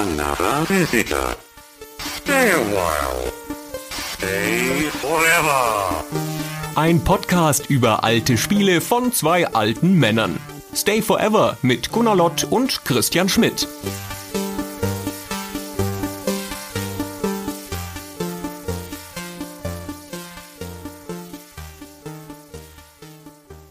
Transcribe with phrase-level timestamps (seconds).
[0.00, 1.36] another visitor.
[1.98, 3.30] Stay a while.
[3.90, 6.02] Stay forever.
[6.74, 10.38] Ein Podcast über alte Spiele von zwei alten Männern.
[10.74, 13.68] Stay Forever mit Gunnar Lott und Christian Schmidt.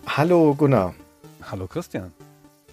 [0.05, 0.93] Hallo Gunnar.
[1.49, 2.18] Hallo Christian.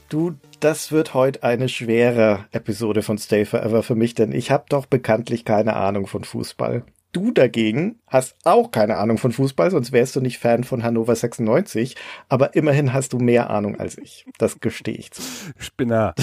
[0.08, 4.66] Du, das wird heute eine schwere Episode von Stay Forever für mich, denn ich habe
[4.68, 6.84] doch bekanntlich keine Ahnung von Fußball.
[7.10, 11.14] Du dagegen hast auch keine Ahnung von Fußball, sonst wärst du nicht Fan von Hannover
[11.14, 11.94] 96.
[12.28, 14.26] Aber immerhin hast du mehr Ahnung als ich.
[14.38, 15.22] Das gestehe ich zu.
[15.58, 16.14] Spinner.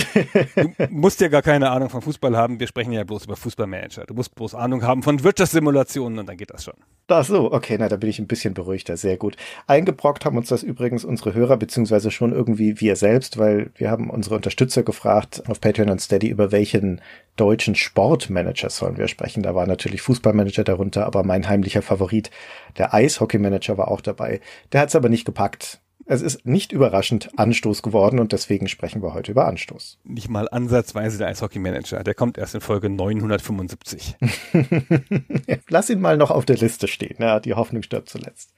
[0.56, 2.60] Du musst ja gar keine Ahnung von Fußball haben.
[2.60, 4.06] Wir sprechen ja bloß über Fußballmanager.
[4.06, 6.74] Du musst bloß Ahnung haben von Wirtschaftssimulationen und dann geht das schon.
[7.08, 8.98] Ach so, okay, na, da bin ich ein bisschen beruhigter.
[8.98, 9.36] Sehr gut.
[9.68, 14.10] Eingebrockt haben uns das übrigens unsere Hörer, beziehungsweise schon irgendwie wir selbst, weil wir haben
[14.10, 17.02] unsere Unterstützer gefragt auf Patreon und Steady, über welchen
[17.36, 19.44] deutschen Sportmanager sollen wir sprechen.
[19.44, 22.32] Da war natürlich Fußballmanager darunter, aber mein heimlicher Favorit,
[22.78, 24.42] der Eishockeymanager war auch dabei.
[24.72, 25.80] Der hat es aber nicht gepackt.
[26.06, 30.00] Es ist nicht überraschend Anstoß geworden und deswegen sprechen wir heute über Anstoß.
[30.04, 32.04] Nicht mal ansatzweise der Eishockeymanager.
[32.04, 34.18] Der kommt erst in Folge 975.
[35.70, 37.16] Lass ihn mal noch auf der Liste stehen.
[37.20, 38.54] Ja, die Hoffnung stirbt zuletzt.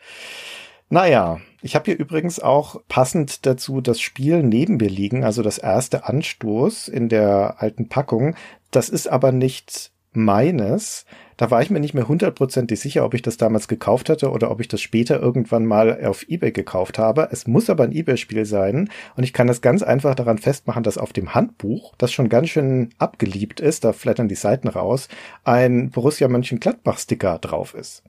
[0.90, 5.58] Naja, ich habe hier übrigens auch passend dazu das Spiel neben mir liegen, also das
[5.58, 8.36] erste Anstoß in der alten Packung.
[8.72, 11.06] Das ist aber nicht meines.
[11.38, 14.52] Da war ich mir nicht mehr hundertprozentig sicher, ob ich das damals gekauft hatte oder
[14.52, 17.28] ob ich das später irgendwann mal auf eBay gekauft habe.
[17.32, 20.98] Es muss aber ein eBay-Spiel sein und ich kann das ganz einfach daran festmachen, dass
[20.98, 25.10] auf dem Handbuch, das schon ganz schön abgeliebt ist, da flattern die Seiten raus,
[25.44, 28.04] ein Borussia Mönchengladbach-Sticker drauf ist.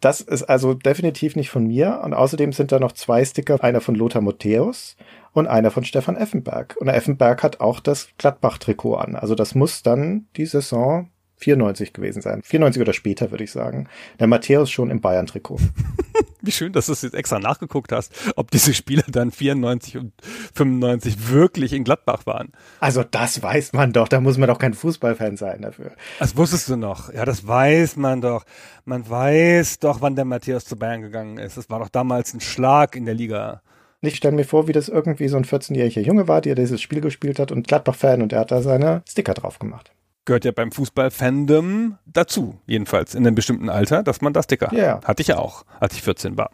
[0.00, 3.80] Das ist also definitiv nicht von mir und außerdem sind da noch zwei Sticker, einer
[3.80, 4.96] von Lothar Matthäus
[5.32, 6.76] und einer von Stefan Effenberg.
[6.80, 9.14] Und Effenberg hat auch das Gladbach-Trikot an.
[9.14, 11.08] Also das muss dann die Saison
[11.42, 12.42] 94 gewesen sein.
[12.42, 13.88] 94 oder später, würde ich sagen.
[14.20, 15.58] Der Matthäus schon im Bayern-Trikot.
[16.40, 20.12] Wie schön, dass du es jetzt extra nachgeguckt hast, ob diese Spieler dann 94 und
[20.54, 22.50] 95 wirklich in Gladbach waren.
[22.80, 25.92] Also das weiß man doch, da muss man doch kein Fußballfan sein dafür.
[26.18, 27.12] Das wusstest du noch.
[27.12, 28.44] Ja, das weiß man doch.
[28.84, 31.56] Man weiß doch, wann der Matthäus zu Bayern gegangen ist.
[31.56, 33.62] Das war doch damals ein Schlag in der Liga.
[34.00, 37.00] Ich stelle mir vor, wie das irgendwie so ein 14-jähriger Junge war, der dieses Spiel
[37.00, 39.92] gespielt hat und Gladbach-Fan und er hat da seine Sticker drauf gemacht
[40.24, 45.00] gehört ja beim Fußball-Fandom dazu, jedenfalls in einem bestimmten Alter, dass man das Sticker ja.
[45.04, 46.50] hatte ich ja auch, als ich 14 war.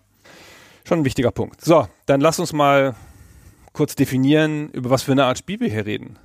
[0.85, 1.61] Schon ein wichtiger Punkt.
[1.61, 2.95] So, dann lass uns mal
[3.73, 6.19] kurz definieren, über was für eine Art Spiel wir hier reden.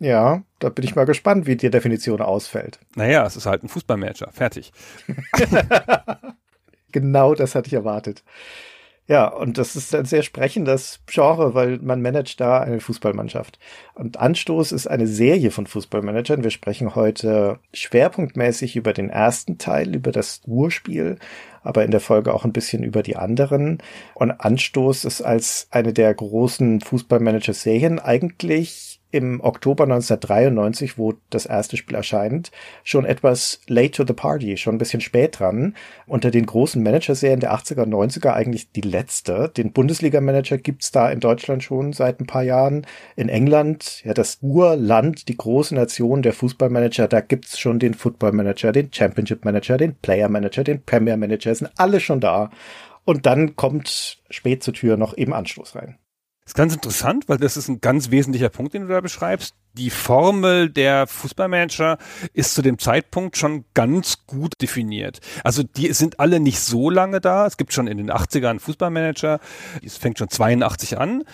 [0.00, 2.78] Ja, da bin ich mal gespannt, wie die Definition ausfällt.
[2.94, 4.30] Naja, es ist halt ein Fußballmanager.
[4.32, 4.72] Fertig.
[6.92, 8.22] genau das hatte ich erwartet.
[9.10, 13.58] Ja, und das ist ein sehr sprechendes Genre, weil man managt da eine Fußballmannschaft.
[13.94, 16.44] Und Anstoß ist eine Serie von Fußballmanagern.
[16.44, 21.16] Wir sprechen heute schwerpunktmäßig über den ersten Teil, über das Urspiel,
[21.62, 23.78] aber in der Folge auch ein bisschen über die anderen.
[24.14, 31.76] Und Anstoß ist als eine der großen Fußballmanager-Serien eigentlich im Oktober 1993, wo das erste
[31.76, 32.50] Spiel erscheint,
[32.84, 35.74] schon etwas late to the party, schon ein bisschen spät dran.
[36.06, 39.50] Unter den großen Manager-Serien der 80er und 90er eigentlich die letzte.
[39.56, 42.86] Den Bundesliga-Manager gibt's da in Deutschland schon seit ein paar Jahren.
[43.16, 48.72] In England, ja, das Urland, die große Nation der Fußballmanager, da gibt's schon den Football-Manager,
[48.72, 52.50] den Championship-Manager, den Player-Manager, den Premier-Manager, sind alle schon da.
[53.04, 55.96] Und dann kommt spät zur Tür noch eben Anstoß rein.
[56.48, 59.54] Das ist ganz interessant, weil das ist ein ganz wesentlicher Punkt, den du da beschreibst.
[59.74, 61.98] Die Formel der Fußballmanager
[62.32, 65.20] ist zu dem Zeitpunkt schon ganz gut definiert.
[65.44, 67.44] Also die sind alle nicht so lange da.
[67.44, 69.40] Es gibt schon in den 80ern Fußballmanager.
[69.84, 71.24] Es fängt schon 82 an.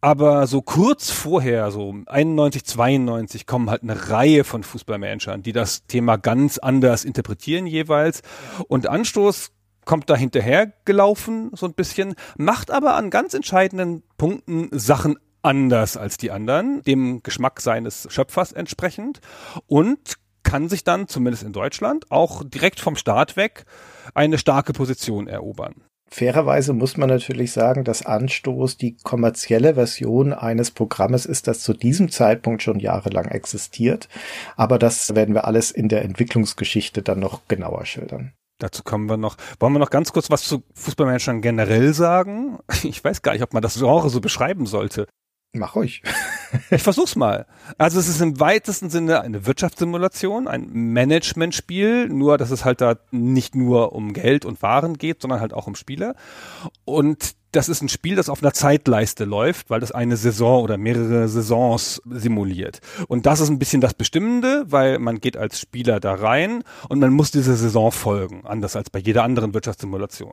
[0.00, 5.84] Aber so kurz vorher, so 91, 92, kommen halt eine Reihe von Fußballmanagern, die das
[5.86, 8.22] Thema ganz anders interpretieren jeweils.
[8.68, 9.50] Und Anstoß
[9.84, 15.96] kommt da hinterher gelaufen, so ein bisschen, macht aber an ganz entscheidenden Punkten Sachen anders
[15.96, 19.20] als die anderen, dem Geschmack seines Schöpfers entsprechend
[19.66, 23.64] und kann sich dann, zumindest in Deutschland, auch direkt vom Start weg
[24.14, 25.74] eine starke Position erobern.
[26.10, 31.72] Fairerweise muss man natürlich sagen, dass Anstoß die kommerzielle Version eines Programmes ist, das zu
[31.72, 34.10] diesem Zeitpunkt schon jahrelang existiert.
[34.54, 38.34] Aber das werden wir alles in der Entwicklungsgeschichte dann noch genauer schildern.
[38.62, 39.36] Dazu kommen wir noch.
[39.58, 42.58] Wollen wir noch ganz kurz was zu Fußballmanagern generell sagen?
[42.84, 45.06] Ich weiß gar nicht, ob man das Genre so beschreiben sollte.
[45.54, 46.02] Mach ruhig.
[46.70, 47.46] ich versuch's mal.
[47.76, 52.96] Also es ist im weitesten Sinne eine Wirtschaftssimulation, ein Managementspiel, nur dass es halt da
[53.10, 56.14] nicht nur um Geld und Waren geht, sondern halt auch um Spiele.
[56.84, 60.78] Und das ist ein Spiel, das auf einer Zeitleiste läuft, weil das eine Saison oder
[60.78, 62.80] mehrere Saisons simuliert.
[63.08, 66.98] Und das ist ein bisschen das Bestimmende, weil man geht als Spieler da rein und
[66.98, 70.32] man muss diese Saison folgen, anders als bei jeder anderen Wirtschaftssimulation.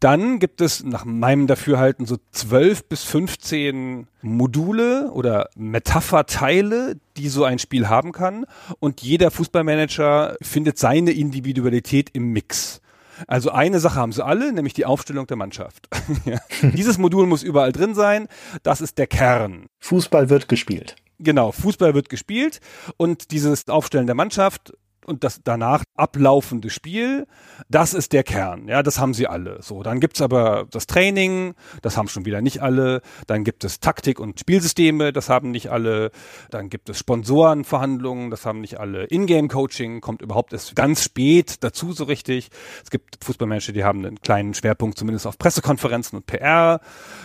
[0.00, 7.44] Dann gibt es nach meinem Dafürhalten so zwölf bis 15 Module oder Metapherteile, die so
[7.44, 8.46] ein Spiel haben kann.
[8.78, 12.80] Und jeder Fußballmanager findet seine Individualität im Mix.
[13.26, 15.88] Also eine Sache haben sie alle, nämlich die Aufstellung der Mannschaft.
[16.24, 16.38] ja.
[16.62, 18.28] Dieses Modul muss überall drin sein.
[18.62, 19.66] Das ist der Kern.
[19.80, 20.96] Fußball wird gespielt.
[21.18, 22.60] Genau, Fußball wird gespielt
[22.96, 24.72] und dieses Aufstellen der Mannschaft
[25.08, 27.26] und das danach ablaufende Spiel,
[27.68, 28.68] das ist der Kern.
[28.68, 29.62] Ja, das haben sie alle.
[29.62, 33.00] So, dann gibt's aber das Training, das haben schon wieder nicht alle.
[33.26, 36.10] Dann gibt es Taktik und Spielsysteme, das haben nicht alle.
[36.50, 39.06] Dann gibt es Sponsorenverhandlungen, das haben nicht alle.
[39.06, 42.50] Ingame-Coaching kommt überhaupt erst ganz spät dazu so richtig.
[42.84, 46.80] Es gibt Fußballmanager, die haben einen kleinen Schwerpunkt zumindest auf Pressekonferenzen und PR.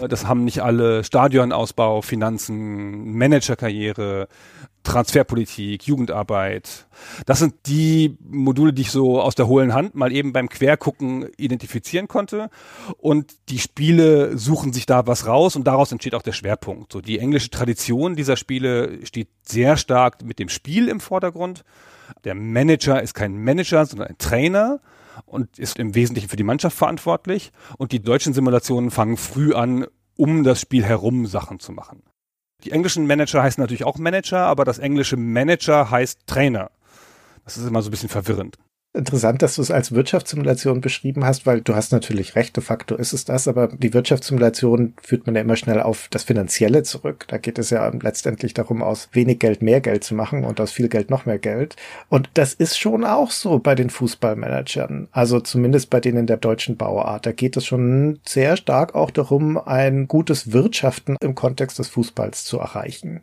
[0.08, 1.04] Das haben nicht alle.
[1.04, 4.28] Stadionausbau, Finanzen, Managerkarriere,
[4.84, 6.88] Transferpolitik, Jugendarbeit.
[7.26, 11.30] Das sind die Module, die ich so aus der hohlen Hand mal eben beim Quergucken
[11.38, 12.50] identifizieren konnte.
[12.98, 16.92] Und die Spiele suchen sich da was raus und daraus entsteht auch der Schwerpunkt.
[16.92, 21.64] So die englische Tradition dieser Spiele steht sehr stark mit dem Spiel im Vordergrund.
[22.26, 24.82] Der Manager ist kein Manager, sondern ein Trainer
[25.26, 27.52] und ist im Wesentlichen für die Mannschaft verantwortlich.
[27.78, 32.04] Und die deutschen Simulationen fangen früh an, um das Spiel herum Sachen zu machen.
[32.64, 36.72] Die englischen Manager heißen natürlich auch Manager, aber das englische Manager heißt Trainer.
[37.44, 38.58] Das ist immer so ein bisschen verwirrend.
[38.96, 42.96] Interessant, dass du es als Wirtschaftssimulation beschrieben hast, weil du hast natürlich recht, de facto
[42.96, 47.26] ist es das, aber die Wirtschaftssimulation führt man ja immer schnell auf das Finanzielle zurück.
[47.28, 50.72] Da geht es ja letztendlich darum, aus wenig Geld mehr Geld zu machen und aus
[50.72, 51.76] viel Geld noch mehr Geld.
[52.10, 55.08] Und das ist schon auch so bei den Fußballmanagern.
[55.12, 57.26] Also zumindest bei denen der deutschen Bauart.
[57.26, 62.46] Da geht es schon sehr stark auch darum, ein gutes Wirtschaften im Kontext des Fußballs
[62.46, 63.22] zu erreichen.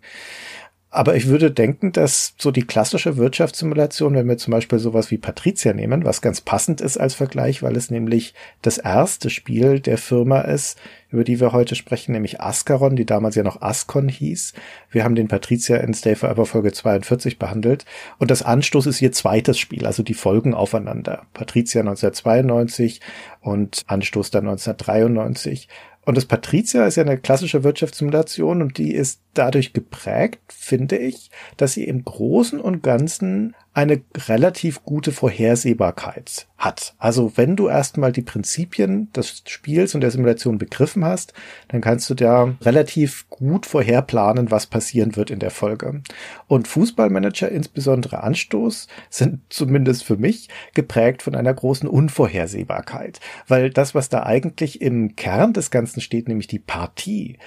[0.93, 5.19] Aber ich würde denken, dass so die klassische Wirtschaftssimulation, wenn wir zum Beispiel sowas wie
[5.19, 9.99] Patricia nehmen, was ganz passend ist als Vergleich, weil es nämlich das erste Spiel der
[9.99, 10.77] Firma ist,
[11.11, 14.53] über die wir heute sprechen, nämlich Ascaron, die damals ja noch Ascon hieß.
[14.91, 17.85] Wir haben den Patricia in Stay Forever Folge 42 behandelt.
[18.19, 21.27] Und das Anstoß ist ihr zweites Spiel, also die Folgen aufeinander.
[21.35, 23.01] Patricia 1992
[23.41, 25.69] und Anstoß dann 1993.
[26.11, 31.31] Und das Patricia ist ja eine klassische Wirtschaftssimulation und die ist dadurch geprägt, finde ich,
[31.57, 36.95] dass sie im Großen und Ganzen eine relativ gute Vorhersehbarkeit hat.
[36.99, 41.35] Also wenn du erstmal die Prinzipien des Spiels und der Simulation begriffen hast,
[41.69, 46.03] dann kannst du da relativ gut vorherplanen, was passieren wird in der Folge.
[46.49, 53.21] Und Fußballmanager, insbesondere Anstoß, sind zumindest für mich geprägt von einer großen Unvorhersehbarkeit.
[53.47, 57.39] Weil das, was da eigentlich im Kern des Ganzen steht, nämlich die Partie,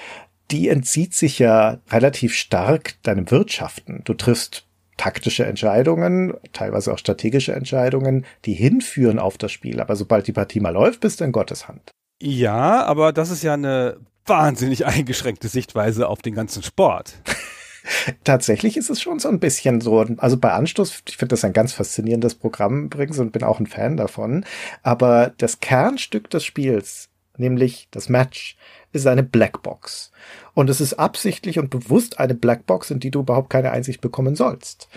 [0.51, 4.01] die entzieht sich ja relativ stark deinem Wirtschaften.
[4.05, 4.67] Du triffst
[4.97, 9.79] taktische Entscheidungen, teilweise auch strategische Entscheidungen, die hinführen auf das Spiel.
[9.79, 11.91] Aber sobald die Partie mal läuft, bist du in Gottes Hand.
[12.21, 17.15] Ja, aber das ist ja eine wahnsinnig eingeschränkte Sichtweise auf den ganzen Sport.
[18.23, 20.05] Tatsächlich ist es schon so ein bisschen so.
[20.17, 23.67] Also bei Anstoß, ich finde das ein ganz faszinierendes Programm übrigens und bin auch ein
[23.67, 24.45] Fan davon.
[24.83, 28.55] Aber das Kernstück des Spiels, nämlich das Match,
[28.93, 30.11] ist eine Blackbox.
[30.53, 34.35] Und es ist absichtlich und bewusst eine Blackbox, in die du überhaupt keine Einsicht bekommen
[34.35, 34.87] sollst.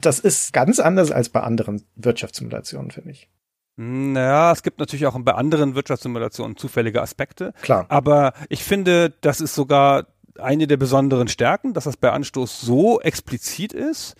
[0.00, 3.30] Das ist ganz anders als bei anderen Wirtschaftssimulationen, finde ich.
[3.76, 7.54] Naja, es gibt natürlich auch bei anderen Wirtschaftssimulationen zufällige Aspekte.
[7.62, 7.86] Klar.
[7.88, 10.06] Aber ich finde, das ist sogar
[10.38, 14.16] eine der besonderen Stärken, dass das bei Anstoß so explizit ist,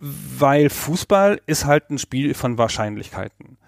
[0.00, 3.58] weil Fußball ist halt ein Spiel von Wahrscheinlichkeiten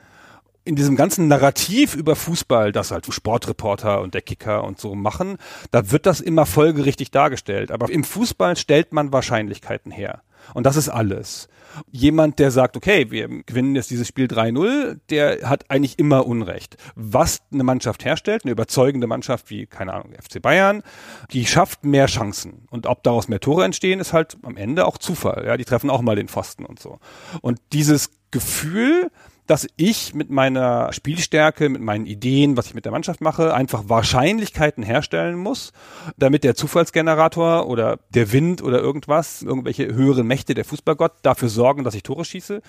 [0.64, 5.36] in diesem ganzen Narrativ über Fußball, das halt Sportreporter und der Kicker und so machen,
[5.70, 7.70] da wird das immer folgerichtig dargestellt.
[7.70, 10.22] Aber im Fußball stellt man Wahrscheinlichkeiten her.
[10.52, 11.48] Und das ist alles.
[11.90, 16.76] Jemand, der sagt, okay, wir gewinnen jetzt dieses Spiel 3-0, der hat eigentlich immer Unrecht.
[16.94, 20.82] Was eine Mannschaft herstellt, eine überzeugende Mannschaft wie, keine Ahnung, FC Bayern,
[21.32, 22.66] die schafft mehr Chancen.
[22.70, 25.44] Und ob daraus mehr Tore entstehen, ist halt am Ende auch Zufall.
[25.46, 27.00] Ja, die treffen auch mal den Pfosten und so.
[27.40, 29.10] Und dieses Gefühl,
[29.46, 33.88] dass ich mit meiner Spielstärke, mit meinen Ideen, was ich mit der Mannschaft mache, einfach
[33.88, 35.72] Wahrscheinlichkeiten herstellen muss,
[36.16, 41.84] damit der Zufallsgenerator oder der Wind oder irgendwas, irgendwelche höheren Mächte, der Fußballgott, dafür sorgen,
[41.84, 42.62] dass ich Tore schieße.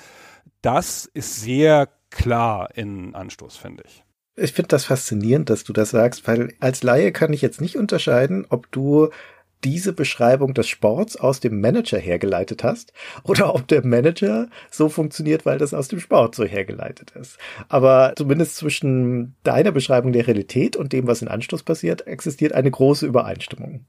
[0.62, 4.04] Das ist sehr klar in Anstoß, finde ich.
[4.38, 7.78] Ich finde das faszinierend, dass du das sagst, weil als Laie kann ich jetzt nicht
[7.78, 9.10] unterscheiden, ob du
[9.66, 12.94] diese Beschreibung des Sports aus dem Manager hergeleitet hast
[13.24, 17.40] oder ob der Manager so funktioniert, weil das aus dem Sport so hergeleitet ist.
[17.68, 22.72] Aber zumindest zwischen deiner Beschreibung der Realität und dem, was in Anstoß passiert, existiert eine
[22.72, 23.86] große Übereinstimmung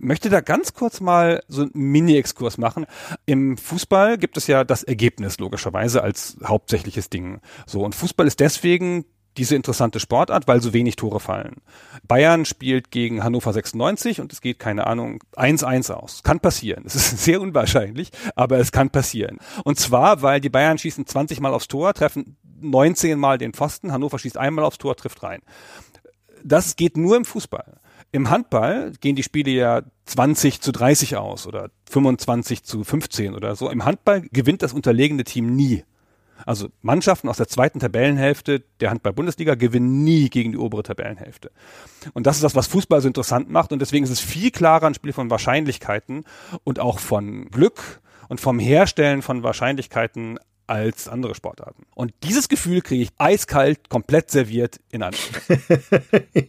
[0.00, 2.86] möchte da ganz kurz mal so einen Mini-Exkurs machen.
[3.26, 7.40] Im Fußball gibt es ja das Ergebnis logischerweise als hauptsächliches Ding.
[7.66, 9.04] So und Fußball ist deswegen
[9.36, 11.56] diese interessante Sportart, weil so wenig Tore fallen.
[12.06, 16.22] Bayern spielt gegen Hannover 96 und es geht, keine Ahnung, 1-1 aus.
[16.22, 16.84] Kann passieren.
[16.86, 19.38] Es ist sehr unwahrscheinlich, aber es kann passieren.
[19.64, 23.92] Und zwar, weil die Bayern schießen 20 Mal aufs Tor, treffen 19 Mal den Pfosten,
[23.92, 25.40] Hannover schießt einmal aufs Tor, trifft rein.
[26.42, 27.80] Das geht nur im Fußball.
[28.12, 33.56] Im Handball gehen die Spiele ja 20 zu 30 aus oder 25 zu 15 oder
[33.56, 33.70] so.
[33.70, 35.84] Im Handball gewinnt das unterlegene Team nie.
[36.46, 41.50] Also Mannschaften aus der zweiten Tabellenhälfte der Handball-Bundesliga gewinnen nie gegen die obere Tabellenhälfte.
[42.12, 43.72] Und das ist das, was Fußball so interessant macht.
[43.72, 46.24] Und deswegen ist es viel klarer ein Spiel von Wahrscheinlichkeiten
[46.64, 51.84] und auch von Glück und vom Herstellen von Wahrscheinlichkeiten als andere Sportarten.
[51.94, 55.58] Und dieses Gefühl kriege ich eiskalt, komplett serviert in Anspruch.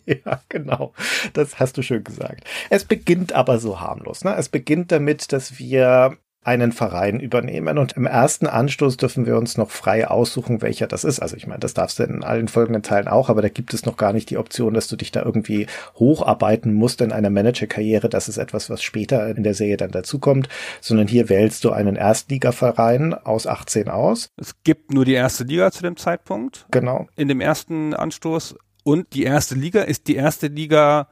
[0.06, 0.94] ja, genau.
[1.34, 2.46] Das hast du schön gesagt.
[2.70, 4.24] Es beginnt aber so harmlos.
[4.24, 4.36] Ne?
[4.36, 7.80] Es beginnt damit, dass wir einen Verein übernehmen.
[7.80, 11.20] Und im ersten Anstoß dürfen wir uns noch frei aussuchen, welcher das ist.
[11.20, 13.86] Also ich meine, das darfst du in allen folgenden Teilen auch, aber da gibt es
[13.86, 18.10] noch gar nicht die Option, dass du dich da irgendwie hocharbeiten musst in einer Managerkarriere.
[18.10, 20.48] Das ist etwas, was später in der Serie dann dazukommt,
[20.82, 24.30] sondern hier wählst du einen Erstligaverein aus 18 aus.
[24.38, 26.68] Es gibt nur die erste Liga zu dem Zeitpunkt.
[26.70, 27.08] Genau.
[27.16, 28.56] In dem ersten Anstoß.
[28.84, 31.08] Und die erste Liga ist die erste Liga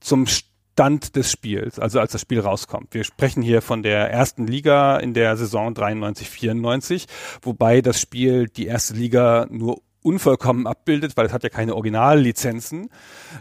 [0.00, 0.26] zum
[0.72, 2.94] Stand des Spiels, also als das Spiel rauskommt.
[2.94, 7.06] Wir sprechen hier von der ersten Liga in der Saison 93, 94,
[7.42, 12.88] wobei das Spiel die erste Liga nur unvollkommen abbildet, weil es hat ja keine Originallizenzen.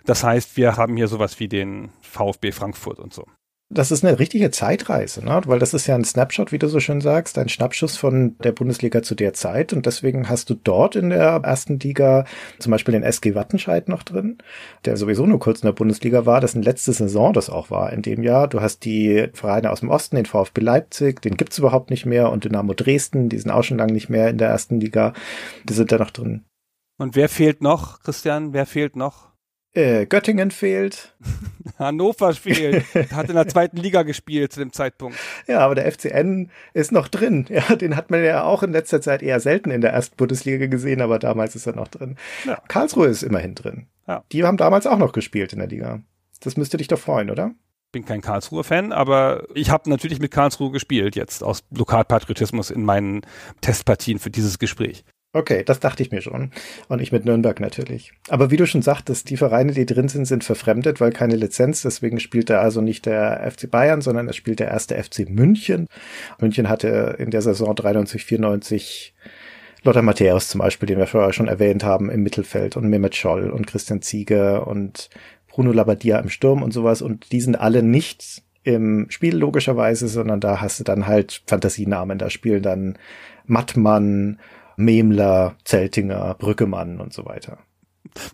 [0.06, 3.26] Das heißt, wir haben hier sowas wie den VfB Frankfurt und so
[3.74, 5.42] das ist eine richtige Zeitreise, ne?
[5.46, 8.52] weil das ist ja ein Snapshot, wie du so schön sagst, ein Schnappschuss von der
[8.52, 12.26] Bundesliga zu der Zeit und deswegen hast du dort in der ersten Liga
[12.60, 14.40] zum Beispiel den SG Wattenscheid noch drin,
[14.84, 17.94] der sowieso nur kurz in der Bundesliga war, das in letzte Saison das auch war
[17.94, 18.48] in dem Jahr.
[18.50, 22.30] Du hast die Vereine aus dem Osten, den VfB Leipzig, den gibt's überhaupt nicht mehr
[22.30, 25.14] und Dynamo Dresden, die sind auch schon lange nicht mehr in der ersten Liga,
[25.64, 26.44] die sind da noch drin.
[26.98, 28.54] Und wer fehlt noch, Christian?
[28.54, 29.31] Wer fehlt noch?
[29.74, 31.16] Äh, Göttingen fehlt.
[31.80, 32.84] Hannover fehlt.
[33.14, 35.18] Hat in der zweiten Liga gespielt zu dem Zeitpunkt.
[35.48, 37.46] Ja, aber der FCN ist noch drin.
[37.52, 40.68] Ja, den hat man ja auch in letzter Zeit eher selten in der ersten Bundesliga
[40.68, 42.18] gesehen, aber damals ist er noch drin.
[42.46, 42.62] Ja.
[42.68, 43.88] Karlsruhe ist immerhin drin.
[44.08, 44.24] Ja.
[44.32, 46.02] Die haben damals auch noch gespielt in der Liga.
[46.40, 47.54] Das müsste dich doch freuen, oder?
[47.92, 53.22] bin kein Karlsruhe-Fan, aber ich habe natürlich mit Karlsruhe gespielt jetzt aus Lokalpatriotismus in meinen
[53.60, 55.04] Testpartien für dieses Gespräch.
[55.34, 56.52] Okay, das dachte ich mir schon.
[56.90, 58.12] Und ich mit Nürnberg natürlich.
[58.28, 61.82] Aber wie du schon sagtest, die Vereine, die drin sind, sind verfremdet, weil keine Lizenz.
[61.84, 65.88] Deswegen spielt da also nicht der FC Bayern, sondern es spielt der erste FC München.
[66.40, 69.14] München hatte in der Saison 93, 94
[69.84, 73.50] Lothar Matthäus zum Beispiel, den wir vorher schon erwähnt haben, im Mittelfeld und Mehmet Scholl
[73.50, 75.10] und Christian Ziege und
[75.48, 77.02] Bruno Labbadia im Sturm und sowas.
[77.02, 82.18] Und die sind alle nicht im Spiel logischerweise, sondern da hast du dann halt Fantasienamen.
[82.18, 82.98] Da spielen dann
[83.46, 84.40] Mattmann,
[84.84, 87.60] Memler, Zeltinger, Brückemann und so weiter.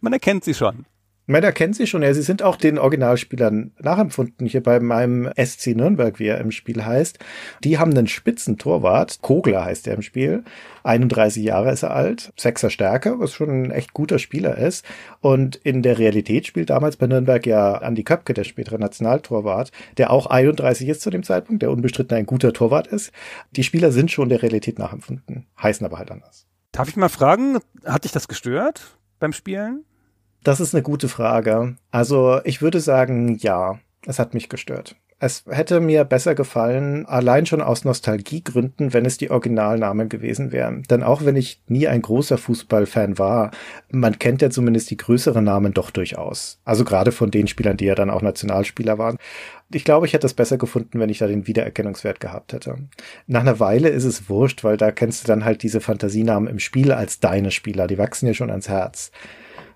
[0.02, 0.86] Man erkennt sie schon.
[1.30, 2.14] Man erkennt sie schon, ja.
[2.14, 6.86] Sie sind auch den Originalspielern nachempfunden, hier bei meinem SC Nürnberg, wie er im Spiel
[6.86, 7.20] heißt.
[7.66, 9.22] Die haben einen Spitzentorwart.
[9.22, 10.46] Kogler heißt er im Spiel.
[10.84, 12.32] 31 Jahre ist er alt.
[12.38, 14.86] Sechser Stärke, was schon ein echt guter Spieler ist.
[15.20, 20.12] Und in der Realität spielt damals bei Nürnberg ja Andi Köpke, der spätere Nationaltorwart, der
[20.12, 23.12] auch 31 ist zu dem Zeitpunkt, der unbestritten ein guter Torwart ist.
[23.52, 26.48] Die Spieler sind schon der Realität nachempfunden, heißen aber halt anders.
[26.72, 29.84] Darf ich mal fragen, hat dich das gestört beim Spielen?
[30.44, 31.76] Das ist eine gute Frage.
[31.92, 34.96] Also ich würde sagen, ja, es hat mich gestört.
[35.20, 40.84] Es hätte mir besser gefallen, allein schon aus Nostalgiegründen, wenn es die Originalnamen gewesen wären.
[40.84, 43.50] Denn auch wenn ich nie ein großer Fußballfan war,
[43.90, 46.60] man kennt ja zumindest die größeren Namen doch durchaus.
[46.66, 49.18] Also gerade von den Spielern, die ja dann auch Nationalspieler waren.
[49.72, 52.76] Ich glaube, ich hätte es besser gefunden, wenn ich da den Wiedererkennungswert gehabt hätte.
[53.26, 56.60] Nach einer Weile ist es wurscht, weil da kennst du dann halt diese Fantasienamen im
[56.60, 57.88] Spiel als deine Spieler.
[57.88, 59.12] Die wachsen ja schon ans Herz.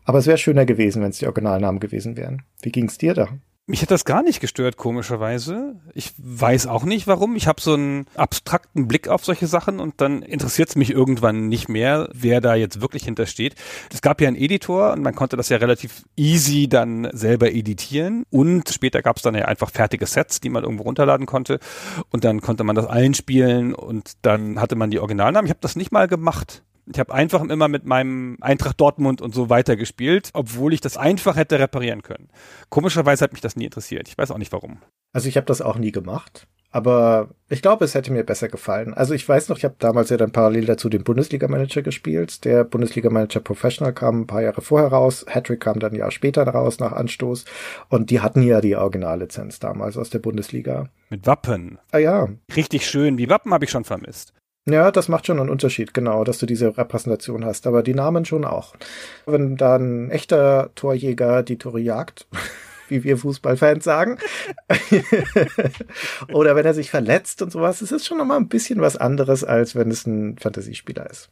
[0.05, 2.43] Aber es wäre schöner gewesen, wenn es die Originalnamen gewesen wären.
[2.61, 3.29] Wie ging's dir da?
[3.67, 5.75] Mich hat das gar nicht gestört, komischerweise.
[5.93, 7.35] Ich weiß auch nicht warum.
[7.35, 11.47] Ich habe so einen abstrakten Blick auf solche Sachen und dann interessiert es mich irgendwann
[11.47, 13.55] nicht mehr, wer da jetzt wirklich hintersteht.
[13.93, 18.25] Es gab ja einen Editor und man konnte das ja relativ easy dann selber editieren.
[18.31, 21.59] Und später gab es dann ja einfach fertige Sets, die man irgendwo runterladen konnte.
[22.09, 25.45] Und dann konnte man das allen spielen und dann hatte man die Originalnamen.
[25.45, 29.33] Ich habe das nicht mal gemacht Ich habe einfach immer mit meinem Eintracht Dortmund und
[29.33, 32.29] so weitergespielt, obwohl ich das einfach hätte reparieren können.
[32.69, 34.07] Komischerweise hat mich das nie interessiert.
[34.07, 34.79] Ich weiß auch nicht warum.
[35.13, 36.47] Also ich habe das auch nie gemacht.
[36.73, 38.93] Aber ich glaube, es hätte mir besser gefallen.
[38.93, 42.45] Also ich weiß noch, ich habe damals ja dann parallel dazu den Bundesliga-Manager gespielt.
[42.45, 45.25] Der Bundesliga-Manager Professional kam ein paar Jahre vorher raus.
[45.29, 47.43] Hattrick kam dann ein Jahr später raus nach Anstoß.
[47.89, 50.87] Und die hatten ja die Originallizenz damals aus der Bundesliga.
[51.09, 51.77] Mit Wappen.
[51.91, 52.29] Ah ja.
[52.55, 53.17] Richtig schön.
[53.17, 54.33] Die Wappen habe ich schon vermisst.
[54.69, 57.65] Ja, das macht schon einen Unterschied, genau, dass du diese Repräsentation hast.
[57.65, 58.75] Aber die Namen schon auch.
[59.25, 62.27] Wenn da ein echter Torjäger die Tore jagt,
[62.87, 64.19] wie wir Fußballfans sagen.
[66.31, 67.81] Oder wenn er sich verletzt und sowas.
[67.81, 71.31] Es ist schon nochmal ein bisschen was anderes, als wenn es ein Fantasiespieler ist.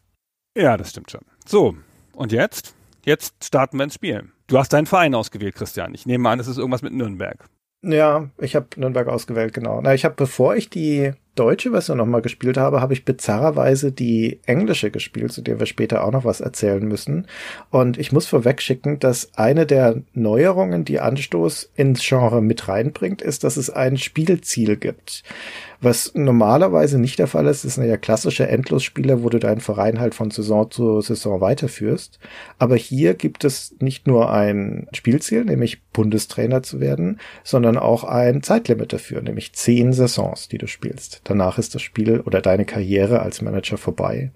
[0.58, 1.22] Ja, das stimmt schon.
[1.46, 1.76] So,
[2.14, 2.74] und jetzt?
[3.06, 4.30] Jetzt starten wir ins Spiel.
[4.48, 5.94] Du hast deinen Verein ausgewählt, Christian.
[5.94, 7.46] Ich nehme an, es ist irgendwas mit Nürnberg.
[7.82, 9.80] Ja, ich habe Nürnberg ausgewählt, genau.
[9.82, 14.40] Na, ich habe, bevor ich die deutsche Version nochmal gespielt habe, habe ich bizarrerweise die
[14.46, 17.28] englische gespielt, zu der wir später auch noch was erzählen müssen.
[17.70, 23.22] Und ich muss vorweg schicken, dass eine der Neuerungen, die Anstoß ins Genre mit reinbringt,
[23.22, 25.24] ist, dass es ein Spielziel gibt.
[25.82, 30.14] Was normalerweise nicht der Fall ist, ist ja klassische Endlosspiele, wo du deinen Verein halt
[30.14, 32.20] von Saison zu Saison weiterführst.
[32.58, 38.44] Aber hier gibt es nicht nur ein Spielziel, nämlich Bundestrainer zu werden, sondern auch ein
[38.44, 41.22] Zeitlimit dafür, nämlich zehn Saisons, die du spielst.
[41.30, 44.32] Danach ist das Spiel oder deine Karriere als Manager vorbei.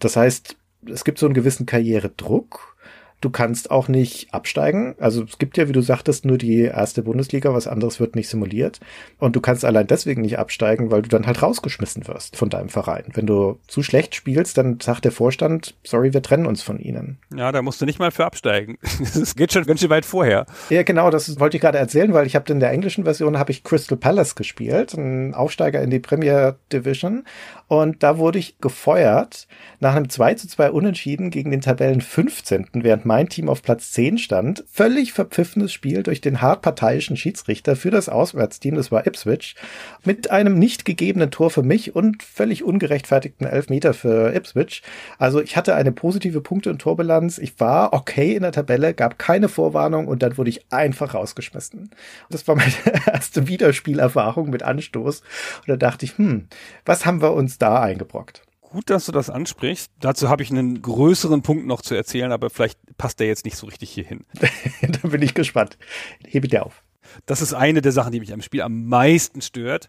[0.00, 0.56] Das heißt,
[0.90, 2.75] es gibt so einen gewissen Karrieredruck
[3.20, 4.94] Du kannst auch nicht absteigen.
[4.98, 8.28] Also es gibt ja, wie du sagtest, nur die erste Bundesliga, was anderes wird nicht
[8.28, 8.80] simuliert.
[9.18, 12.68] Und du kannst allein deswegen nicht absteigen, weil du dann halt rausgeschmissen wirst von deinem
[12.68, 13.04] Verein.
[13.14, 17.18] Wenn du zu schlecht spielst, dann sagt der Vorstand, sorry, wir trennen uns von ihnen.
[17.34, 18.78] Ja, da musst du nicht mal für absteigen.
[19.16, 20.46] Das geht schon ganz schön weit vorher.
[20.68, 23.50] Ja, genau, das wollte ich gerade erzählen, weil ich habe in der englischen Version habe
[23.50, 27.24] ich Crystal Palace gespielt, ein Aufsteiger in die Premier Division.
[27.68, 29.48] Und da wurde ich gefeuert
[29.80, 33.92] nach einem 2 zu 2 Unentschieden gegen den Tabellen 15., während mein Team auf Platz
[33.92, 34.64] 10 stand.
[34.70, 39.56] Völlig verpfiffenes Spiel durch den hart parteiischen Schiedsrichter für das Auswärtsteam, das war Ipswich,
[40.04, 44.82] mit einem nicht gegebenen Tor für mich und völlig ungerechtfertigten Elfmeter für Ipswich.
[45.18, 47.38] Also ich hatte eine positive Punkte- und Torbilanz.
[47.38, 51.90] Ich war okay in der Tabelle, gab keine Vorwarnung und dann wurde ich einfach rausgeschmissen.
[52.30, 52.72] Das war meine
[53.06, 55.20] erste Wiederspielerfahrung mit Anstoß.
[55.20, 56.48] Und da dachte ich, hm,
[56.84, 58.45] was haben wir uns da eingebrockt.
[58.76, 59.90] Gut, dass du das ansprichst.
[60.00, 63.56] Dazu habe ich einen größeren Punkt noch zu erzählen, aber vielleicht passt der jetzt nicht
[63.56, 64.26] so richtig hier hin.
[64.82, 65.78] da bin ich gespannt.
[66.26, 66.82] Hebe dir auf.
[67.24, 69.88] Das ist eine der Sachen, die mich am Spiel am meisten stört,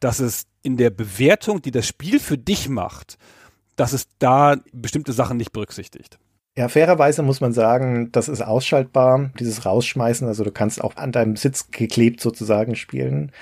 [0.00, 3.16] dass es in der Bewertung, die das Spiel für dich macht,
[3.74, 6.18] dass es da bestimmte Sachen nicht berücksichtigt.
[6.58, 10.28] Ja, fairerweise muss man sagen, das ist ausschaltbar, dieses Rausschmeißen.
[10.28, 13.32] Also du kannst auch an deinem Sitz geklebt sozusagen spielen.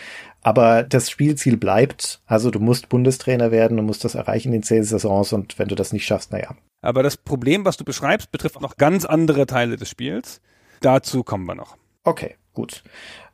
[0.45, 2.21] Aber das Spielziel bleibt.
[2.27, 5.75] Also du musst Bundestrainer werden, du musst das erreichen in zehn Saisons und wenn du
[5.75, 6.55] das nicht schaffst, naja.
[6.83, 10.43] Aber das Problem, was du beschreibst, betrifft noch ganz andere Teile des Spiels.
[10.81, 11.79] Dazu kommen wir noch.
[12.05, 12.85] Okay, gut.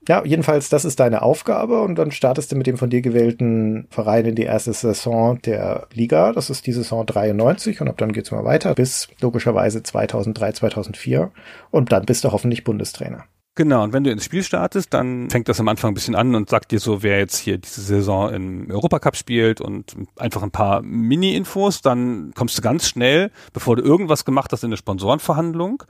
[0.09, 3.89] Ja, jedenfalls, das ist deine Aufgabe und dann startest du mit dem von dir gewählten
[3.91, 6.33] Verein in die erste Saison der Liga.
[6.33, 11.33] Das ist die Saison 93 und ab dann geht's mal weiter bis logischerweise 2003, 2004
[11.73, 13.25] und dann bist du hoffentlich Bundestrainer.
[13.57, 16.35] Genau, und wenn du ins Spiel startest, dann fängt das am Anfang ein bisschen an
[16.35, 20.53] und sagt dir so, wer jetzt hier diese Saison im Europacup spielt und einfach ein
[20.53, 21.83] paar Mini-Infos.
[21.83, 25.83] Dann kommst du ganz schnell, bevor du irgendwas gemacht hast, in eine Sponsorenverhandlung.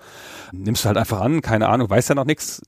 [0.53, 2.63] Nimmst du halt einfach an, keine Ahnung, weißt ja noch nichts,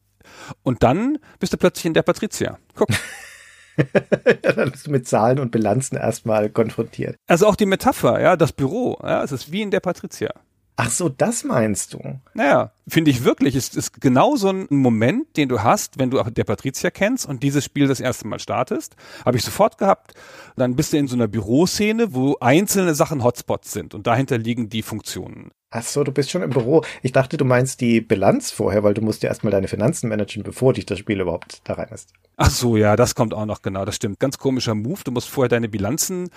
[0.63, 2.59] und dann bist du plötzlich in der Patricia.
[2.75, 2.89] Guck.
[3.77, 7.17] ja, dann bist du mit Zahlen und Bilanzen erstmal konfrontiert.
[7.27, 10.33] Also auch die Metapher, ja, das Büro, ja, es ist wie in der Patricia.
[10.77, 12.01] Ach so, das meinst du?
[12.35, 13.55] Naja, finde ich wirklich.
[13.55, 17.27] Es ist genau so ein Moment, den du hast, wenn du auch der Patricia kennst
[17.27, 18.97] und dieses Spiel das erste Mal startest.
[19.25, 20.15] Habe ich sofort gehabt.
[20.57, 24.71] Dann bist du in so einer Büroszene, wo einzelne Sachen Hotspots sind und dahinter liegen
[24.71, 25.51] die Funktionen.
[25.75, 26.85] Ach so, du bist schon im Büro.
[27.01, 30.43] Ich dachte, du meinst die Bilanz vorher, weil du musst ja erstmal deine Finanzen managen,
[30.43, 32.13] bevor dich das Spiel überhaupt da rein ist.
[32.37, 33.87] Ach so, ja, das kommt auch noch genau.
[33.87, 34.21] Das stimmt.
[34.21, 35.01] Ganz komischer Move.
[35.03, 36.29] Du musst vorher deine Bilanzen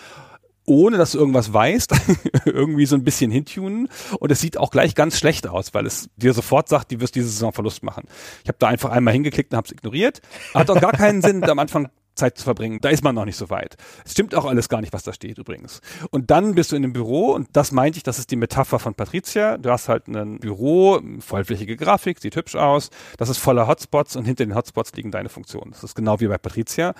[0.65, 1.93] ohne dass du irgendwas weißt,
[2.45, 3.89] irgendwie so ein bisschen hintunen.
[4.19, 7.15] Und es sieht auch gleich ganz schlecht aus, weil es dir sofort sagt, du wirst
[7.15, 8.05] diese Saison Verlust machen.
[8.43, 10.21] Ich habe da einfach einmal hingeklickt und habe es ignoriert.
[10.53, 12.79] Hat auch gar keinen Sinn, am Anfang Zeit zu verbringen.
[12.81, 13.75] Da ist man noch nicht so weit.
[14.05, 15.81] Es stimmt auch alles gar nicht, was da steht übrigens.
[16.09, 18.79] Und dann bist du in einem Büro und das meinte ich, das ist die Metapher
[18.79, 19.57] von Patricia.
[19.57, 22.89] Du hast halt ein Büro, vollflächige Grafik, sieht hübsch aus.
[23.17, 25.71] Das ist voller Hotspots und hinter den Hotspots liegen deine Funktionen.
[25.71, 26.93] Das ist genau wie bei Patricia.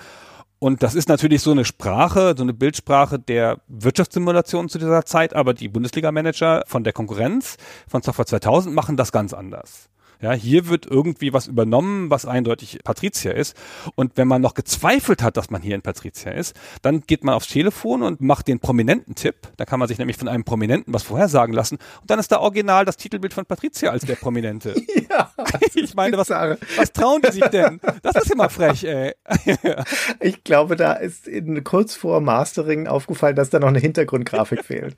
[0.58, 5.34] Und das ist natürlich so eine Sprache, so eine Bildsprache der Wirtschaftssimulation zu dieser Zeit,
[5.34, 9.90] aber die Bundesliga-Manager von der Konkurrenz von Software 2000 machen das ganz anders.
[10.20, 13.56] Ja, hier wird irgendwie was übernommen, was eindeutig Patricia ist.
[13.94, 17.34] Und wenn man noch gezweifelt hat, dass man hier in Patricia ist, dann geht man
[17.34, 19.36] aufs Telefon und macht den prominenten Tipp.
[19.56, 21.78] Da kann man sich nämlich von einem Prominenten was vorhersagen lassen.
[22.00, 24.74] Und dann ist da original das Titelbild von Patricia als der Prominente.
[25.10, 25.30] ja,
[25.74, 27.80] ich meine, was, was trauen die sich denn?
[28.02, 29.14] Das ist immer frech, ey.
[30.20, 34.96] ich glaube, da ist in, kurz vor Mastering aufgefallen, dass da noch eine Hintergrundgrafik fehlt.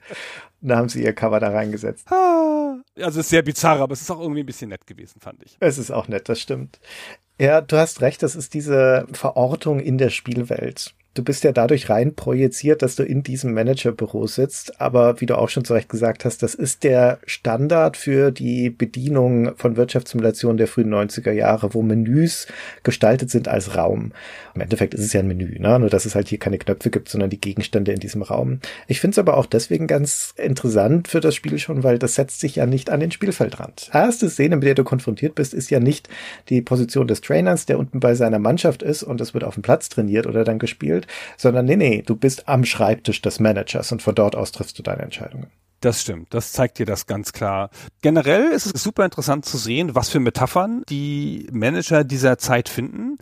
[0.60, 2.10] Und da haben sie ihr Cover da reingesetzt.
[2.10, 2.47] Ah.
[3.02, 5.42] Also es ist sehr bizarr, aber es ist auch irgendwie ein bisschen nett gewesen, fand
[5.42, 5.56] ich.
[5.60, 6.80] Es ist auch nett, das stimmt.
[7.40, 11.90] Ja, du hast recht, das ist diese Verortung in der Spielwelt du bist ja dadurch
[11.90, 14.80] rein projiziert, dass du in diesem Managerbüro sitzt.
[14.80, 18.70] Aber wie du auch schon zu Recht gesagt hast, das ist der Standard für die
[18.70, 22.46] Bedienung von Wirtschaftssimulationen der frühen 90er Jahre, wo Menüs
[22.82, 24.12] gestaltet sind als Raum.
[24.54, 25.78] Im Endeffekt ist es ja ein Menü, ne?
[25.78, 28.60] nur dass es halt hier keine Knöpfe gibt, sondern die Gegenstände in diesem Raum.
[28.86, 32.40] Ich finde es aber auch deswegen ganz interessant für das Spiel schon, weil das setzt
[32.40, 33.90] sich ja nicht an den Spielfeldrand.
[33.92, 36.08] Erste Szene, mit der du konfrontiert bist, ist ja nicht
[36.48, 39.62] die Position des Trainers, der unten bei seiner Mannschaft ist und es wird auf dem
[39.62, 40.97] Platz trainiert oder dann gespielt,
[41.36, 44.82] sondern nee, nee, du bist am Schreibtisch des Managers und von dort aus triffst du
[44.82, 45.48] deine Entscheidungen.
[45.80, 47.70] Das stimmt, das zeigt dir das ganz klar.
[48.02, 53.18] Generell ist es super interessant zu sehen, was für Metaphern die Manager dieser Zeit finden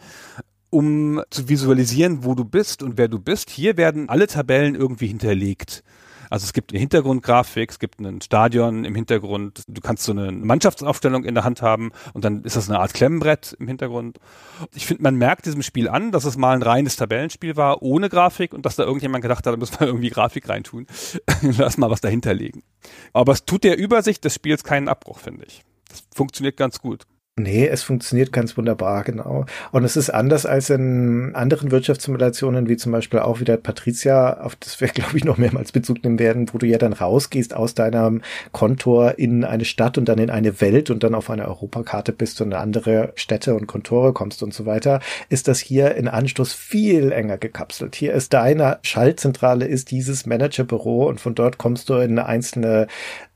[0.70, 3.50] um zu visualisieren, wo du bist und wer du bist.
[3.50, 5.82] Hier werden alle Tabellen irgendwie hinterlegt.
[6.30, 10.32] Also es gibt eine Hintergrundgrafik, es gibt ein Stadion im Hintergrund, du kannst so eine
[10.32, 14.18] Mannschaftsaufstellung in der Hand haben und dann ist das eine Art Klemmenbrett im Hintergrund.
[14.74, 18.08] Ich finde, man merkt diesem Spiel an, dass es mal ein reines Tabellenspiel war, ohne
[18.08, 20.86] Grafik und dass da irgendjemand gedacht hat, da muss man irgendwie Grafik reintun.
[21.42, 22.62] Lass mal was dahinter legen.
[23.12, 25.64] Aber es tut der Übersicht des Spiels keinen Abbruch, finde ich.
[25.88, 27.06] Das funktioniert ganz gut.
[27.38, 29.44] Nee, es funktioniert ganz wunderbar, genau.
[29.70, 34.56] Und es ist anders als in anderen Wirtschaftssimulationen, wie zum Beispiel auch wieder Patricia, auf
[34.56, 37.74] das wir, glaube ich, noch mehrmals Bezug nehmen werden, wo du ja dann rausgehst aus
[37.74, 38.22] deinem
[38.52, 42.40] Kontor in eine Stadt und dann in eine Welt und dann auf einer Europakarte bist
[42.40, 46.54] und in andere Städte und Kontore kommst und so weiter, ist das hier in Anstoß
[46.54, 47.96] viel enger gekapselt.
[47.96, 52.86] Hier ist deine Schaltzentrale, ist dieses Managerbüro und von dort kommst du in einzelne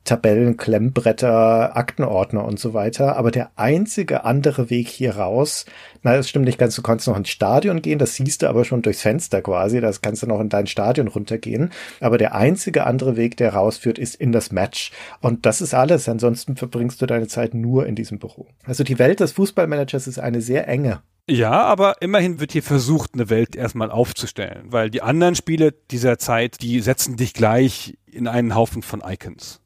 [0.05, 3.17] Tabellen, Klemmbretter, Aktenordner und so weiter.
[3.17, 5.67] Aber der einzige andere Weg hier raus,
[6.03, 8.65] na, das stimmt nicht ganz, du kannst noch ins Stadion gehen, das siehst du aber
[8.65, 11.71] schon durchs Fenster quasi, das kannst du noch in dein Stadion runtergehen.
[12.01, 14.91] Aber der einzige andere Weg, der rausführt, ist in das Match.
[15.21, 16.09] Und das ist alles.
[16.09, 18.47] Ansonsten verbringst du deine Zeit nur in diesem Büro.
[18.65, 21.03] Also die Welt des Fußballmanagers ist eine sehr enge.
[21.29, 26.19] Ja, aber immerhin wird hier versucht, eine Welt erstmal aufzustellen, weil die anderen Spiele dieser
[26.19, 29.61] Zeit, die setzen dich gleich in einen Haufen von Icons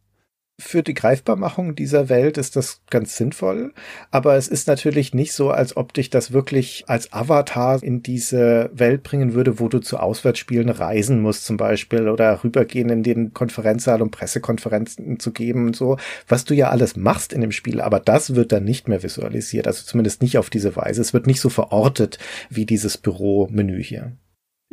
[0.60, 3.72] für die Greifbarmachung dieser Welt ist das ganz sinnvoll,
[4.12, 8.70] aber es ist natürlich nicht so, als ob dich das wirklich als Avatar in diese
[8.72, 13.34] Welt bringen würde, wo du zu Auswärtsspielen reisen musst zum Beispiel oder rübergehen in den
[13.34, 15.96] Konferenzsaal, um Pressekonferenzen zu geben und so,
[16.28, 19.66] was du ja alles machst in dem Spiel, aber das wird dann nicht mehr visualisiert,
[19.66, 21.00] also zumindest nicht auf diese Weise.
[21.00, 24.12] Es wird nicht so verortet wie dieses Büro-Menü hier.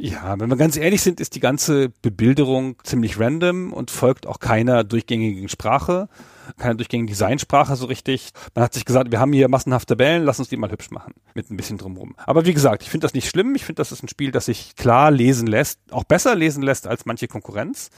[0.04, 4.40] Ja, wenn wir ganz ehrlich sind, ist die ganze Bebilderung ziemlich random und folgt auch
[4.40, 6.10] keiner durchgängigen Sprache,
[6.58, 8.32] keiner durchgängigen Designsprache so richtig.
[8.56, 11.14] Man hat sich gesagt, wir haben hier massenhaft Tabellen, lass uns die mal hübsch machen.
[11.36, 12.16] Mit ein bisschen drumrum.
[12.18, 13.54] Aber wie gesagt, ich finde das nicht schlimm.
[13.54, 16.88] Ich finde, das ist ein Spiel, das sich klar lesen lässt, auch besser lesen lässt
[16.88, 17.92] als manche Konkurrenz.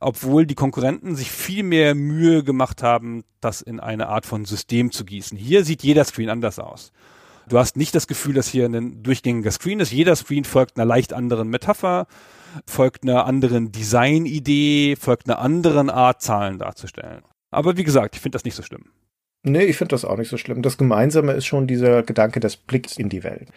[0.00, 4.90] Obwohl die Konkurrenten sich viel mehr Mühe gemacht haben, das in eine Art von System
[4.90, 5.36] zu gießen.
[5.36, 6.92] Hier sieht jeder Screen anders aus.
[7.52, 9.92] Du hast nicht das Gefühl, dass hier ein durchgängiger Screen ist.
[9.92, 12.06] Jeder Screen folgt einer leicht anderen Metapher,
[12.66, 17.20] folgt einer anderen Designidee, folgt einer anderen Art, Zahlen darzustellen.
[17.50, 18.86] Aber wie gesagt, ich finde das nicht so schlimm.
[19.42, 20.62] Nee, ich finde das auch nicht so schlimm.
[20.62, 23.50] Das Gemeinsame ist schon dieser Gedanke des Blicks in die Welt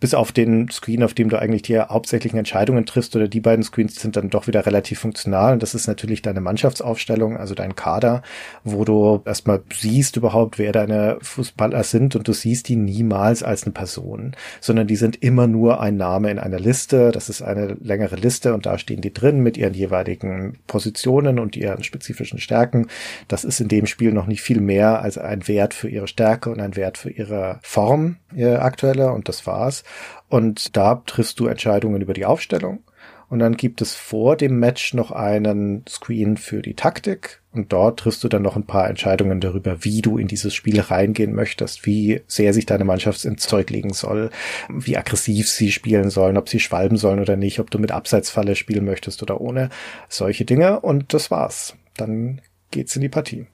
[0.00, 3.62] bis auf den Screen, auf dem du eigentlich die hauptsächlichen Entscheidungen triffst oder die beiden
[3.62, 5.52] Screens sind dann doch wieder relativ funktional.
[5.52, 8.22] Und das ist natürlich deine Mannschaftsaufstellung, also dein Kader,
[8.64, 13.64] wo du erstmal siehst überhaupt, wer deine Fußballer sind und du siehst die niemals als
[13.64, 17.10] eine Person, sondern die sind immer nur ein Name in einer Liste.
[17.12, 21.56] Das ist eine längere Liste und da stehen die drin mit ihren jeweiligen Positionen und
[21.56, 22.86] ihren spezifischen Stärken.
[23.28, 26.48] Das ist in dem Spiel noch nicht viel mehr als ein Wert für ihre Stärke
[26.48, 29.84] und ein Wert für ihre Form, ihre aktuelle und das war's.
[30.28, 32.84] Und da triffst du Entscheidungen über die Aufstellung.
[33.30, 37.40] Und dann gibt es vor dem Match noch einen Screen für die Taktik.
[37.52, 40.80] Und dort triffst du dann noch ein paar Entscheidungen darüber, wie du in dieses Spiel
[40.80, 44.30] reingehen möchtest, wie sehr sich deine Mannschaft ins Zeug legen soll,
[44.68, 48.56] wie aggressiv sie spielen sollen, ob sie schwalben sollen oder nicht, ob du mit Abseitsfalle
[48.56, 49.68] spielen möchtest oder ohne.
[50.08, 50.80] Solche Dinge.
[50.80, 51.76] Und das war's.
[51.96, 52.40] Dann
[52.72, 53.46] geht's in die Partie.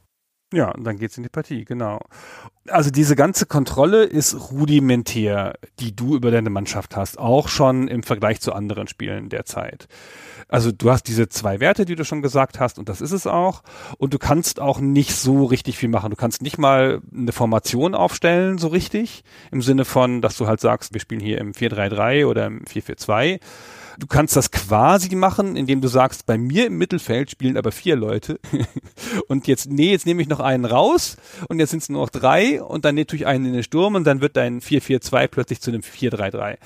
[0.53, 2.01] Ja, und dann geht's in die Partie, genau.
[2.69, 8.05] Also diese ganze Kontrolle ist rudimentär, die du über deine Mannschaft hast, auch schon im
[8.05, 9.89] Vergleich zu anderen Spielen der Zeit.
[10.49, 13.27] Also du hast diese zwei Werte, die du schon gesagt hast, und das ist es
[13.27, 13.65] auch.
[13.99, 16.11] Und du kannst auch nicht so richtig viel machen.
[16.11, 20.61] Du kannst nicht mal eine Formation aufstellen, so richtig, im Sinne von, dass du halt
[20.61, 23.41] sagst, wir spielen hier im 4-3-3 oder im 4-4-2
[23.99, 27.97] Du kannst das quasi machen, indem du sagst, bei mir im Mittelfeld spielen aber vier
[27.97, 28.39] Leute.
[29.29, 31.17] und jetzt, nee, jetzt nehme ich noch einen raus
[31.49, 33.95] und jetzt sind es nur noch drei und dann tue ich einen in den Sturm
[33.95, 36.57] und dann wird dein 4-4-2 plötzlich zu einem 4-3-3.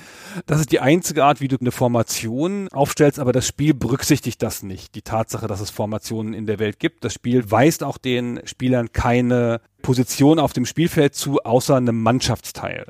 [0.45, 4.63] Das ist die einzige Art, wie du eine Formation aufstellst, aber das Spiel berücksichtigt das
[4.63, 4.95] nicht.
[4.95, 7.03] Die Tatsache, dass es Formationen in der Welt gibt.
[7.03, 12.85] Das Spiel weist auch den Spielern keine Position auf dem Spielfeld zu, außer einem Mannschaftsteil.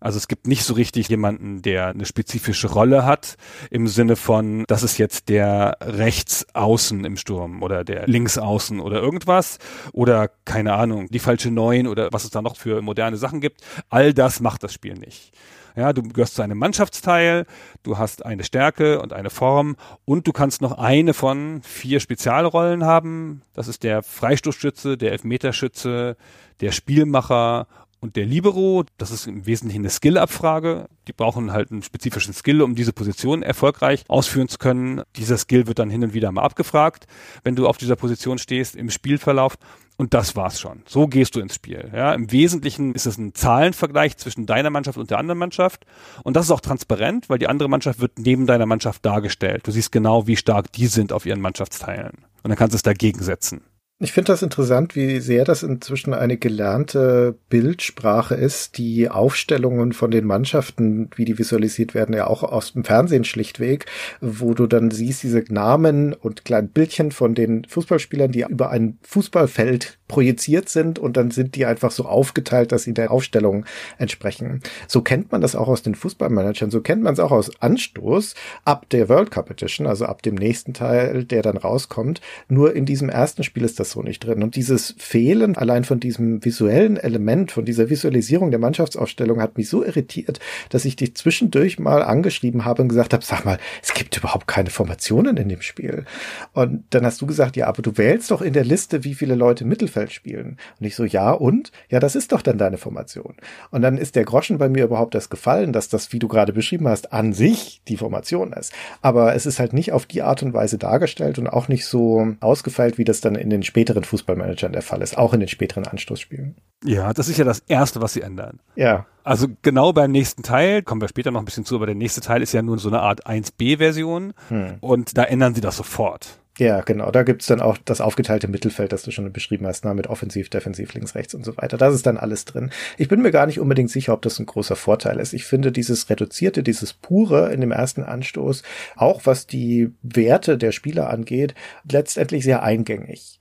[0.00, 3.36] Also es gibt nicht so richtig jemanden, der eine spezifische Rolle hat,
[3.70, 9.58] im Sinne von, das ist jetzt der Rechtsaußen im Sturm oder der Linksaußen oder irgendwas
[9.92, 13.60] oder keine Ahnung, die falsche Neun oder was es da noch für moderne Sachen gibt.
[13.90, 15.32] All das macht das Spiel nicht.
[15.76, 17.46] Ja, du gehörst zu einem Mannschaftsteil,
[17.82, 22.84] du hast eine Stärke und eine Form und du kannst noch eine von vier Spezialrollen
[22.84, 23.42] haben.
[23.54, 26.16] Das ist der Freistoßschütze, der Elfmeterschütze,
[26.60, 27.66] der Spielmacher
[28.00, 30.88] und der Libero, das ist im Wesentlichen eine Skill-Abfrage.
[31.06, 35.02] Die brauchen halt einen spezifischen Skill, um diese Position erfolgreich ausführen zu können.
[35.16, 37.06] Dieser Skill wird dann hin und wieder mal abgefragt,
[37.44, 39.58] wenn du auf dieser Position stehst im Spielverlauf.
[39.98, 40.82] Und das war's schon.
[40.86, 41.90] So gehst du ins Spiel.
[41.94, 45.84] Ja, Im Wesentlichen ist es ein Zahlenvergleich zwischen deiner Mannschaft und der anderen Mannschaft.
[46.24, 49.66] Und das ist auch transparent, weil die andere Mannschaft wird neben deiner Mannschaft dargestellt.
[49.66, 52.12] Du siehst genau, wie stark die sind auf ihren Mannschaftsteilen.
[52.42, 53.60] Und dann kannst du es dagegen setzen.
[54.02, 60.10] Ich finde das interessant, wie sehr das inzwischen eine gelernte Bildsprache ist, die Aufstellungen von
[60.10, 63.84] den Mannschaften, wie die visualisiert werden, ja auch aus dem Fernsehen schlichtweg,
[64.22, 68.96] wo du dann siehst diese Namen und kleinen Bildchen von den Fußballspielern, die über ein
[69.02, 73.64] Fußballfeld projiziert sind und dann sind die einfach so aufgeteilt, dass sie der Aufstellung
[73.96, 74.60] entsprechen.
[74.88, 78.34] So kennt man das auch aus den Fußballmanagern, so kennt man es auch aus Anstoß
[78.64, 82.20] ab der World Cup Edition, also ab dem nächsten Teil, der dann rauskommt.
[82.48, 84.42] Nur in diesem ersten Spiel ist das so nicht drin.
[84.42, 89.68] Und dieses Fehlen allein von diesem visuellen Element, von dieser Visualisierung der Mannschaftsaufstellung hat mich
[89.68, 93.94] so irritiert, dass ich dich zwischendurch mal angeschrieben habe und gesagt habe, sag mal, es
[93.94, 96.04] gibt überhaupt keine Formationen in dem Spiel.
[96.52, 99.36] Und dann hast du gesagt, ja, aber du wählst doch in der Liste, wie viele
[99.36, 100.56] Leute Mittelfeld Mittelfeld spielen.
[100.78, 101.72] Und ich so, ja, und?
[101.88, 103.34] Ja, das ist doch dann deine Formation.
[103.70, 106.52] Und dann ist der Groschen bei mir überhaupt das gefallen, dass das, wie du gerade
[106.52, 108.72] beschrieben hast, an sich die Formation ist.
[109.02, 112.34] Aber es ist halt nicht auf die Art und Weise dargestellt und auch nicht so
[112.40, 115.86] ausgefeilt, wie das dann in den späteren Fußballmanagern der Fall ist, auch in den späteren
[115.86, 116.56] Anstoßspielen.
[116.84, 118.60] Ja, das ist ja das Erste, was sie ändern.
[118.74, 119.06] Ja.
[119.22, 122.22] Also genau beim nächsten Teil, kommen wir später noch ein bisschen zu, aber der nächste
[122.22, 124.78] Teil ist ja nun so eine Art 1b-Version hm.
[124.80, 126.39] und da ändern sie das sofort.
[126.60, 127.10] Ja, genau.
[127.10, 130.50] Da gibt's dann auch das aufgeteilte Mittelfeld, das du schon beschrieben hast, ne, mit Offensiv,
[130.50, 131.78] Defensiv, links, rechts und so weiter.
[131.78, 132.70] Das ist dann alles drin.
[132.98, 135.32] Ich bin mir gar nicht unbedingt sicher, ob das ein großer Vorteil ist.
[135.32, 138.62] Ich finde dieses Reduzierte, dieses Pure in dem ersten Anstoß,
[138.94, 141.54] auch was die Werte der Spieler angeht,
[141.90, 143.40] letztendlich sehr eingängig.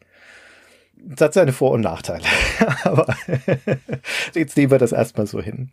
[0.96, 2.24] Das hat seine Vor- und Nachteile.
[2.86, 3.14] Aber
[4.34, 5.72] jetzt nehmen wir das erstmal so hin.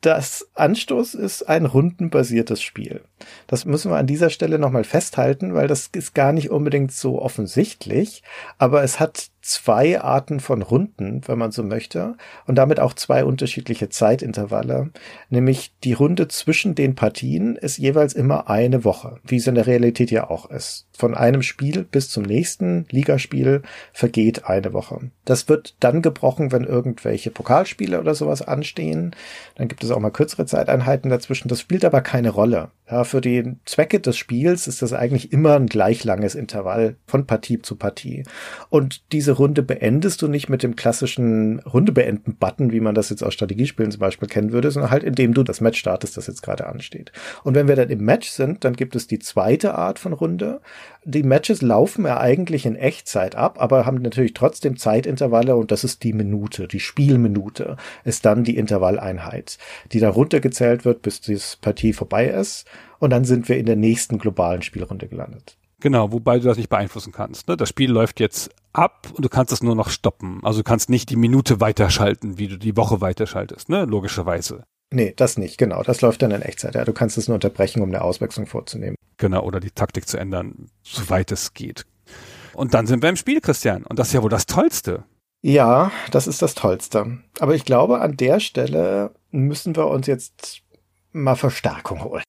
[0.00, 3.02] Das Anstoß ist ein rundenbasiertes Spiel.
[3.46, 7.20] Das müssen wir an dieser Stelle nochmal festhalten, weil das ist gar nicht unbedingt so
[7.20, 8.22] offensichtlich,
[8.56, 13.24] aber es hat zwei Arten von Runden, wenn man so möchte, und damit auch zwei
[13.24, 14.90] unterschiedliche Zeitintervalle.
[15.28, 19.66] Nämlich die Runde zwischen den Partien ist jeweils immer eine Woche, wie es in der
[19.66, 20.86] Realität ja auch ist.
[20.92, 25.10] Von einem Spiel bis zum nächsten Ligaspiel vergeht eine Woche.
[25.24, 29.16] Das wird dann gebrochen, wenn irgendwelche Pokalspiele oder sowas anstehen.
[29.54, 31.48] Dann gibt es auch mal kürzere Zeiteinheiten dazwischen.
[31.48, 32.70] Das spielt aber keine Rolle.
[32.90, 37.24] Ja, für die Zwecke des Spiels ist das eigentlich immer ein gleich langes Intervall von
[37.24, 38.24] Partie zu Partie.
[38.68, 43.10] Und diese Runde beendest du nicht mit dem klassischen Runde beenden Button, wie man das
[43.10, 46.26] jetzt aus Strategiespielen zum Beispiel kennen würde, sondern halt indem du das Match startest, das
[46.26, 47.12] jetzt gerade ansteht.
[47.44, 50.60] Und wenn wir dann im Match sind, dann gibt es die zweite Art von Runde.
[51.04, 55.84] Die Matches laufen ja eigentlich in Echtzeit ab, aber haben natürlich trotzdem Zeitintervalle und das
[55.84, 59.58] ist die Minute, die Spielminute ist dann die Intervalleinheit,
[59.92, 62.66] die dann runtergezählt wird, bis die Partie vorbei ist
[62.98, 65.56] und dann sind wir in der nächsten globalen Spielrunde gelandet.
[65.80, 67.48] Genau, wobei du das nicht beeinflussen kannst.
[67.48, 67.56] Ne?
[67.56, 70.40] Das Spiel läuft jetzt ab und du kannst es nur noch stoppen.
[70.42, 73.84] Also du kannst nicht die Minute weiterschalten, wie du die Woche weiterschaltest, ne?
[73.84, 74.64] logischerweise.
[74.92, 75.82] Nee, das nicht, genau.
[75.82, 76.74] Das läuft dann in Echtzeit.
[76.74, 78.96] Ja, du kannst es nur unterbrechen, um eine Auswechslung vorzunehmen.
[79.18, 81.86] Genau, oder die Taktik zu ändern, soweit es geht.
[82.54, 83.84] Und dann sind wir im Spiel, Christian.
[83.84, 85.04] Und das ist ja wohl das Tollste.
[85.42, 87.18] Ja, das ist das Tollste.
[87.38, 90.59] Aber ich glaube, an der Stelle müssen wir uns jetzt
[91.12, 92.22] mal Verstärkung holt.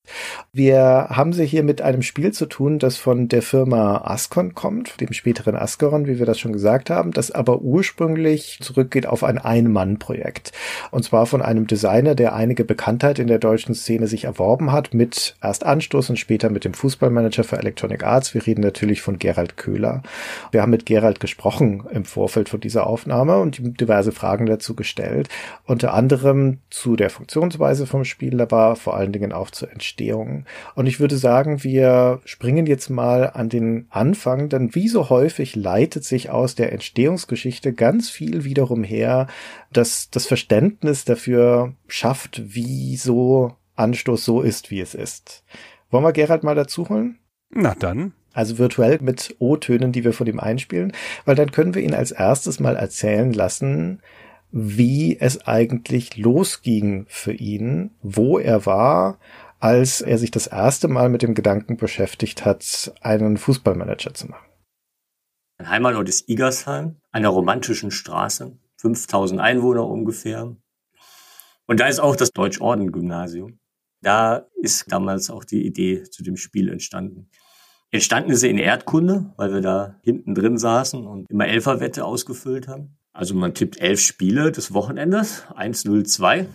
[0.53, 4.99] Wir haben sie hier mit einem Spiel zu tun, das von der Firma Ascon kommt,
[4.99, 9.37] dem späteren Ascaron, wie wir das schon gesagt haben, das aber ursprünglich zurückgeht auf ein
[9.37, 10.51] Ein-Mann-Projekt.
[10.89, 14.93] Und zwar von einem Designer, der einige Bekanntheit in der deutschen Szene sich erworben hat,
[14.93, 18.33] mit erst Anstoß und später mit dem Fußballmanager für Electronic Arts.
[18.33, 20.01] Wir reden natürlich von Gerald Köhler.
[20.51, 25.29] Wir haben mit Gerald gesprochen im Vorfeld von dieser Aufnahme und diverse Fragen dazu gestellt.
[25.65, 28.35] Unter anderem zu der Funktionsweise vom Spiel,
[28.75, 30.45] vor allen Dingen auch zur Entstehung.
[30.75, 35.55] Und ich würde sagen, wir springen jetzt mal an den Anfang, denn wie so häufig
[35.55, 39.27] leitet sich aus der Entstehungsgeschichte ganz viel wiederum her,
[39.71, 45.43] dass das Verständnis dafür schafft, wie so Anstoß so ist, wie es ist.
[45.89, 47.19] Wollen wir Gerald mal dazu holen?
[47.49, 48.13] Na dann.
[48.33, 50.93] Also virtuell mit O-Tönen, die wir von ihm einspielen,
[51.25, 54.01] weil dann können wir ihn als erstes mal erzählen lassen,
[54.51, 59.19] wie es eigentlich losging für ihn, wo er war,
[59.59, 64.47] als er sich das erste Mal mit dem Gedanken beschäftigt hat, einen Fußballmanager zu machen.
[65.59, 70.55] Mein Heimatort ist Igersheim, einer romantischen Straße, 5000 Einwohner ungefähr.
[71.67, 73.59] Und da ist auch das Deutsch-Orden-Gymnasium.
[74.01, 77.29] Da ist damals auch die Idee zu dem Spiel entstanden.
[77.91, 82.67] Entstanden ist sie in Erdkunde, weil wir da hinten drin saßen und immer Elferwette ausgefüllt
[82.67, 82.97] haben.
[83.13, 86.47] Also man tippt elf Spiele des Wochenendes, 1, 0, 2.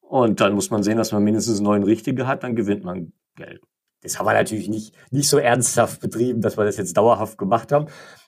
[0.00, 3.60] Und dann muss man sehen, dass man mindestens neun richtige hat, dann gewinnt man Geld.
[4.02, 7.72] Das haben wir natürlich nicht, nicht so ernsthaft betrieben, dass wir das jetzt dauerhaft gemacht
[7.72, 7.86] haben.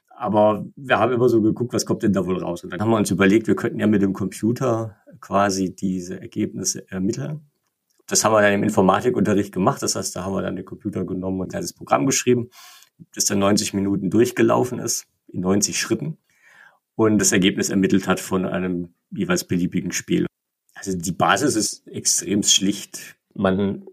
[0.09, 2.65] Aber wir haben immer so geguckt, was kommt denn da wohl raus?
[2.65, 6.91] Und dann haben wir uns überlegt, wir könnten ja mit dem Computer quasi diese Ergebnisse
[6.91, 7.49] ermitteln.
[8.07, 9.81] Das haben wir dann im Informatikunterricht gemacht.
[9.83, 12.51] Das heißt, da haben wir dann den Computer genommen und ein kleines Programm geschrieben,
[13.15, 16.19] das dann 90 Minuten durchgelaufen ist, in 90 Schritten
[17.01, 20.27] und das Ergebnis ermittelt hat von einem jeweils beliebigen Spiel.
[20.75, 23.17] Also die Basis ist extrem schlicht.
[23.33, 23.87] Man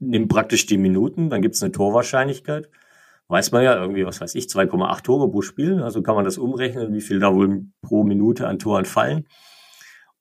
[0.00, 2.70] nimmt praktisch die Minuten, dann gibt es eine Torwahrscheinlichkeit.
[3.28, 5.82] Weiß man ja irgendwie, was weiß ich, 2,8 Tore pro Spiel.
[5.82, 9.26] Also kann man das umrechnen, wie viel da wohl pro Minute an Toren fallen.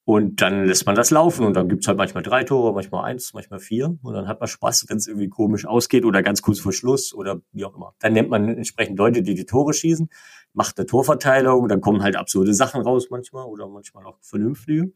[0.06, 3.34] Und dann lässt man das laufen und dann gibt's halt manchmal drei Tore, manchmal eins,
[3.34, 3.98] manchmal vier.
[4.02, 7.14] Und dann hat man Spaß, wenn es irgendwie komisch ausgeht oder ganz kurz vor Schluss
[7.14, 7.96] oder wie auch immer.
[8.00, 10.10] Dann nennt man entsprechend Leute, die die Tore schießen,
[10.52, 14.92] macht eine Torverteilung, dann kommen halt absurde Sachen raus manchmal oder manchmal auch vernünftige.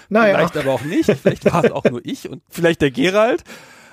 [0.09, 0.35] Naja.
[0.35, 1.09] vielleicht aber auch nicht.
[1.09, 3.43] Vielleicht war es auch nur ich und vielleicht der Gerald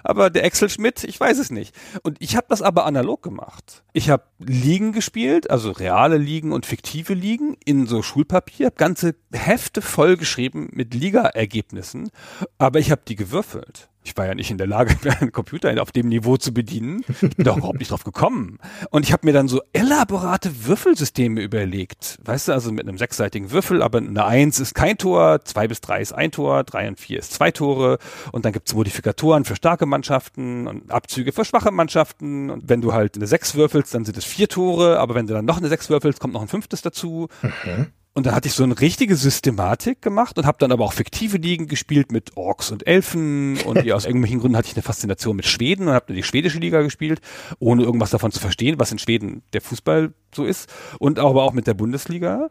[0.02, 1.74] aber der Axel Schmidt, ich weiß es nicht.
[2.02, 3.84] Und ich habe das aber analog gemacht.
[3.92, 9.82] Ich habe Ligen gespielt, also reale Ligen und fiktive Ligen in so Schulpapier, ganze Hefte
[9.82, 12.10] vollgeschrieben mit Liga-Ergebnissen,
[12.58, 13.88] aber ich habe die gewürfelt.
[14.04, 17.04] Ich war ja nicht in der Lage, einen Computer auf dem Niveau zu bedienen.
[17.08, 18.58] Ich bin da überhaupt nicht drauf gekommen.
[18.90, 22.18] Und ich habe mir dann so elaborate Würfelsysteme überlegt.
[22.24, 25.80] Weißt du, also mit einem sechsseitigen Würfel, aber eine Eins ist kein Tor, zwei bis
[25.80, 27.98] drei ist ein Tor, drei und vier ist zwei Tore.
[28.32, 32.50] Und dann gibt's Modifikatoren für starke Mannschaften und Abzüge für schwache Mannschaften.
[32.50, 34.98] Und wenn du halt eine Sechs würfelst, dann sind es vier Tore.
[34.98, 37.28] Aber wenn du dann noch eine Sechs würfelst, kommt noch ein fünftes dazu.
[37.42, 37.92] Mhm.
[38.14, 41.38] Und da hatte ich so eine richtige Systematik gemacht und habe dann aber auch fiktive
[41.38, 45.34] Ligen gespielt mit Orks und Elfen und ja, aus irgendwelchen Gründen hatte ich eine Faszination
[45.34, 47.22] mit Schweden und habe die schwedische Liga gespielt,
[47.58, 51.54] ohne irgendwas davon zu verstehen, was in Schweden der Fußball so ist und aber auch
[51.54, 52.50] mit der Bundesliga.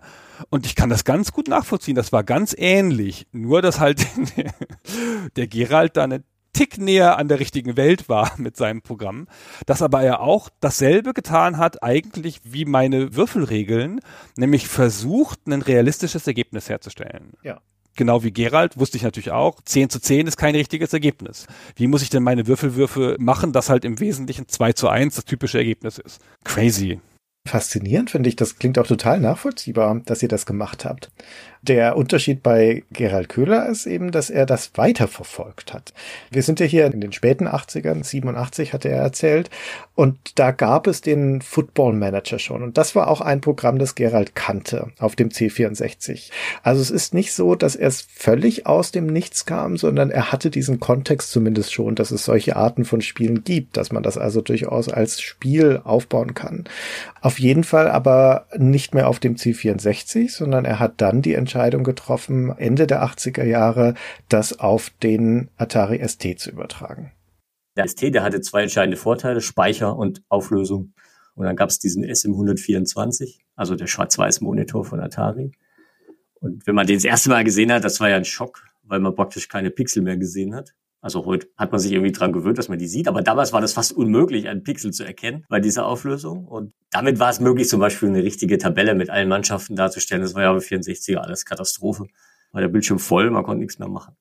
[0.49, 1.95] Und ich kann das ganz gut nachvollziehen.
[1.95, 4.05] Das war ganz ähnlich, nur dass halt
[5.35, 9.27] der Gerald da eine Tick näher an der richtigen Welt war mit seinem Programm,
[9.65, 13.99] dass aber er auch dasselbe getan hat, eigentlich wie meine Würfelregeln,
[14.35, 17.33] nämlich versucht, ein realistisches Ergebnis herzustellen.
[17.43, 17.61] Ja.
[17.95, 21.45] Genau wie Gerald wusste ich natürlich auch, 10 zu 10 ist kein richtiges Ergebnis.
[21.75, 25.25] Wie muss ich denn meine Würfelwürfe machen, dass halt im Wesentlichen 2 zu 1 das
[25.25, 26.21] typische Ergebnis ist?
[26.45, 27.01] Crazy.
[27.47, 31.11] Faszinierend finde ich, das klingt auch total nachvollziehbar, dass ihr das gemacht habt.
[31.63, 35.93] Der Unterschied bei Gerald Köhler ist eben, dass er das weiterverfolgt hat.
[36.31, 39.51] Wir sind ja hier in den späten 80ern, 87 hatte er erzählt,
[39.93, 42.63] und da gab es den Football Manager schon.
[42.63, 46.31] Und das war auch ein Programm, das Gerald kannte auf dem C64.
[46.63, 50.31] Also es ist nicht so, dass er es völlig aus dem Nichts kam, sondern er
[50.31, 54.17] hatte diesen Kontext zumindest schon, dass es solche Arten von Spielen gibt, dass man das
[54.17, 56.63] also durchaus als Spiel aufbauen kann.
[57.21, 61.50] Auf jeden Fall aber nicht mehr auf dem C64, sondern er hat dann die Entscheidung
[61.83, 63.95] getroffen, Ende der 80er Jahre,
[64.29, 67.11] das auf den Atari ST zu übertragen.
[67.77, 70.93] Der ST, der hatte zwei entscheidende Vorteile, Speicher und Auflösung.
[71.35, 75.51] Und dann gab es diesen SM124, also der Schwarz-Weiß-Monitor von Atari.
[76.39, 78.99] Und wenn man den das erste Mal gesehen hat, das war ja ein Schock, weil
[78.99, 80.73] man praktisch keine Pixel mehr gesehen hat.
[81.01, 83.59] Also heute hat man sich irgendwie dran gewöhnt, dass man die sieht, aber damals war
[83.59, 86.45] das fast unmöglich, einen Pixel zu erkennen bei dieser Auflösung.
[86.45, 90.21] Und damit war es möglich, zum Beispiel eine richtige Tabelle mit allen Mannschaften darzustellen.
[90.21, 92.05] Das war ja bei 64er alles Katastrophe.
[92.51, 94.15] War der Bildschirm voll, man konnte nichts mehr machen.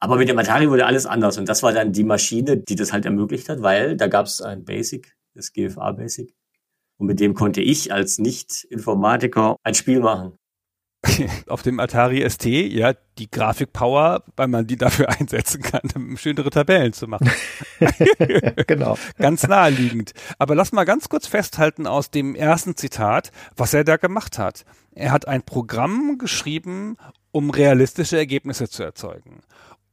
[0.00, 2.92] Aber mit dem Atari wurde alles anders und das war dann die Maschine, die das
[2.92, 6.34] halt ermöglicht hat, weil da gab es ein Basic, das GFA Basic.
[6.96, 10.39] Und mit dem konnte ich als Nicht-Informatiker ein Spiel machen.
[11.48, 16.50] auf dem Atari ST, ja, die Grafikpower, weil man die dafür einsetzen kann, um schönere
[16.50, 17.30] Tabellen zu machen.
[18.66, 18.98] genau.
[19.18, 20.12] ganz naheliegend.
[20.38, 24.64] Aber lass mal ganz kurz festhalten aus dem ersten Zitat, was er da gemacht hat.
[24.92, 26.96] Er hat ein Programm geschrieben,
[27.32, 29.40] um realistische Ergebnisse zu erzeugen.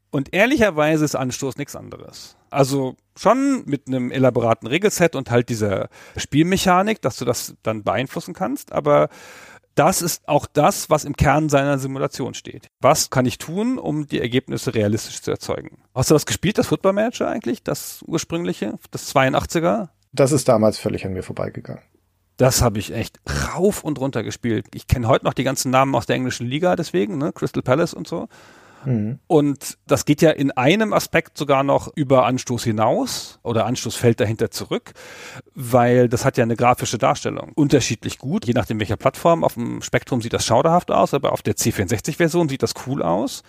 [0.09, 2.37] Und ehrlicherweise ist Anstoß nichts anderes.
[2.49, 8.33] Also schon mit einem elaboraten Regelset und halt dieser Spielmechanik, dass du das dann beeinflussen
[8.33, 9.09] kannst, aber
[9.77, 12.67] das ist auch das, was im Kern seiner Simulation steht.
[12.81, 15.77] Was kann ich tun, um die Ergebnisse realistisch zu erzeugen?
[15.93, 19.89] Hast du das gespielt, das Football Manager eigentlich, das ursprüngliche, das 82er?
[20.11, 21.83] Das ist damals völlig an mir vorbeigegangen.
[22.37, 23.19] Das habe ich echt
[23.53, 24.67] rauf und runter gespielt.
[24.73, 27.31] Ich kenne heute noch die ganzen Namen aus der englischen Liga deswegen, ne?
[27.33, 28.27] Crystal Palace und so.
[28.87, 29.19] Mhm.
[29.27, 34.21] Und das geht ja in einem Aspekt sogar noch über Anstoß hinaus oder Anstoß fällt
[34.21, 34.93] dahinter zurück,
[35.53, 37.51] weil das hat ja eine grafische Darstellung.
[37.55, 39.43] Unterschiedlich gut, je nachdem welcher Plattform.
[39.43, 43.43] Auf dem Spektrum sieht das schauderhaft aus, aber auf der C64-Version sieht das cool aus.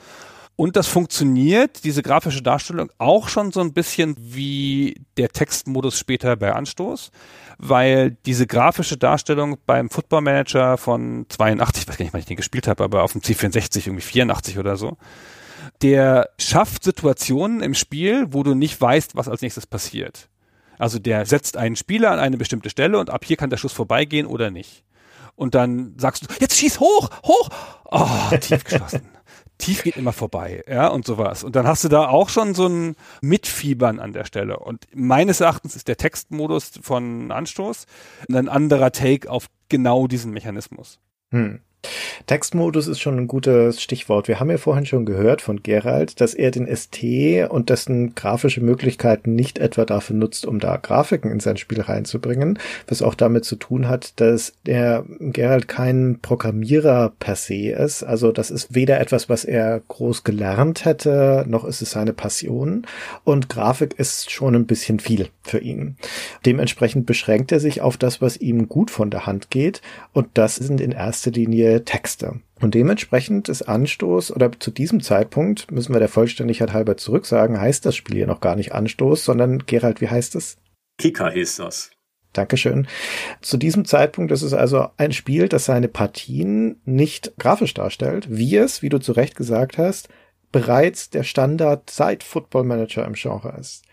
[0.61, 6.35] Und das funktioniert, diese grafische Darstellung, auch schon so ein bisschen wie der Textmodus später
[6.35, 7.13] bei Anstoß,
[7.59, 12.27] weil diese grafische Darstellung beim Football Manager von 82, ich weiß gar nicht, wann ich
[12.27, 14.97] den gespielt habe, aber auf dem C64 irgendwie 84 oder so,
[15.81, 20.29] der schafft Situationen im Spiel, wo du nicht weißt, was als nächstes passiert.
[20.77, 23.73] Also der setzt einen Spieler an eine bestimmte Stelle und ab hier kann der Schuss
[23.73, 24.83] vorbeigehen oder nicht.
[25.37, 27.49] Und dann sagst du, jetzt schieß hoch, hoch,
[27.93, 29.09] oh, tief geschlossen
[29.59, 31.45] tief geht immer vorbei, ja, und sowas.
[31.45, 34.59] Und dann hast du da auch schon so ein Mitfiebern an der Stelle.
[34.59, 37.87] Und meines Erachtens ist der Textmodus von Anstoß
[38.33, 41.01] ein anderer Take auf genau diesen Mechanismus.
[41.31, 41.61] Hm.
[42.27, 44.29] Textmodus ist schon ein gutes Stichwort.
[44.29, 47.03] Wir haben ja vorhin schon gehört von Gerald, dass er den ST
[47.49, 52.59] und dessen grafische Möglichkeiten nicht etwa dafür nutzt, um da Grafiken in sein Spiel reinzubringen,
[52.87, 58.03] was auch damit zu tun hat, dass der Gerald kein Programmierer per se ist.
[58.03, 62.87] Also das ist weder etwas, was er groß gelernt hätte, noch ist es seine Passion.
[63.25, 65.97] Und Grafik ist schon ein bisschen viel für ihn.
[66.45, 69.81] Dementsprechend beschränkt er sich auf das, was ihm gut von der Hand geht.
[70.13, 72.41] Und das sind in erster Linie Texte.
[72.61, 77.87] Und dementsprechend ist Anstoß oder zu diesem Zeitpunkt, müssen wir der Vollständigkeit halber zurücksagen, heißt
[77.87, 80.59] das Spiel hier noch gar nicht Anstoß, sondern Gerald, wie heißt es?
[80.99, 81.91] Kicker hieß das.
[82.33, 82.87] Dankeschön.
[83.41, 88.57] Zu diesem Zeitpunkt ist es also ein Spiel, das seine Partien nicht grafisch darstellt, wie
[88.57, 90.09] es, wie du zu Recht gesagt hast,
[90.53, 93.85] bereits der Standard seit Football Manager im Genre ist.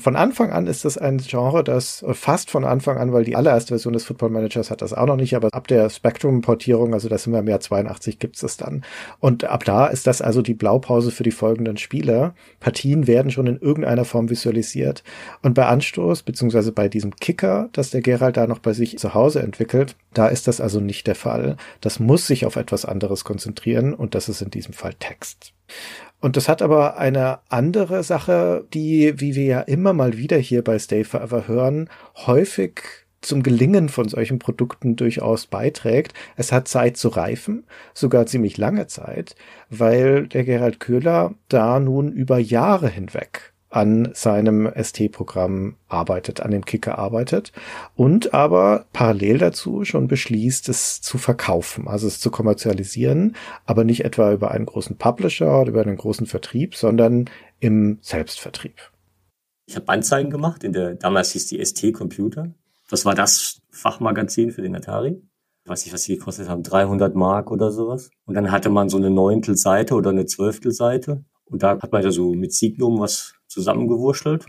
[0.00, 3.36] Von Anfang an ist das ein Genre, das äh, fast von Anfang an, weil die
[3.36, 7.08] allererste Version des Football Managers hat das auch noch nicht, aber ab der Spectrum-Portierung, also
[7.10, 8.82] das sind wir im Jahr 82, gibt's es dann.
[9.18, 12.32] Und ab da ist das also die Blaupause für die folgenden Spiele.
[12.60, 15.04] Partien werden schon in irgendeiner Form visualisiert.
[15.42, 19.12] Und bei Anstoß, beziehungsweise bei diesem Kicker, das der Gerald da noch bei sich zu
[19.12, 21.56] Hause entwickelt, da ist das also nicht der Fall.
[21.82, 25.52] Das muss sich auf etwas anderes konzentrieren und das ist in diesem Fall Text.
[26.20, 30.62] Und das hat aber eine andere Sache, die, wie wir ja immer mal wieder hier
[30.62, 31.88] bei Stay Forever hören,
[32.26, 32.82] häufig
[33.22, 36.14] zum Gelingen von solchen Produkten durchaus beiträgt.
[36.36, 39.34] Es hat Zeit zu reifen, sogar ziemlich lange Zeit,
[39.68, 46.64] weil der Gerald Köhler da nun über Jahre hinweg an seinem ST-Programm arbeitet, an dem
[46.64, 47.52] Kicker arbeitet
[47.96, 54.04] und aber parallel dazu schon beschließt, es zu verkaufen, also es zu kommerzialisieren, aber nicht
[54.04, 58.74] etwa über einen großen Publisher oder über einen großen Vertrieb, sondern im Selbstvertrieb.
[59.66, 62.52] Ich habe Anzeigen gemacht, in der damals hieß die ST Computer.
[62.90, 65.22] Das war das Fachmagazin für den Atari
[65.66, 68.10] weiß ich, was die gekostet haben, 300 Mark oder sowas.
[68.26, 71.24] Und dann hatte man so eine Neuntelseite oder eine Zwölftelseite.
[71.44, 74.46] Und da hat man ja so mit Signum was zusammengewurschtelt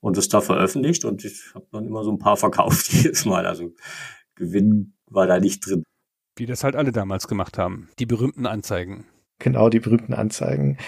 [0.00, 1.04] und das da veröffentlicht.
[1.04, 3.46] Und ich habe dann immer so ein paar verkauft jedes Mal.
[3.46, 3.72] Also
[4.34, 5.84] Gewinn war da nicht drin.
[6.36, 7.88] Wie das halt alle damals gemacht haben.
[7.98, 9.06] Die berühmten Anzeigen.
[9.38, 10.78] Genau, die berühmten Anzeigen.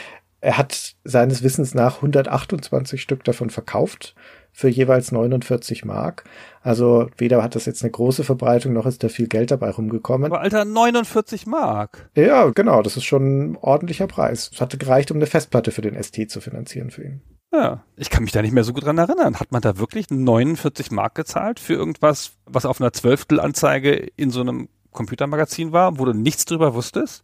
[0.44, 4.14] Er hat seines Wissens nach 128 Stück davon verkauft
[4.52, 6.24] für jeweils 49 Mark.
[6.60, 10.30] Also weder hat das jetzt eine große Verbreitung, noch ist da viel Geld dabei rumgekommen.
[10.30, 12.10] Aber Alter, 49 Mark.
[12.14, 14.50] Ja, genau, das ist schon ein ordentlicher Preis.
[14.52, 17.22] Es hatte gereicht, um eine Festplatte für den ST zu finanzieren für ihn.
[17.50, 19.40] Ja, ich kann mich da nicht mehr so gut dran erinnern.
[19.40, 24.42] Hat man da wirklich 49 Mark gezahlt für irgendwas, was auf einer Zwölftelanzeige in so
[24.42, 27.22] einem Computermagazin war, wo du nichts drüber wusstest?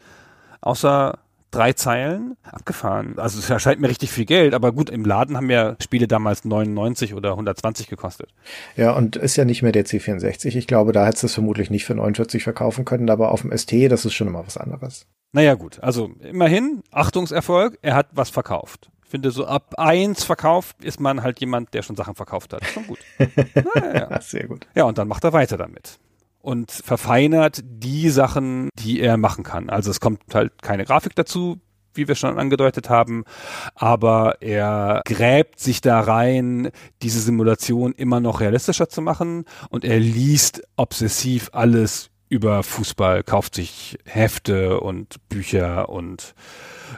[0.62, 1.18] Außer
[1.50, 3.18] drei Zeilen abgefahren.
[3.18, 6.44] Also es erscheint mir richtig viel Geld, aber gut, im Laden haben ja Spiele damals
[6.44, 8.30] 99 oder 120 gekostet.
[8.76, 10.56] Ja, und ist ja nicht mehr der C64.
[10.56, 13.56] Ich glaube, da hättest du es vermutlich nicht für 49 verkaufen können, aber auf dem
[13.56, 15.06] ST, das ist schon immer was anderes.
[15.32, 18.90] Naja gut, also immerhin, Achtungserfolg, er hat was verkauft.
[19.04, 22.64] Ich finde, so ab eins verkauft ist man halt jemand, der schon Sachen verkauft hat.
[22.64, 22.98] Schon gut.
[23.74, 24.20] naja.
[24.20, 24.66] Sehr gut.
[24.74, 25.98] Ja, und dann macht er weiter damit
[26.40, 29.70] und verfeinert die Sachen, die er machen kann.
[29.70, 31.60] Also es kommt halt keine Grafik dazu,
[31.94, 33.24] wie wir schon angedeutet haben,
[33.74, 36.70] aber er gräbt sich da rein,
[37.02, 43.56] diese Simulation immer noch realistischer zu machen und er liest obsessiv alles über Fußball, kauft
[43.56, 46.34] sich Hefte und Bücher und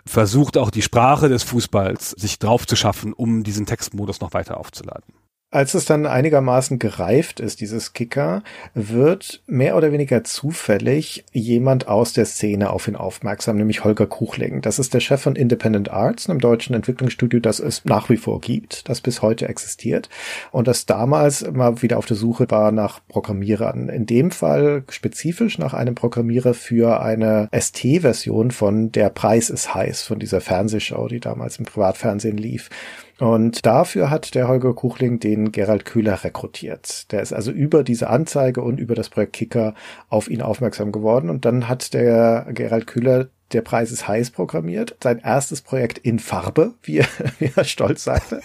[0.04, 4.58] versucht auch die Sprache des Fußballs sich drauf zu schaffen, um diesen Textmodus noch weiter
[4.58, 5.14] aufzuladen.
[5.52, 8.42] Als es dann einigermaßen gereift ist, dieses Kicker,
[8.72, 14.62] wird mehr oder weniger zufällig jemand aus der Szene auf ihn aufmerksam, nämlich Holger Kuchling.
[14.62, 18.40] Das ist der Chef von Independent Arts, einem deutschen Entwicklungsstudio, das es nach wie vor
[18.40, 20.08] gibt, das bis heute existiert
[20.52, 23.90] und das damals immer wieder auf der Suche war nach Programmierern.
[23.90, 30.00] In dem Fall spezifisch nach einem Programmierer für eine ST-Version von Der Preis ist heiß,
[30.00, 32.70] von dieser Fernsehshow, die damals im Privatfernsehen lief.
[33.18, 37.10] Und dafür hat der Holger Kuchling den Gerald Köhler rekrutiert.
[37.12, 39.74] Der ist also über diese Anzeige und über das Projekt Kicker
[40.08, 41.30] auf ihn aufmerksam geworden.
[41.30, 44.96] Und dann hat der Gerald Köhler der Preis ist heiß programmiert.
[45.02, 47.06] Sein erstes Projekt in Farbe, wie er,
[47.38, 48.40] wie er stolz sagte.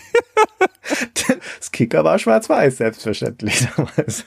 [1.59, 4.25] das Kicker war schwarz-weiß, selbstverständlich damals.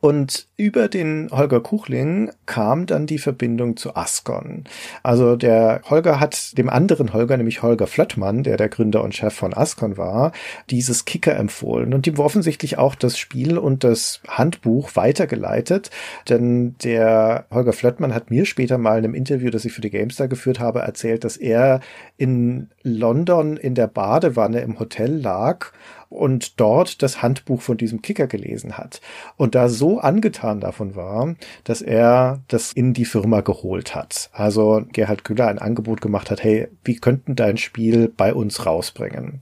[0.00, 4.64] Und über den Holger Kuchling kam dann die Verbindung zu Ascon.
[5.02, 9.34] Also der Holger hat dem anderen Holger, nämlich Holger Flöttmann, der der Gründer und Chef
[9.34, 10.32] von Ascon war,
[10.70, 15.90] dieses Kicker empfohlen und ihm war offensichtlich auch das Spiel und das Handbuch weitergeleitet,
[16.28, 19.90] denn der Holger Flöttmann hat mir später mal in einem Interview, das ich für die
[19.90, 21.80] GameStar geführt habe, erzählt, dass er
[22.16, 25.72] in London in der Badewanne im Hotel lag
[26.10, 29.00] und dort das Handbuch von diesem Kicker gelesen hat
[29.36, 34.30] und da so angetan davon war, dass er das in die Firma geholt hat.
[34.32, 39.40] Also Gerhard Kühler ein Angebot gemacht hat, hey, wie könnten dein Spiel bei uns rausbringen?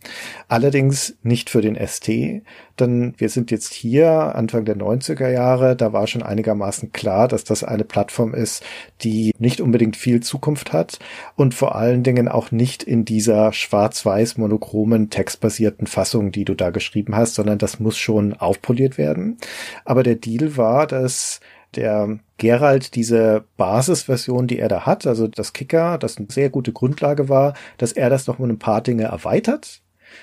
[0.49, 2.43] Allerdings nicht für den ST,
[2.79, 7.45] denn wir sind jetzt hier Anfang der 90er Jahre, da war schon einigermaßen klar, dass
[7.45, 8.63] das eine Plattform ist,
[9.03, 10.99] die nicht unbedingt viel Zukunft hat
[11.35, 16.71] und vor allen Dingen auch nicht in dieser schwarz-weiß monochromen textbasierten Fassung, die du da
[16.71, 19.39] geschrieben hast, sondern das muss schon aufpoliert werden.
[19.85, 21.41] Aber der Deal war, dass
[21.75, 26.73] der Gerald diese Basisversion, die er da hat, also das Kicker, das eine sehr gute
[26.73, 29.83] Grundlage war, dass er das noch mit ein paar Dinge erweitert.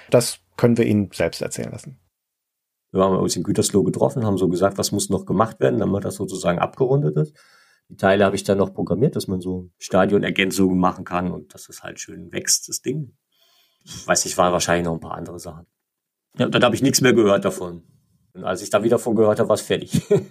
[0.10, 1.98] Das können wir ihn selbst erzählen lassen.
[2.94, 6.06] Wir haben uns in Gütersloh getroffen, haben so gesagt, was muss noch gemacht werden, damit
[6.06, 7.36] das sozusagen abgerundet ist.
[7.90, 11.70] Die Teile habe ich dann noch programmiert, dass man so Stadionergänzungen machen kann und dass
[11.70, 13.18] es halt schön wächst, das Ding.
[14.06, 15.66] Weiß ich, war wahrscheinlich noch ein paar andere Sachen.
[16.38, 17.84] Ja, dann habe ich nichts mehr gehört davon.
[18.34, 20.02] Und als ich da wieder von gehört habe, war es fertig.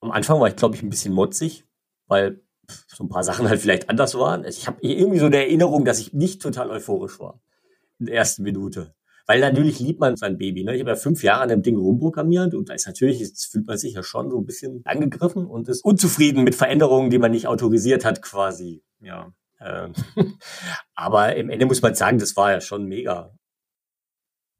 [0.00, 1.64] Am Anfang war ich, glaube ich, ein bisschen motzig,
[2.06, 2.40] weil
[2.86, 4.44] so ein paar Sachen halt vielleicht anders waren.
[4.44, 7.40] Ich habe irgendwie so eine Erinnerung, dass ich nicht total euphorisch war
[7.98, 8.94] in der ersten Minute.
[9.26, 10.64] Weil natürlich liebt man sein Baby.
[10.64, 10.74] Ne?
[10.74, 13.66] Ich habe ja fünf Jahre an dem Ding rumprogrammiert und da ist natürlich, jetzt fühlt
[13.66, 17.30] man sich ja schon so ein bisschen angegriffen und ist unzufrieden mit Veränderungen, die man
[17.30, 18.82] nicht autorisiert hat, quasi.
[19.00, 19.32] Ja.
[19.60, 19.92] Ähm,
[20.94, 23.32] aber im Ende muss man sagen, das war ja schon mega.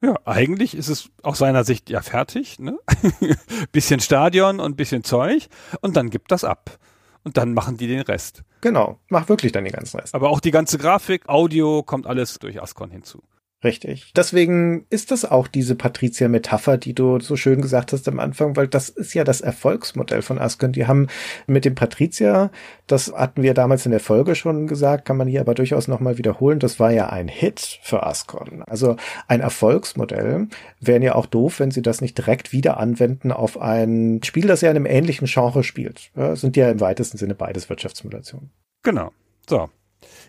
[0.04, 2.78] Ja, eigentlich ist es aus seiner Sicht ja fertig, ne?
[3.72, 5.48] bisschen Stadion und bisschen Zeug
[5.80, 6.78] und dann gibt das ab.
[7.24, 8.42] Und dann machen die den Rest.
[8.62, 10.12] Genau, mach wirklich dann den ganzen Rest.
[10.12, 13.22] Aber auch die ganze Grafik, Audio, kommt alles durch Ascon hinzu.
[13.64, 14.12] Richtig.
[14.16, 18.66] Deswegen ist das auch diese Patricia-Metapher, die du so schön gesagt hast am Anfang, weil
[18.66, 20.72] das ist ja das Erfolgsmodell von Asken.
[20.72, 21.06] Die haben
[21.46, 22.50] mit dem Patricia,
[22.88, 26.18] das hatten wir damals in der Folge schon gesagt, kann man hier aber durchaus nochmal
[26.18, 28.64] wiederholen, das war ja ein Hit für Ascon.
[28.64, 28.96] Also
[29.28, 30.48] ein Erfolgsmodell.
[30.80, 34.60] Wären ja auch doof, wenn sie das nicht direkt wieder anwenden auf ein Spiel, das
[34.62, 36.10] ja in einem ähnlichen Genre spielt.
[36.16, 38.50] Ja, sind ja im weitesten Sinne beides Wirtschaftssimulationen.
[38.82, 39.12] Genau.
[39.48, 39.70] So.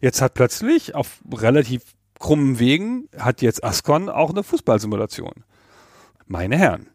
[0.02, 1.82] Jetzt hat plötzlich auf relativ
[2.24, 5.44] krummen Wegen hat jetzt Ascon auch eine Fußballsimulation.
[6.26, 6.88] Meine Herren.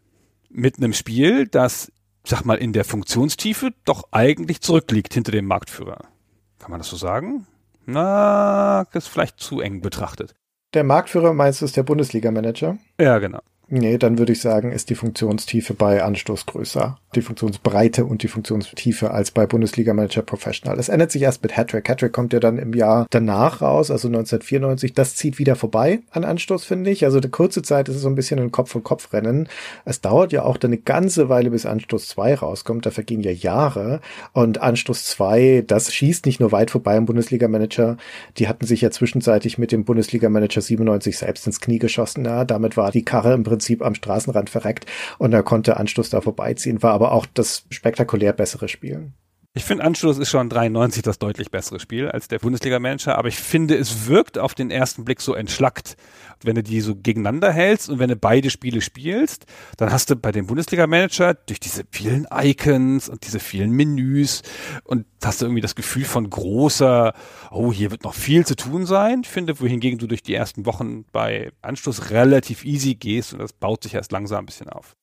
[0.49, 1.91] Mit einem Spiel, das,
[2.25, 5.99] sag mal, in der Funktionstiefe doch eigentlich zurückliegt hinter dem Marktführer.
[6.57, 7.45] Kann man das so sagen?
[7.85, 10.33] Na, das ist vielleicht zu eng betrachtet.
[10.73, 12.79] Der Marktführer meinst du ist der Bundesliga-Manager?
[12.99, 13.41] Ja, genau.
[13.71, 16.97] Nee, dann würde ich sagen, ist die Funktionstiefe bei Anstoß größer.
[17.13, 20.75] Die Funktionsbreite und die Funktionstiefe als bei Bundesliga Manager Professional.
[20.75, 21.87] Das ändert sich erst mit Hattrick.
[21.87, 24.93] Hattrick kommt ja dann im Jahr danach raus, also 1994.
[24.93, 27.05] Das zieht wieder vorbei an Anstoß, finde ich.
[27.05, 29.47] Also die kurze Zeit ist es so ein bisschen ein Kopf-und-Kopf-Rennen.
[29.85, 32.87] Es dauert ja auch dann eine ganze Weile, bis Anstoß 2 rauskommt.
[32.87, 34.01] Da vergehen ja Jahre.
[34.33, 37.97] Und Anstoß 2, das schießt nicht nur weit vorbei am Bundesliga Manager.
[38.37, 42.25] Die hatten sich ja zwischenzeitlich mit dem Bundesliga Manager 97 selbst ins Knie geschossen.
[42.25, 44.85] Ja, damit war die Karre im Prinzip Prinzip am Straßenrand verreckt
[45.17, 49.11] und er konnte Anstoß da vorbeiziehen, war aber auch das spektakulär bessere Spiel.
[49.55, 53.37] Ich finde, Anschluss ist schon 93 das deutlich bessere Spiel als der Bundesliga-Manager, aber ich
[53.37, 55.97] finde, es wirkt auf den ersten Blick so entschlackt.
[56.43, 59.47] Wenn du die so gegeneinander hältst und wenn du beide Spiele spielst,
[59.77, 64.43] dann hast du bei dem Bundesliga-Manager durch diese vielen Icons und diese vielen Menüs
[64.83, 67.13] und hast du irgendwie das Gefühl von großer,
[67.49, 69.21] oh, hier wird noch viel zu tun sein.
[69.23, 73.53] Ich finde, wohingegen du durch die ersten Wochen bei Anschluss relativ easy gehst und das
[73.53, 74.95] baut sich erst langsam ein bisschen auf.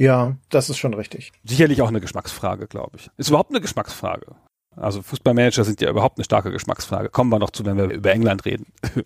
[0.00, 1.30] Ja, das ist schon richtig.
[1.44, 3.10] Sicherlich auch eine Geschmacksfrage, glaube ich.
[3.18, 4.34] Ist überhaupt eine Geschmacksfrage.
[4.74, 7.10] Also Fußballmanager sind ja überhaupt eine starke Geschmacksfrage.
[7.10, 8.64] Kommen wir noch zu, wenn wir über England reden.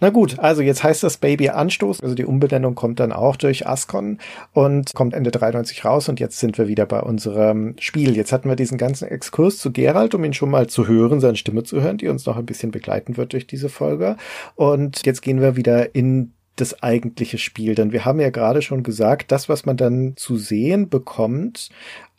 [0.00, 3.66] Na gut, also jetzt heißt das Baby Anstoß, also die Umbenennung kommt dann auch durch
[3.66, 4.18] Ascon
[4.52, 8.16] und kommt Ende 93 raus und jetzt sind wir wieder bei unserem Spiel.
[8.16, 11.36] Jetzt hatten wir diesen ganzen Exkurs zu Gerald, um ihn schon mal zu hören, seine
[11.36, 14.16] Stimme zu hören, die uns noch ein bisschen begleiten wird durch diese Folge.
[14.54, 17.74] Und jetzt gehen wir wieder in das eigentliche Spiel.
[17.74, 21.70] Denn wir haben ja gerade schon gesagt, das, was man dann zu sehen bekommt,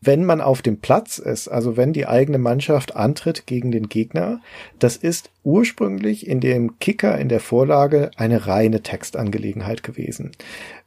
[0.02, 4.42] wenn man auf dem Platz ist, also wenn die eigene Mannschaft antritt gegen den Gegner,
[4.80, 10.32] das ist ursprünglich in dem Kicker in der Vorlage eine reine Textangelegenheit gewesen.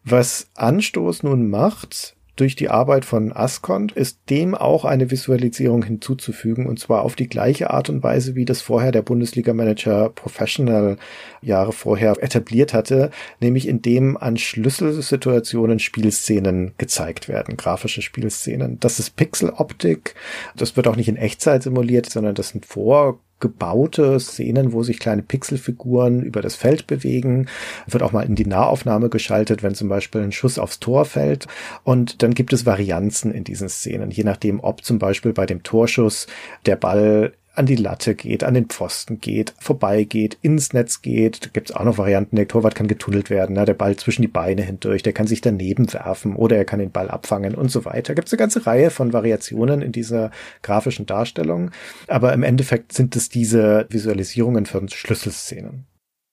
[0.05, 6.66] Was Anstoß nun macht, durch die Arbeit von Ascont ist dem auch eine Visualisierung hinzuzufügen
[6.66, 10.97] und zwar auf die gleiche Art und Weise, wie das vorher der Bundesliga-Manager Professional
[11.43, 13.11] Jahre vorher etabliert hatte,
[13.41, 18.80] nämlich indem an Schlüsselsituationen Spielszenen gezeigt werden, grafische Spielszenen.
[18.80, 20.14] Das ist Pixeloptik.
[20.57, 24.99] Das wird auch nicht in Echtzeit simuliert, sondern das sind vor gebaute Szenen, wo sich
[24.99, 27.49] kleine Pixelfiguren über das Feld bewegen.
[27.86, 31.47] Wird auch mal in die Nahaufnahme geschaltet, wenn zum Beispiel ein Schuss aufs Tor fällt.
[31.82, 35.62] Und dann gibt es Varianzen in diesen Szenen, je nachdem, ob zum Beispiel bei dem
[35.62, 36.26] Torschuss
[36.66, 41.46] der Ball an die Latte geht, an den Pfosten geht, vorbeigeht, ins Netz geht.
[41.46, 42.36] Da gibt's auch noch Varianten.
[42.36, 43.64] Der Torwart kann getunnelt werden, ne?
[43.64, 46.92] der Ball zwischen die Beine hindurch, der kann sich daneben werfen oder er kann den
[46.92, 48.14] Ball abfangen und so weiter.
[48.14, 50.30] Gibt's eine ganze Reihe von Variationen in dieser
[50.62, 51.72] grafischen Darstellung.
[52.07, 55.86] Aber im Endeffekt sind es diese Visualisierungen von Schlüsselszenen.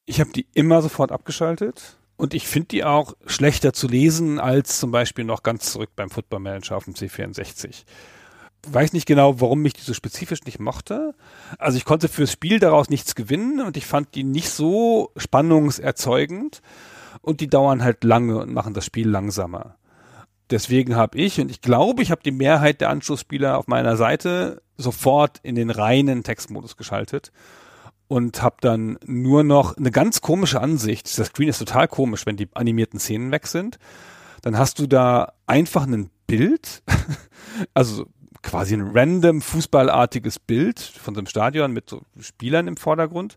[0.06, 1.98] Ich habe die immer sofort abgeschaltet.
[2.16, 6.10] Und ich finde die auch schlechter zu lesen als zum Beispiel noch ganz zurück beim
[6.10, 7.84] Football Manager auf dem C64
[8.74, 11.16] weiß nicht genau, warum mich die so spezifisch nicht mochte.
[11.58, 16.62] Also ich konnte fürs Spiel daraus nichts gewinnen und ich fand die nicht so spannungserzeugend
[17.22, 19.76] und die dauern halt lange und machen das Spiel langsamer.
[20.50, 24.62] Deswegen habe ich, und ich glaube, ich habe die Mehrheit der Anschlussspieler auf meiner Seite
[24.78, 27.32] sofort in den reinen Textmodus geschaltet
[28.08, 31.18] und habe dann nur noch eine ganz komische Ansicht.
[31.18, 33.78] Das Screen ist total komisch, wenn die animierten Szenen weg sind.
[34.42, 36.84] Dann hast du da einfach ein Bild,
[37.74, 38.06] also
[38.42, 43.36] quasi ein random fußballartiges Bild von so einem Stadion mit so Spielern im Vordergrund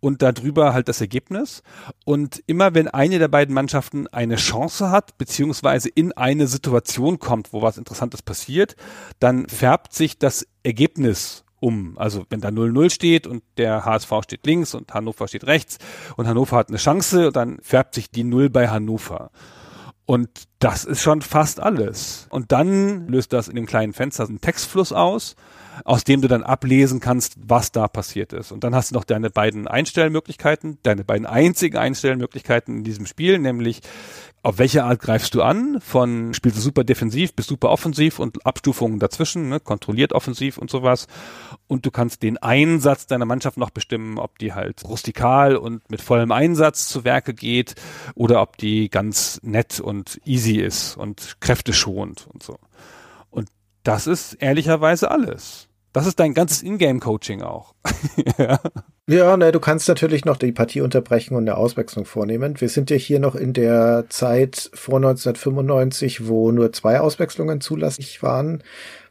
[0.00, 1.62] und darüber halt das Ergebnis.
[2.04, 7.52] Und immer wenn eine der beiden Mannschaften eine Chance hat, beziehungsweise in eine Situation kommt,
[7.52, 8.76] wo was Interessantes passiert,
[9.20, 11.96] dann färbt sich das Ergebnis um.
[11.96, 15.78] Also wenn da 0-0 steht und der HSV steht links und Hannover steht rechts
[16.16, 19.30] und Hannover hat eine Chance, dann färbt sich die 0 bei Hannover.
[20.12, 22.26] Und das ist schon fast alles.
[22.28, 25.36] Und dann löst das in dem kleinen Fenster einen Textfluss aus.
[25.84, 28.52] Aus dem du dann ablesen kannst, was da passiert ist.
[28.52, 33.38] Und dann hast du noch deine beiden Einstellmöglichkeiten, deine beiden einzigen Einstellmöglichkeiten in diesem Spiel,
[33.38, 33.80] nämlich
[34.44, 35.80] auf welche Art greifst du an?
[35.80, 39.60] Von spielst du super defensiv bis super offensiv und Abstufungen dazwischen, ne?
[39.60, 41.06] kontrolliert offensiv und sowas.
[41.68, 46.02] Und du kannst den Einsatz deiner Mannschaft noch bestimmen, ob die halt rustikal und mit
[46.02, 47.76] vollem Einsatz zu Werke geht
[48.16, 52.58] oder ob die ganz nett und easy ist und kräfteschonend und so.
[53.30, 53.48] Und
[53.84, 55.68] das ist ehrlicherweise alles.
[55.92, 57.74] Das ist dein ganzes Ingame-Coaching auch.
[58.38, 58.58] ja.
[59.08, 62.60] Ja, ne, du kannst natürlich noch die Partie unterbrechen und eine Auswechslung vornehmen.
[62.60, 68.22] Wir sind ja hier noch in der Zeit vor 1995, wo nur zwei Auswechslungen zulässig
[68.22, 68.62] waren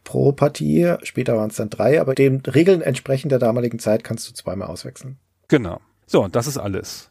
[0.03, 0.95] pro Partie.
[1.03, 4.69] Später waren es dann drei, aber den Regeln entsprechend der damaligen Zeit kannst du zweimal
[4.69, 5.17] auswechseln.
[5.49, 5.82] Genau.
[6.07, 7.11] So, und das ist alles.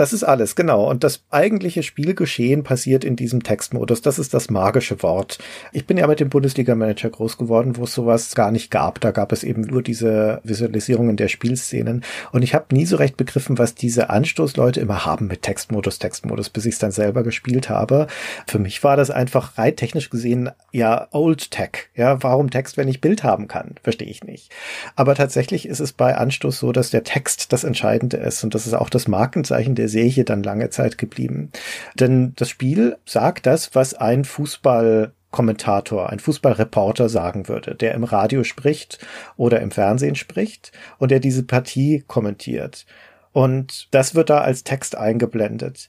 [0.00, 0.88] Das ist alles, genau.
[0.88, 4.00] Und das eigentliche Spielgeschehen passiert in diesem Textmodus.
[4.00, 5.38] Das ist das magische Wort.
[5.72, 8.98] Ich bin ja mit dem Bundesliga-Manager groß geworden, wo es sowas gar nicht gab.
[9.02, 12.02] Da gab es eben nur diese Visualisierungen der Spielszenen.
[12.32, 16.48] Und ich habe nie so recht begriffen, was diese Anstoßleute immer haben mit Textmodus, Textmodus,
[16.48, 18.06] bis ich es dann selber gespielt habe.
[18.46, 21.90] Für mich war das einfach rein technisch gesehen ja Old Tech.
[21.94, 23.74] Ja, warum Text, wenn ich Bild haben kann?
[23.82, 24.50] Verstehe ich nicht.
[24.96, 28.42] Aber tatsächlich ist es bei Anstoß so, dass der Text das Entscheidende ist.
[28.44, 31.50] Und das ist auch das Markenzeichen der Serie dann lange Zeit geblieben.
[31.94, 38.42] Denn das Spiel sagt das, was ein Fußball ein Fußballreporter sagen würde, der im Radio
[38.42, 38.98] spricht
[39.36, 42.84] oder im Fernsehen spricht und der diese Partie kommentiert.
[43.32, 45.88] Und das wird da als Text eingeblendet.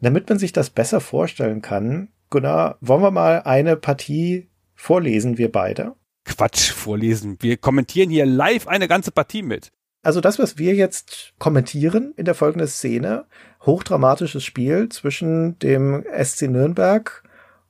[0.00, 5.50] Damit man sich das besser vorstellen kann, Gunnar, wollen wir mal eine Partie vorlesen, wir
[5.50, 5.94] beide?
[6.24, 7.38] Quatsch, vorlesen.
[7.40, 9.70] Wir kommentieren hier live eine ganze Partie mit.
[10.02, 13.24] Also das, was wir jetzt kommentieren in der folgenden Szene,
[13.64, 17.22] hochdramatisches Spiel zwischen dem SC Nürnberg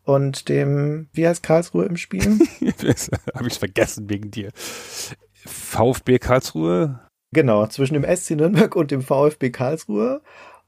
[0.05, 2.23] und dem, wie heißt Karlsruhe im Spiel?
[3.35, 4.51] Habe ich vergessen wegen dir.
[5.45, 7.01] VfB Karlsruhe?
[7.33, 10.23] Genau, zwischen dem SC Nürnberg und dem VfB Karlsruhe.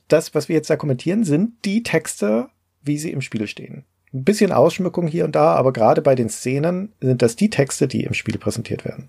[0.09, 2.49] Das, was wir jetzt da kommentieren, sind die Texte,
[2.83, 3.85] wie sie im Spiel stehen.
[4.13, 7.89] Ein bisschen Ausschmückung hier und da, aber gerade bei den Szenen sind das die Texte,
[7.89, 9.09] die im Spiel präsentiert werden.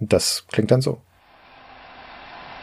[0.00, 1.02] Und das klingt dann so.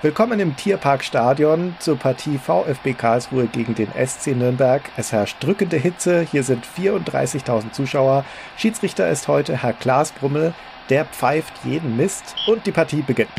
[0.01, 4.81] Willkommen im Tierparkstadion zur Partie VfB Karlsruhe gegen den SC Nürnberg.
[4.95, 8.23] Es herrscht drückende Hitze, hier sind 34.000 Zuschauer.
[8.55, 10.53] Schiedsrichter ist heute Herr Klaas Brummel,
[10.89, 13.29] der pfeift jeden Mist und die Partie beginnt.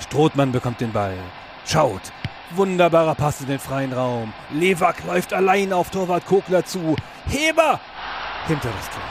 [0.00, 1.18] Strothmann bekommt den Ball.
[1.66, 2.10] Schaut.
[2.52, 4.32] Wunderbarer Pass in den freien Raum.
[4.54, 6.96] Lewak läuft allein auf Torwart Kogler zu.
[7.28, 7.78] Heber!
[8.46, 9.02] Hinter das Tor.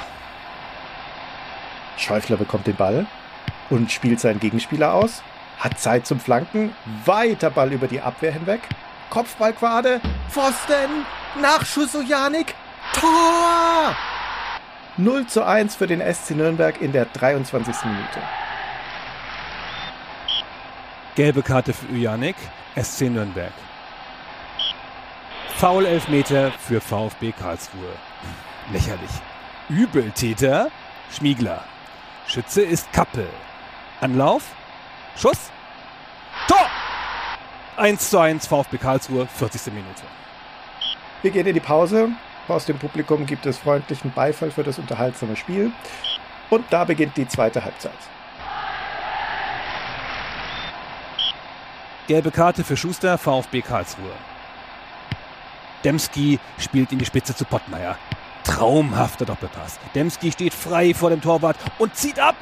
[1.98, 3.06] Schäufler bekommt den Ball
[3.70, 5.22] und spielt seinen Gegenspieler aus
[5.62, 8.62] hat Zeit zum Flanken, weiter Ball über die Abwehr hinweg,
[9.10, 11.06] Kopfballquade, Pfosten,
[11.40, 12.56] Nachschuss Ojanik,
[12.94, 13.96] Tor!
[14.98, 17.76] 0 zu 1 für den SC Nürnberg in der 23.
[17.86, 18.20] Minute.
[21.16, 22.36] Gelbe Karte für Ujanik,
[22.76, 23.54] SC Nürnberg.
[25.58, 27.94] Foul Elfmeter für VfB Karlsruhe.
[28.72, 29.12] Lächerlich.
[29.70, 30.70] Übeltäter
[31.12, 31.64] Schmiegler.
[32.28, 33.28] Schütze ist Kappel.
[34.00, 34.44] Anlauf
[35.22, 35.52] Schuss.
[36.48, 36.68] Tor!
[37.78, 39.72] 1 zu 1 VfB Karlsruhe, 40.
[39.72, 40.02] Minute.
[41.22, 42.10] Wir gehen in die Pause.
[42.48, 45.72] Aus dem Publikum gibt es freundlichen Beifall für das unterhaltsame Spiel.
[46.50, 47.92] Und da beginnt die zweite Halbzeit.
[52.08, 54.12] Gelbe Karte für Schuster, VfB Karlsruhe.
[55.84, 57.96] Demski spielt in die Spitze zu Pottmeier.
[58.44, 59.78] Traumhafter Doppelpass.
[59.94, 62.36] Demski steht frei vor dem Torwart und zieht ab.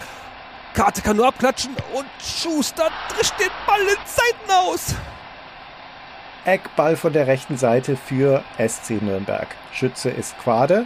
[0.79, 4.95] Karte kann nur abklatschen und Schuster drischt den Ball ins Seitenhaus.
[6.45, 9.47] Eckball von der rechten Seite für SC Nürnberg.
[9.73, 10.85] Schütze ist Quade.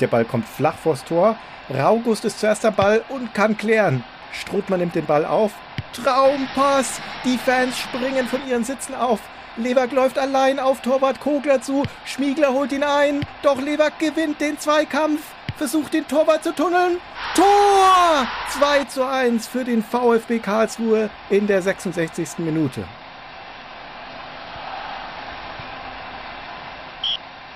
[0.00, 1.36] Der Ball kommt flach vors Tor.
[1.70, 4.04] Raugust ist zuerst am Ball und kann klären.
[4.32, 5.52] Struthmann nimmt den Ball auf.
[5.94, 7.00] Traumpass!
[7.24, 9.20] Die Fans springen von ihren Sitzen auf.
[9.56, 11.84] Leverk läuft allein auf Torwart Kogler zu.
[12.04, 13.24] Schmiegler holt ihn ein.
[13.40, 15.22] Doch Leverk gewinnt den Zweikampf
[15.58, 16.98] versucht den Torwart zu tunneln.
[17.34, 18.26] Tor!
[18.58, 22.38] 2 zu 1 für den VfB Karlsruhe in der 66.
[22.38, 22.84] Minute.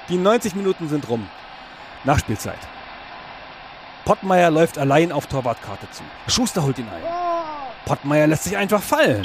[0.08, 1.26] Die 90 Minuten sind rum.
[2.04, 2.58] Nachspielzeit.
[4.04, 6.02] Pottmeier läuft allein auf Torwartkarte zu.
[6.26, 7.02] Schuster holt ihn ein.
[7.86, 9.24] Pottmeier lässt sich einfach fallen.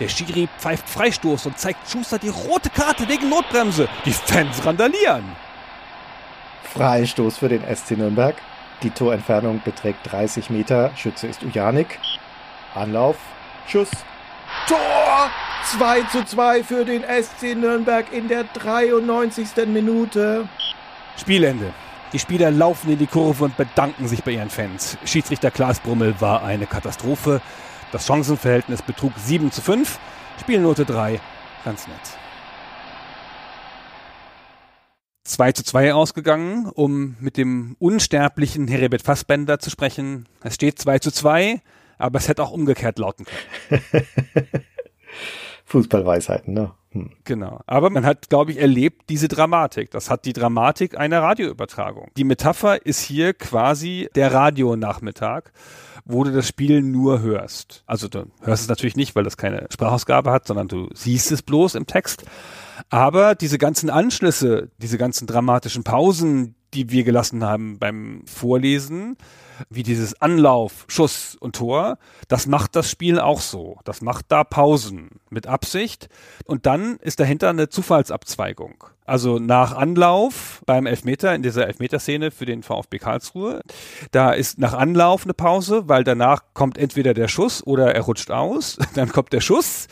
[0.00, 3.88] Der Schiri pfeift Freistoß und zeigt Schuster die rote Karte wegen Notbremse.
[4.04, 5.24] Die Fans randalieren.
[6.76, 8.36] Freistoß für den SC Nürnberg.
[8.82, 10.90] Die Torentfernung beträgt 30 Meter.
[10.94, 11.98] Schütze ist Ujanik.
[12.74, 13.16] Anlauf.
[13.66, 13.88] Schuss.
[14.68, 15.30] Tor!
[15.64, 19.66] 2 zu 2 für den SC Nürnberg in der 93.
[19.68, 20.48] Minute.
[21.16, 21.72] Spielende.
[22.12, 24.98] Die Spieler laufen in die Kurve und bedanken sich bei ihren Fans.
[25.06, 27.40] Schiedsrichter Klaas Brummel war eine Katastrophe.
[27.90, 29.98] Das Chancenverhältnis betrug 7 zu 5.
[30.40, 31.20] Spielnote 3.
[31.64, 32.25] Ganz nett.
[35.26, 40.28] 2 zu 2 ausgegangen, um mit dem unsterblichen Herbert Fassbender zu sprechen.
[40.42, 41.60] Es steht 2 zu 2,
[41.98, 43.82] aber es hätte auch umgekehrt lauten können.
[45.64, 46.72] Fußballweisheiten, ne?
[46.92, 47.10] Hm.
[47.24, 47.60] Genau.
[47.66, 49.90] Aber man hat, glaube ich, erlebt diese Dramatik.
[49.90, 52.10] Das hat die Dramatik einer Radioübertragung.
[52.16, 55.50] Die Metapher ist hier quasi der Radionachmittag,
[56.04, 57.82] wo du das Spiel nur hörst.
[57.86, 61.42] Also du hörst es natürlich nicht, weil das keine Sprachausgabe hat, sondern du siehst es
[61.42, 62.24] bloß im Text.
[62.90, 69.16] Aber diese ganzen Anschlüsse, diese ganzen dramatischen Pausen, die wir gelassen haben beim Vorlesen,
[69.70, 71.98] wie dieses Anlauf, Schuss und Tor,
[72.28, 73.78] das macht das Spiel auch so.
[73.84, 76.08] Das macht da Pausen mit Absicht.
[76.44, 78.84] Und dann ist dahinter eine Zufallsabzweigung.
[79.06, 83.62] Also nach Anlauf beim Elfmeter, in dieser Elfmeterszene für den VfB Karlsruhe,
[84.10, 88.30] da ist nach Anlauf eine Pause, weil danach kommt entweder der Schuss oder er rutscht
[88.30, 89.86] aus, dann kommt der Schuss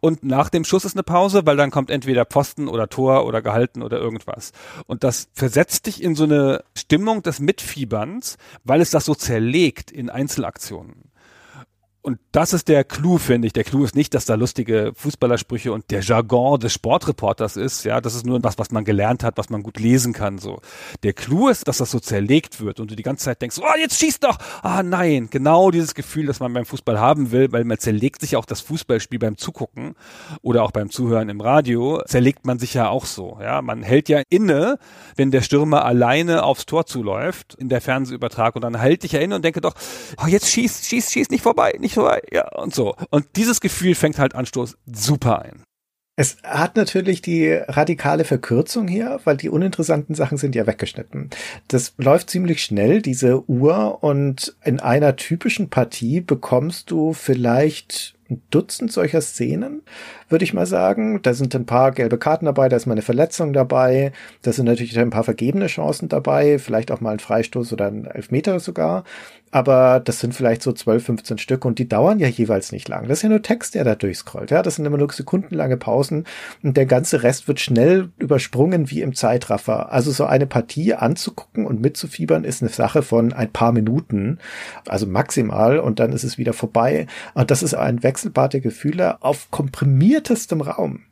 [0.00, 3.40] und nach dem Schuss ist eine Pause, weil dann kommt entweder Posten oder Tor oder
[3.40, 4.52] gehalten oder irgendwas.
[4.86, 9.92] Und das versetzt dich in so eine Stimmung des Mitfieberns, weil es das so zerlegt
[9.92, 11.05] in Einzelaktionen.
[12.06, 13.52] Und das ist der Clou, finde ich.
[13.52, 17.84] Der Clou ist nicht, dass da lustige Fußballersprüche und der Jargon des Sportreporters ist.
[17.84, 20.38] Ja, das ist nur was, was man gelernt hat, was man gut lesen kann.
[20.38, 20.60] So.
[21.02, 23.76] Der Clou ist, dass das so zerlegt wird und du die ganze Zeit denkst, oh,
[23.76, 24.38] jetzt schießt doch.
[24.62, 25.30] Ah, nein.
[25.32, 28.60] Genau dieses Gefühl, das man beim Fußball haben will, weil man zerlegt sich auch das
[28.60, 29.96] Fußballspiel beim Zugucken
[30.42, 33.38] oder auch beim Zuhören im Radio, zerlegt man sich ja auch so.
[33.40, 34.78] Ja, man hält ja inne,
[35.16, 39.18] wenn der Stürmer alleine aufs Tor zuläuft in der Fernsehübertragung und dann halte ich ja
[39.18, 39.74] inne und denke doch,
[40.22, 42.94] oh, jetzt schießt, schießt, schießt nicht vorbei, nicht vorbei, ja, und so.
[43.10, 45.62] Und dieses Gefühl fängt halt Anstoß super ein.
[46.18, 51.28] Es hat natürlich die radikale Verkürzung hier, weil die uninteressanten Sachen sind ja weggeschnitten.
[51.68, 58.42] Das läuft ziemlich schnell, diese Uhr, und in einer typischen Partie bekommst du vielleicht ein
[58.50, 59.82] Dutzend solcher Szenen,
[60.28, 61.20] würde ich mal sagen.
[61.22, 64.64] Da sind ein paar gelbe Karten dabei, da ist mal eine Verletzung dabei, da sind
[64.64, 69.04] natürlich ein paar vergebene Chancen dabei, vielleicht auch mal ein Freistoß oder ein Elfmeter sogar.
[69.56, 73.08] Aber das sind vielleicht so 12, 15 Stück und die dauern ja jeweils nicht lang.
[73.08, 74.50] Das ist ja nur Text, der da durchscrollt.
[74.50, 76.24] Ja, das sind immer nur sekundenlange Pausen
[76.62, 79.90] und der ganze Rest wird schnell übersprungen wie im Zeitraffer.
[79.90, 84.40] Also so eine Partie anzugucken und mitzufiebern ist eine Sache von ein paar Minuten,
[84.86, 87.06] also maximal und dann ist es wieder vorbei.
[87.32, 91.04] Und das ist ein Wechselbad der Gefühle auf komprimiertestem Raum.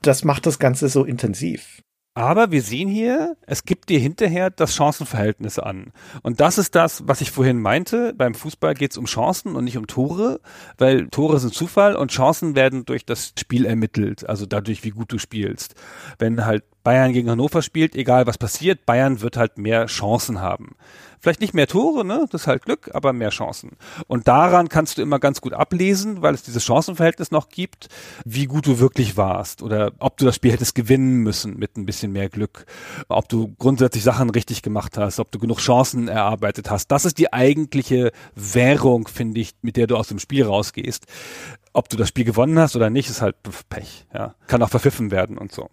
[0.00, 1.82] Das macht das Ganze so intensiv.
[2.14, 5.92] Aber wir sehen hier, es gibt dir hinterher das Chancenverhältnis an.
[6.22, 8.14] Und das ist das, was ich vorhin meinte.
[8.14, 10.40] Beim Fußball geht es um Chancen und nicht um Tore,
[10.76, 15.12] weil Tore sind Zufall und Chancen werden durch das Spiel ermittelt, also dadurch, wie gut
[15.12, 15.76] du spielst.
[16.18, 20.76] Wenn halt Bayern gegen Hannover spielt, egal was passiert, Bayern wird halt mehr Chancen haben.
[21.22, 22.26] Vielleicht nicht mehr Tore, ne?
[22.30, 23.72] Das ist halt Glück, aber mehr Chancen.
[24.06, 27.88] Und daran kannst du immer ganz gut ablesen, weil es dieses Chancenverhältnis noch gibt,
[28.24, 31.84] wie gut du wirklich warst oder ob du das Spiel hättest gewinnen müssen mit ein
[31.84, 32.64] bisschen mehr Glück,
[33.08, 36.86] ob du grundsätzlich Sachen richtig gemacht hast, ob du genug Chancen erarbeitet hast.
[36.86, 41.04] Das ist die eigentliche Währung, finde ich, mit der du aus dem Spiel rausgehst.
[41.74, 43.36] Ob du das Spiel gewonnen hast oder nicht, ist halt
[43.68, 44.34] Pech, ja.
[44.46, 45.68] Kann auch verpfiffen werden und so.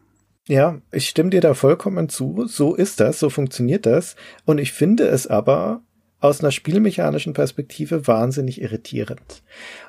[0.48, 2.46] Ja, ich stimme dir da vollkommen zu.
[2.48, 4.16] So ist das, so funktioniert das.
[4.46, 5.82] Und ich finde es aber
[6.20, 9.44] aus einer spielmechanischen Perspektive wahnsinnig irritierend.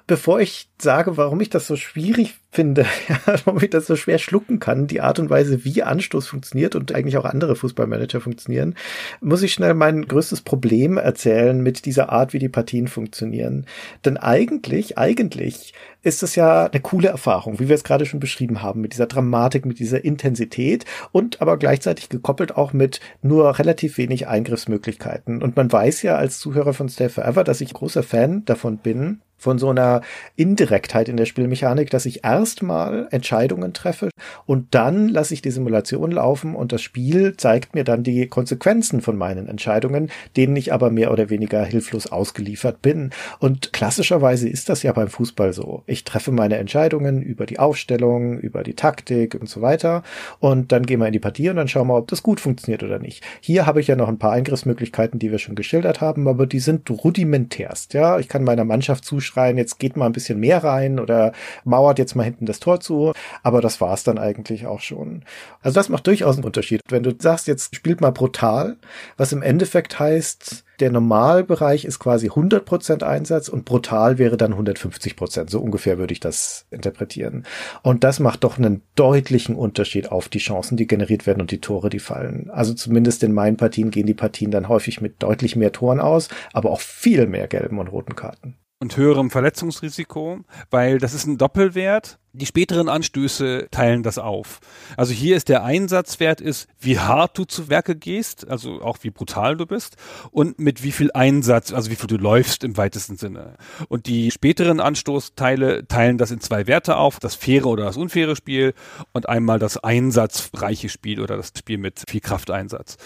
[0.07, 2.85] Bevor ich sage, warum ich das so schwierig finde,
[3.45, 6.95] warum ich das so schwer schlucken kann, die Art und Weise, wie Anstoß funktioniert und
[6.95, 8.75] eigentlich auch andere Fußballmanager funktionieren,
[9.23, 13.65] muss ich schnell mein größtes Problem erzählen mit dieser Art, wie die Partien funktionieren.
[14.05, 15.73] Denn eigentlich, eigentlich
[16.09, 19.07] ist es ja eine coole Erfahrung, wie wir es gerade schon beschrieben haben, mit dieser
[19.07, 25.43] Dramatik, mit dieser Intensität und aber gleichzeitig gekoppelt auch mit nur relativ wenig Eingriffsmöglichkeiten.
[25.43, 29.21] Und man weiß ja als Zuhörer von Stay Forever, dass ich großer Fan davon bin,
[29.39, 30.03] von so einer
[30.37, 34.11] Indirektheit in der Spielmechanik, dass ich erstmal Entscheidungen treffe
[34.47, 39.01] und dann lasse ich die Simulation laufen und das Spiel zeigt mir dann die Konsequenzen
[39.01, 43.11] von meinen Entscheidungen, denen ich aber mehr oder weniger hilflos ausgeliefert bin.
[43.39, 45.83] Und klassischerweise ist das ja beim Fußball so.
[45.87, 50.03] Ich treffe meine Entscheidungen über die Aufstellung, über die Taktik und so weiter
[50.41, 52.83] und dann gehen wir in die Partie und dann schauen wir, ob das gut funktioniert
[52.83, 53.25] oder nicht.
[53.41, 56.61] Hier habe ich ja noch ein paar Eingriffsmöglichkeiten, die wir schon geschildert haben, aber die
[56.61, 57.95] sind rudimentärst.
[57.95, 61.33] Ja, ich kann meiner Mannschaft zuschauen, schreien, jetzt geht mal ein bisschen mehr rein oder
[61.65, 63.13] mauert jetzt mal hinten das Tor zu.
[63.43, 65.25] Aber das war's dann eigentlich auch schon.
[65.63, 66.81] Also das macht durchaus einen Unterschied.
[66.89, 68.77] Wenn du sagst, jetzt spielt mal brutal,
[69.17, 75.51] was im Endeffekt heißt, Der Normalbereich ist quasi 100% Einsatz und brutal wäre dann 150%.
[75.51, 77.45] So ungefähr würde ich das interpretieren.
[77.83, 81.61] Und das macht doch einen deutlichen Unterschied auf die Chancen, die generiert werden und die
[81.61, 82.49] Tore, die fallen.
[82.51, 86.29] Also zumindest in meinen Partien gehen die Partien dann häufig mit deutlich mehr Toren aus,
[86.53, 91.39] aber auch viel mehr gelben und roten Karten und höherem Verletzungsrisiko, weil das ist ein
[91.39, 92.19] Doppelwert.
[92.33, 94.61] Die späteren Anstöße teilen das auf.
[94.97, 99.11] Also hier ist der Einsatzwert ist, wie hart du zu Werke gehst, also auch wie
[99.11, 99.97] brutal du bist
[100.31, 103.57] und mit wie viel Einsatz, also wie viel du läufst im weitesten Sinne.
[103.89, 108.37] Und die späteren Anstoßteile teilen das in zwei Werte auf, das faire oder das unfaire
[108.37, 108.75] Spiel
[109.13, 112.99] und einmal das einsatzreiche Spiel oder das Spiel mit viel Krafteinsatz.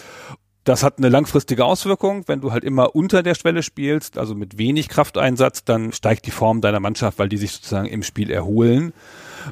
[0.63, 2.23] Das hat eine langfristige Auswirkung.
[2.27, 6.31] Wenn du halt immer unter der Schwelle spielst, also mit wenig Krafteinsatz, dann steigt die
[6.31, 8.93] Form deiner Mannschaft, weil die sich sozusagen im Spiel erholen.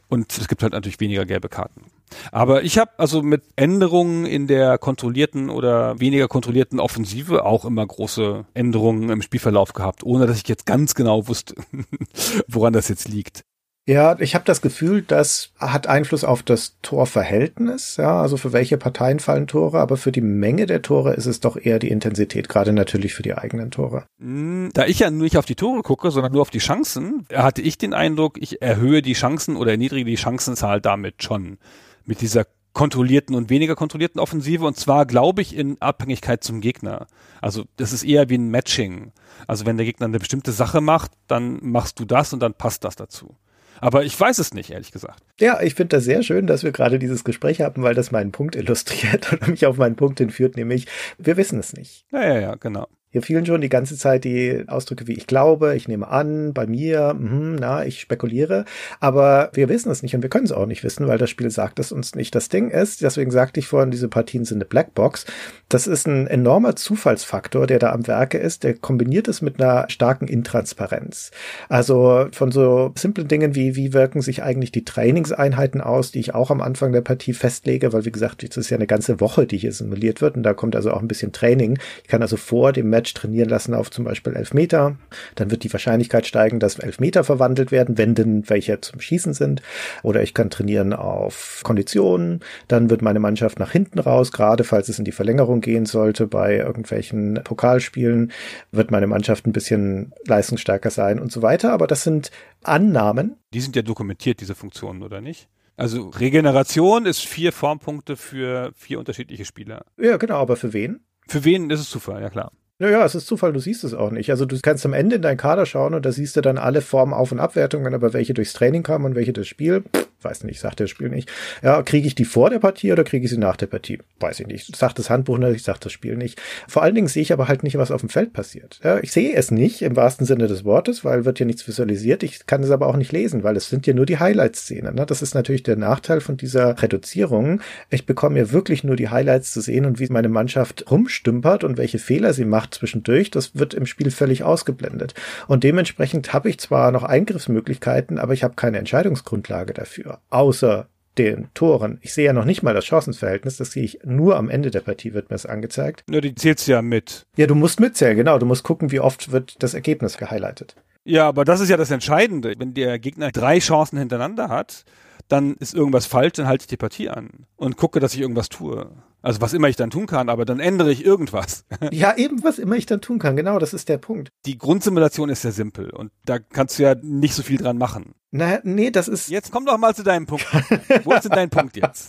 [0.08, 1.86] Und es gibt halt natürlich weniger gelbe Karten.
[2.32, 7.86] Aber ich habe also mit Änderungen in der kontrollierten oder weniger kontrollierten Offensive auch immer
[7.86, 11.56] große Änderungen im Spielverlauf gehabt, ohne dass ich jetzt ganz genau wusste,
[12.48, 13.44] woran das jetzt liegt.
[13.88, 18.78] Ja, ich habe das Gefühl, das hat Einfluss auf das Torverhältnis, ja, also für welche
[18.78, 22.48] Parteien fallen Tore, aber für die Menge der Tore ist es doch eher die Intensität,
[22.48, 24.06] gerade natürlich für die eigenen Tore.
[24.20, 27.64] Hm, da ich ja nicht auf die Tore gucke, sondern nur auf die Chancen, hatte
[27.64, 31.58] ich den Eindruck, ich erhöhe die Chancen oder erniedrige die Chancenzahl damit schon
[32.06, 37.08] mit dieser kontrollierten und weniger kontrollierten Offensive und zwar glaube ich in Abhängigkeit zum Gegner.
[37.42, 39.12] Also das ist eher wie ein Matching.
[39.48, 42.84] Also wenn der Gegner eine bestimmte Sache macht, dann machst du das und dann passt
[42.84, 43.36] das dazu.
[43.82, 45.24] Aber ich weiß es nicht, ehrlich gesagt.
[45.40, 48.32] Ja, ich finde das sehr schön, dass wir gerade dieses Gespräch haben, weil das meinen
[48.32, 52.06] Punkt illustriert und mich auf meinen Punkt hinführt, nämlich wir wissen es nicht.
[52.12, 52.88] Ja, ja, ja, genau.
[53.12, 56.66] Hier fielen schon die ganze Zeit die Ausdrücke wie ich glaube, ich nehme an, bei
[56.66, 58.64] mir, mh, na, ich spekuliere.
[59.02, 61.50] Aber wir wissen es nicht und wir können es auch nicht wissen, weil das Spiel
[61.50, 62.34] sagt es uns nicht.
[62.36, 65.26] Das Ding ist, deswegen sagte ich vorhin, diese Partien sind eine Blackbox.
[65.68, 68.64] Das ist ein enormer Zufallsfaktor, der da am Werke ist.
[68.64, 71.32] Der kombiniert es mit einer starken Intransparenz.
[71.68, 76.34] Also von so simplen Dingen wie, wie wirken sich eigentlich die Trainingseinheiten aus, die ich
[76.34, 79.46] auch am Anfang der Partie festlege, weil wie gesagt, es ist ja eine ganze Woche,
[79.46, 81.78] die hier simuliert wird und da kommt also auch ein bisschen Training.
[82.04, 84.96] Ich kann also vor dem Match trainieren lassen auf zum Beispiel Elfmeter.
[85.34, 89.64] Dann wird die Wahrscheinlichkeit steigen, dass Elfmeter verwandelt werden, wenn denn welche zum Schießen sind.
[90.04, 92.42] Oder ich kann trainieren auf Konditionen.
[92.68, 96.28] Dann wird meine Mannschaft nach hinten raus, gerade falls es in die Verlängerung gehen sollte
[96.28, 98.32] bei irgendwelchen Pokalspielen,
[98.72, 101.74] wird meine Mannschaft ein bisschen leistungsstärker sein und so weiter.
[101.74, 102.30] Aber das sind
[102.64, 103.38] Annahmen.
[103.54, 105.50] Die sind ja dokumentiert, diese Funktionen, oder nicht?
[105.76, 109.86] Also Regeneration ist vier Formpunkte für vier unterschiedliche Spieler.
[109.98, 111.00] Ja, genau, aber für wen?
[111.28, 112.52] Für wen ist es Zufall, ja klar.
[112.82, 114.32] Naja, es ist Zufall, du siehst es auch nicht.
[114.32, 116.82] Also du kannst am Ende in deinen Kader schauen und da siehst du dann alle
[116.82, 119.84] Formen Auf- und Abwertungen, aber welche durchs Training kamen und welche durchs Spiel,
[120.24, 121.32] weiß nicht, sagt das Spiel nicht.
[121.62, 124.00] Ja, kriege ich die vor der Partie oder kriege ich sie nach der Partie?
[124.20, 124.76] Weiß ich nicht.
[124.76, 126.42] Sagt das Handbuch nicht, ich sag das Spiel nicht.
[126.68, 128.80] Vor allen Dingen sehe ich aber halt nicht, was auf dem Feld passiert.
[128.84, 132.24] Ja, ich sehe es nicht im wahrsten Sinne des Wortes, weil wird ja nichts visualisiert.
[132.24, 134.96] Ich kann es aber auch nicht lesen, weil es sind ja nur die Highlight-Szenen.
[134.96, 135.06] Ne?
[135.06, 137.62] Das ist natürlich der Nachteil von dieser Reduzierung.
[137.90, 141.78] Ich bekomme ja wirklich nur die Highlights zu sehen und wie meine Mannschaft rumstümpert und
[141.78, 143.32] welche Fehler sie macht zwischendurch.
[143.32, 145.14] Das wird im Spiel völlig ausgeblendet.
[145.48, 150.11] Und dementsprechend habe ich zwar noch Eingriffsmöglichkeiten, aber ich habe keine Entscheidungsgrundlage dafür.
[150.30, 150.88] Außer
[151.18, 152.00] den Toren.
[152.02, 154.80] Ich sehe ja noch nicht mal das Chancenverhältnis, das sehe ich nur am Ende der
[154.80, 156.04] Partie, wird mir das angezeigt.
[156.10, 157.26] Ja, die zählst ja mit.
[157.36, 158.40] Ja, du musst mitzählen, genau.
[158.40, 160.76] Du musst gucken, wie oft wird das Ergebnis gehighlightet.
[161.04, 162.54] Ja, aber das ist ja das Entscheidende.
[162.58, 164.86] Wenn der Gegner drei Chancen hintereinander hat,
[165.28, 168.50] dann ist irgendwas falsch, dann halte ich die Partie an und gucke, dass ich irgendwas
[168.50, 168.92] tue.
[169.22, 171.66] Also was immer ich dann tun kann, aber dann ändere ich irgendwas.
[171.92, 173.36] Ja, eben was immer ich dann tun kann.
[173.36, 174.30] Genau, das ist der Punkt.
[174.46, 178.14] Die Grundsimulation ist sehr simpel und da kannst du ja nicht so viel dran machen.
[178.34, 179.30] Na, nee, das ist.
[179.30, 180.48] Jetzt komm doch mal zu deinem Punkt.
[181.04, 182.08] Wo ist denn dein Punkt jetzt?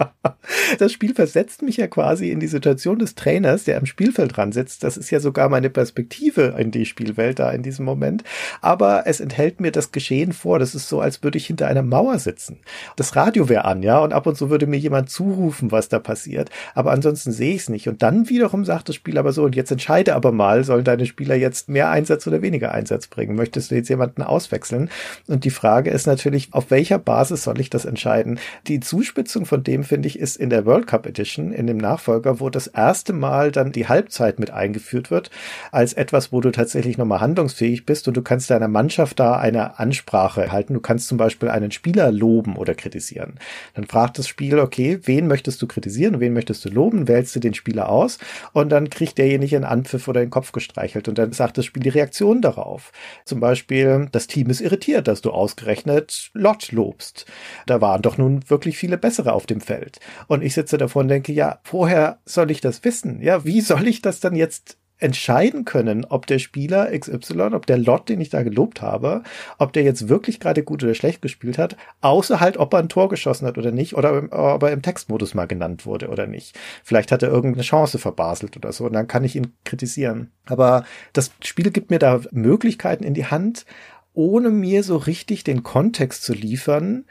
[0.78, 4.52] Das Spiel versetzt mich ja quasi in die Situation des Trainers, der am Spielfeld dran
[4.52, 4.84] sitzt.
[4.84, 8.22] Das ist ja sogar meine Perspektive in die Spielwelt da in diesem Moment.
[8.60, 10.60] Aber es enthält mir das Geschehen vor.
[10.60, 12.60] Das ist so, als würde ich hinter einer Mauer sitzen.
[12.94, 15.98] Das Radio wäre an, ja, und ab und zu würde mir jemand zurufen, was da
[15.98, 16.50] passiert.
[16.76, 17.88] Aber ansonsten sehe ich es nicht.
[17.88, 21.06] Und dann wiederum sagt das Spiel aber so, und jetzt entscheide aber mal, sollen deine
[21.06, 23.34] Spieler jetzt mehr Einsatz oder weniger Einsatz bringen?
[23.34, 24.88] Möchtest du jetzt jemanden auswechseln?
[25.26, 28.38] Und die Frage ist natürlich, auf welcher Basis soll ich das entscheiden?
[28.66, 32.38] Die Zuspitzung von dem, finde ich, ist in der World Cup Edition, in dem Nachfolger,
[32.38, 35.30] wo das erste Mal dann die Halbzeit mit eingeführt wird,
[35.70, 39.78] als etwas, wo du tatsächlich nochmal handlungsfähig bist und du kannst deiner Mannschaft da eine
[39.78, 40.74] Ansprache halten.
[40.74, 43.38] Du kannst zum Beispiel einen Spieler loben oder kritisieren.
[43.74, 47.40] Dann fragt das Spiel, okay, wen möchtest du kritisieren, wen möchtest du loben, wählst du
[47.40, 48.18] den Spieler aus
[48.52, 51.82] und dann kriegt derjenige einen Anpfiff oder den Kopf gestreichelt und dann sagt das Spiel
[51.82, 52.92] die Reaktion darauf.
[53.24, 56.01] Zum Beispiel, das Team ist irritiert, dass du ausgerechnet
[56.32, 57.26] Lott lobst.
[57.66, 60.00] Da waren doch nun wirklich viele bessere auf dem Feld.
[60.26, 63.20] Und ich sitze davor und denke, ja, woher soll ich das wissen?
[63.22, 67.76] Ja, wie soll ich das dann jetzt entscheiden können, ob der Spieler XY, ob der
[67.76, 69.24] Lot, den ich da gelobt habe,
[69.58, 72.88] ob der jetzt wirklich gerade gut oder schlecht gespielt hat, außer halt, ob er ein
[72.88, 76.56] Tor geschossen hat oder nicht, oder ob er im Textmodus mal genannt wurde oder nicht.
[76.84, 80.30] Vielleicht hat er irgendeine Chance verbaselt oder so, und dann kann ich ihn kritisieren.
[80.46, 83.66] Aber das Spiel gibt mir da Möglichkeiten in die Hand,
[84.14, 87.04] ohne mir so richtig den Kontext zu liefern,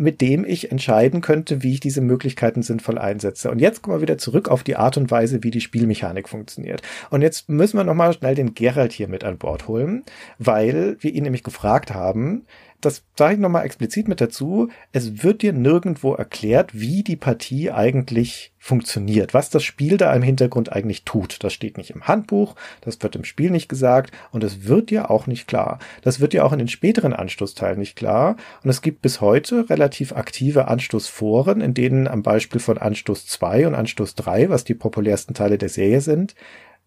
[0.00, 3.50] mit dem ich entscheiden könnte, wie ich diese Möglichkeiten sinnvoll einsetze.
[3.50, 6.82] Und jetzt kommen wir wieder zurück auf die Art und Weise, wie die Spielmechanik funktioniert.
[7.10, 10.04] Und jetzt müssen wir nochmal schnell den Gerald hier mit an Bord holen,
[10.38, 12.46] weil wir ihn nämlich gefragt haben,
[12.80, 17.72] das sage ich nochmal explizit mit dazu, es wird dir nirgendwo erklärt, wie die Partie
[17.72, 21.42] eigentlich funktioniert, was das Spiel da im Hintergrund eigentlich tut.
[21.42, 25.10] Das steht nicht im Handbuch, das wird im Spiel nicht gesagt und es wird dir
[25.10, 25.80] auch nicht klar.
[26.02, 29.68] Das wird dir auch in den späteren Anstoßteilen nicht klar und es gibt bis heute
[29.70, 34.74] relativ aktive Anstoßforen, in denen am Beispiel von Anstoß 2 und Anstoß 3, was die
[34.74, 36.34] populärsten Teile der Serie sind,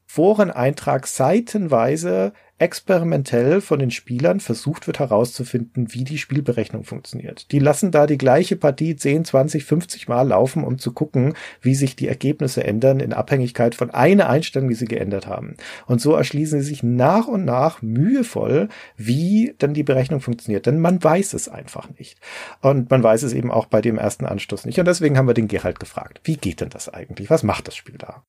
[0.06, 7.51] Foreneintrag seitenweise experimentell von den Spielern versucht wird herauszufinden, wie die Spielberechnung funktioniert.
[7.51, 11.74] Die lassen da die gleiche Partie 10, 20, 50 Mal laufen, um zu gucken, wie
[11.74, 15.55] sich die Ergebnisse ändern in Abhängigkeit von einer Einstellung, die sie geändert haben.
[15.88, 20.68] Und so erschließen sie sich nach und nach mühevoll, wie dann die Berechnung funktioniert.
[20.68, 22.20] Denn man weiß es einfach nicht.
[22.62, 24.78] Und man weiß es eben auch bei dem ersten Anstoß nicht.
[24.78, 26.22] Und deswegen haben wir den Gerald gefragt.
[26.26, 27.32] Wie geht denn das eigentlich?
[27.32, 28.24] Was macht das Spiel da?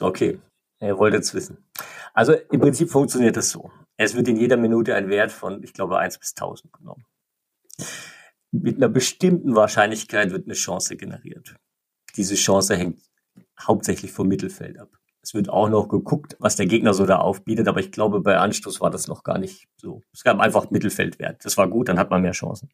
[0.00, 0.38] Okay,
[0.80, 1.58] er wollte es wissen.
[2.14, 3.70] Also im Prinzip funktioniert das so.
[3.96, 7.04] Es wird in jeder Minute ein Wert von, ich glaube, 1 bis 1000 genommen.
[8.50, 11.56] Mit einer bestimmten Wahrscheinlichkeit wird eine Chance generiert.
[12.16, 13.02] Diese Chance hängt
[13.60, 14.88] hauptsächlich vom Mittelfeld ab.
[15.20, 18.38] Es wird auch noch geguckt, was der Gegner so da aufbietet, aber ich glaube, bei
[18.38, 20.02] Anstoß war das noch gar nicht so.
[20.12, 21.44] Es gab einfach Mittelfeldwert.
[21.44, 22.70] Das war gut, dann hat man mehr Chancen.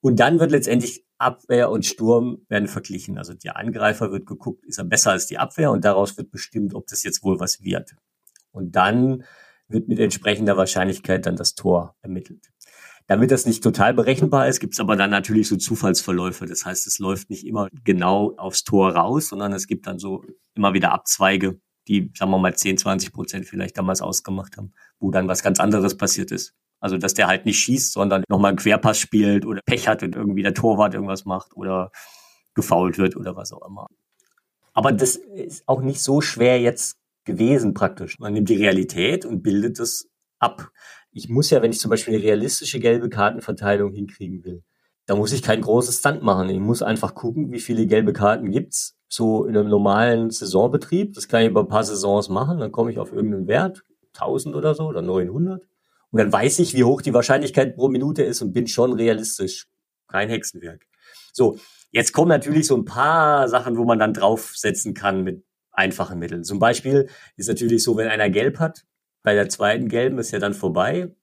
[0.00, 3.18] Und dann wird letztendlich Abwehr und Sturm werden verglichen.
[3.18, 6.74] Also der Angreifer wird geguckt, ist er besser als die Abwehr und daraus wird bestimmt,
[6.74, 7.94] ob das jetzt wohl was wird.
[8.50, 9.24] Und dann
[9.68, 12.50] wird mit entsprechender Wahrscheinlichkeit dann das Tor ermittelt.
[13.06, 16.46] Damit das nicht total berechenbar ist, gibt es aber dann natürlich so Zufallsverläufe.
[16.46, 20.24] Das heißt, es läuft nicht immer genau aufs Tor raus, sondern es gibt dann so
[20.54, 25.10] immer wieder Abzweige, die, sagen wir mal, 10, 20 Prozent vielleicht damals ausgemacht haben, wo
[25.10, 26.54] dann was ganz anderes passiert ist.
[26.80, 30.16] Also, dass der halt nicht schießt, sondern nochmal einen Querpass spielt oder Pech hat und
[30.16, 31.92] irgendwie der Torwart irgendwas macht oder
[32.54, 33.86] gefault wird oder was auch immer.
[34.72, 38.18] Aber das ist auch nicht so schwer jetzt gewesen praktisch.
[38.18, 40.08] Man nimmt die Realität und bildet das
[40.38, 40.70] ab.
[41.12, 44.62] Ich muss ja, wenn ich zum Beispiel eine realistische gelbe Kartenverteilung hinkriegen will,
[45.06, 46.48] da muss ich kein großes Stunt machen.
[46.48, 51.14] Ich muss einfach gucken, wie viele gelbe Karten gibt's so in einem normalen Saisonbetrieb.
[51.14, 52.58] Das kann ich über ein paar Saisons machen.
[52.58, 55.66] Dann komme ich auf irgendeinen Wert, 1000 oder so oder 900.
[56.10, 59.68] Und dann weiß ich, wie hoch die Wahrscheinlichkeit pro Minute ist und bin schon realistisch.
[60.08, 60.86] Kein Hexenwerk.
[61.32, 61.58] So,
[61.92, 66.44] jetzt kommen natürlich so ein paar Sachen, wo man dann draufsetzen kann mit einfachen Mitteln.
[66.44, 68.84] Zum Beispiel ist natürlich so, wenn einer gelb hat,
[69.22, 71.14] bei der zweiten gelben ist ja dann vorbei.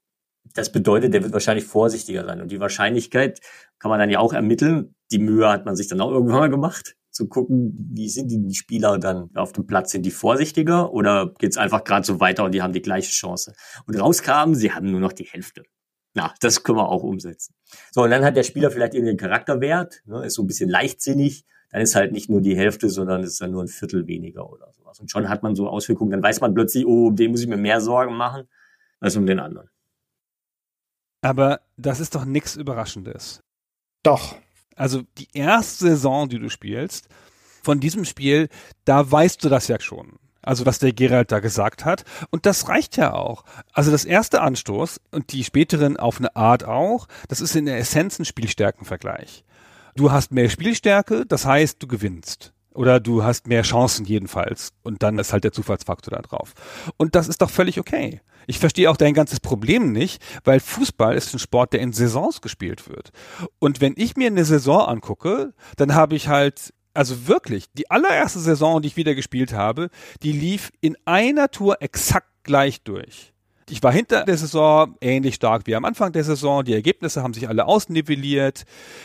[0.54, 2.42] Das bedeutet, der wird wahrscheinlich vorsichtiger sein.
[2.42, 3.42] Und die Wahrscheinlichkeit
[3.80, 4.96] kann man dann ja auch ermitteln.
[5.12, 8.54] Die Mühe hat man sich dann auch irgendwann mal gemacht zu gucken, wie sind die
[8.54, 9.92] Spieler dann auf dem Platz?
[9.92, 13.12] Sind die vorsichtiger oder geht es einfach gerade so weiter und die haben die gleiche
[13.12, 13.54] Chance?
[13.88, 15.64] Und rauskamen, sie haben nur noch die Hälfte.
[16.14, 17.56] Na, das können wir auch umsetzen.
[17.92, 21.46] So, und dann hat der Spieler vielleicht irgendeinen Charakterwert, ne, ist so ein bisschen leichtsinnig,
[21.72, 24.72] dann ist halt nicht nur die Hälfte, sondern ist dann nur ein Viertel weniger oder
[24.72, 25.00] sowas.
[25.00, 27.48] Und schon hat man so Auswirkungen, dann weiß man plötzlich, oh, um den muss ich
[27.48, 28.48] mir mehr Sorgen machen
[29.00, 29.70] als um den anderen.
[31.22, 33.44] Aber das ist doch nichts Überraschendes.
[34.04, 34.36] Doch.
[34.78, 37.10] Also die erste Saison, die du spielst,
[37.64, 38.48] von diesem Spiel,
[38.86, 40.14] da weißt du das ja schon.
[40.42, 42.06] Also was der Gerald da gesagt hat.
[42.30, 43.44] Und das reicht ja auch.
[43.74, 47.78] Also das erste Anstoß und die späteren auf eine Art auch, das ist in der
[47.80, 49.44] Essenz ein Spielstärkenvergleich.
[49.96, 52.54] Du hast mehr Spielstärke, das heißt, du gewinnst.
[52.78, 54.72] Oder du hast mehr Chancen jedenfalls.
[54.84, 56.54] Und dann ist halt der Zufallsfaktor da drauf.
[56.96, 58.22] Und das ist doch völlig okay.
[58.46, 62.40] Ich verstehe auch dein ganzes Problem nicht, weil Fußball ist ein Sport, der in Saisons
[62.40, 63.10] gespielt wird.
[63.58, 68.40] Und wenn ich mir eine Saison angucke, dann habe ich halt also wirklich, die allererste
[68.40, 69.90] Saison, die ich wieder gespielt habe,
[70.22, 73.34] die lief in einer Tour exakt gleich durch.
[73.70, 76.64] Ich war hinter der Saison ähnlich stark wie am Anfang der Saison.
[76.64, 78.64] Die Ergebnisse haben sich alle ausnivelliert.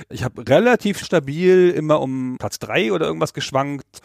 [0.08, 4.00] Ich habe relativ stabil immer um Platz drei oder irgendwas geschwankt.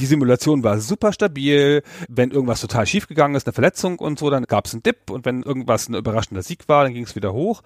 [0.00, 1.84] Die Simulation war super stabil.
[2.08, 5.08] Wenn irgendwas total schief gegangen ist, eine Verletzung und so, dann gab es einen Dip
[5.08, 7.62] und wenn irgendwas ein überraschender Sieg war, dann ging es wieder hoch.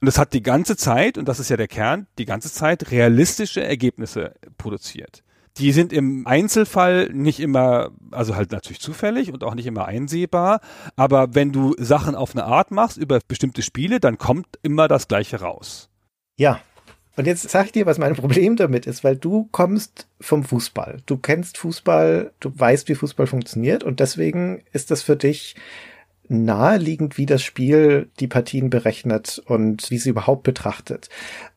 [0.00, 2.92] Und es hat die ganze Zeit, und das ist ja der Kern, die ganze Zeit
[2.92, 5.24] realistische Ergebnisse produziert.
[5.58, 10.60] Die sind im Einzelfall nicht immer, also halt natürlich zufällig und auch nicht immer einsehbar.
[10.96, 15.08] Aber wenn du Sachen auf eine Art machst über bestimmte Spiele, dann kommt immer das
[15.08, 15.90] Gleiche raus.
[16.36, 16.60] Ja,
[17.16, 21.02] Und jetzt sag ich dir, was mein Problem damit ist, weil du kommst vom Fußball.
[21.06, 25.54] Du kennst Fußball, du weißt, wie Fußball funktioniert und deswegen ist das für dich
[26.28, 31.10] naheliegend, wie das Spiel die Partien berechnet und wie sie überhaupt betrachtet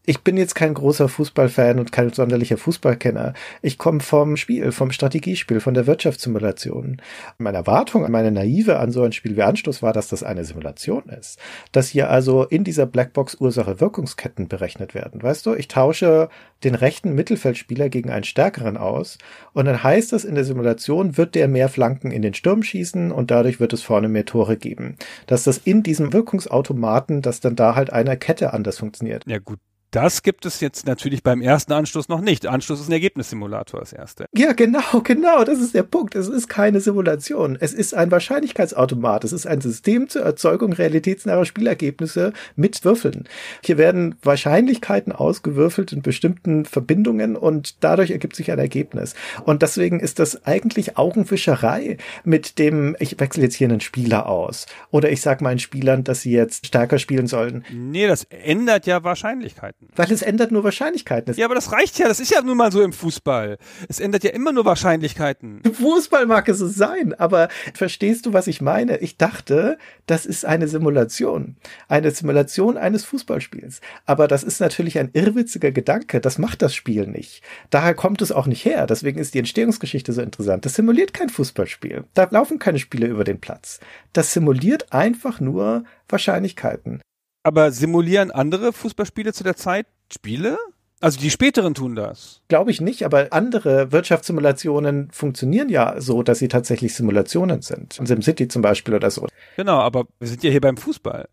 [0.06, 3.34] ich bin jetzt kein großer Fußballfan und kein sonderlicher Fußballkenner.
[3.62, 7.02] Ich komme vom Spiel, vom Strategiespiel, von der Wirtschaftssimulation.
[7.38, 11.04] Meine Erwartung, meine naive an so ein Spiel wie Anstoß war, dass das eine Simulation
[11.10, 11.40] ist.
[11.72, 15.22] Dass hier also in dieser Blackbox Ursache-Wirkungsketten berechnet werden.
[15.22, 16.30] Weißt du, ich tausche
[16.64, 19.18] den rechten Mittelfeldspieler gegen einen stärkeren aus
[19.54, 23.12] und dann heißt es in der Simulation, wird der mehr Flanken in den Sturm schießen
[23.12, 24.98] und dadurch wird es vorne mehr Tore geben.
[25.28, 29.24] Dass das in diesem Wirkungsautomaten, dass dann da halt einer Kette anders funktioniert.
[29.28, 29.60] Ja gut,
[29.96, 32.46] das gibt es jetzt natürlich beim ersten Anstoß noch nicht.
[32.46, 34.26] Anstoß ist ein Ergebnissimulator, das erste.
[34.36, 36.16] Ja, genau, genau, das ist der Punkt.
[36.16, 37.58] Es ist keine Simulation.
[37.58, 39.24] Es ist ein Wahrscheinlichkeitsautomat.
[39.24, 43.30] Es ist ein System zur Erzeugung realitätsnaher Spielergebnisse mit Würfeln.
[43.64, 49.16] Hier werden Wahrscheinlichkeiten ausgewürfelt in bestimmten Verbindungen und dadurch ergibt sich ein Ergebnis.
[49.46, 54.66] Und deswegen ist das eigentlich Augenwischerei mit dem, ich wechsle jetzt hier einen Spieler aus.
[54.92, 57.64] Oder ich sage meinen Spielern, dass sie jetzt stärker spielen sollen.
[57.72, 59.85] Nee, das ändert ja Wahrscheinlichkeiten.
[59.96, 61.34] Weil es ändert nur Wahrscheinlichkeiten.
[61.36, 62.08] Ja, aber das reicht ja.
[62.08, 63.58] Das ist ja nun mal so im Fußball.
[63.88, 65.62] Es ändert ja immer nur Wahrscheinlichkeiten.
[65.64, 68.98] Im Fußball mag es so sein, aber verstehst du, was ich meine?
[68.98, 71.56] Ich dachte, das ist eine Simulation.
[71.88, 73.82] Eine Simulation eines Fußballspiels.
[74.06, 76.22] Aber das ist natürlich ein irrwitziger Gedanke.
[76.22, 77.42] Das macht das Spiel nicht.
[77.70, 78.88] Daher kommt es auch nicht her.
[78.88, 80.66] Deswegen ist die Entstehungsgeschichte so interessant.
[80.66, 82.06] Das simuliert kein Fußballspiel.
[82.14, 83.80] Da laufen keine Spiele über den Platz.
[84.14, 87.02] Das simuliert einfach nur Wahrscheinlichkeiten.
[87.46, 90.58] Aber simulieren andere Fußballspiele zu der Zeit Spiele?
[91.00, 92.42] Also die späteren tun das.
[92.48, 97.94] Glaube ich nicht, aber andere Wirtschaftssimulationen funktionieren ja so, dass sie tatsächlich Simulationen sind.
[97.94, 99.28] SimCity zum Beispiel oder so.
[99.58, 101.30] Genau, aber wir sind ja hier beim Fußball.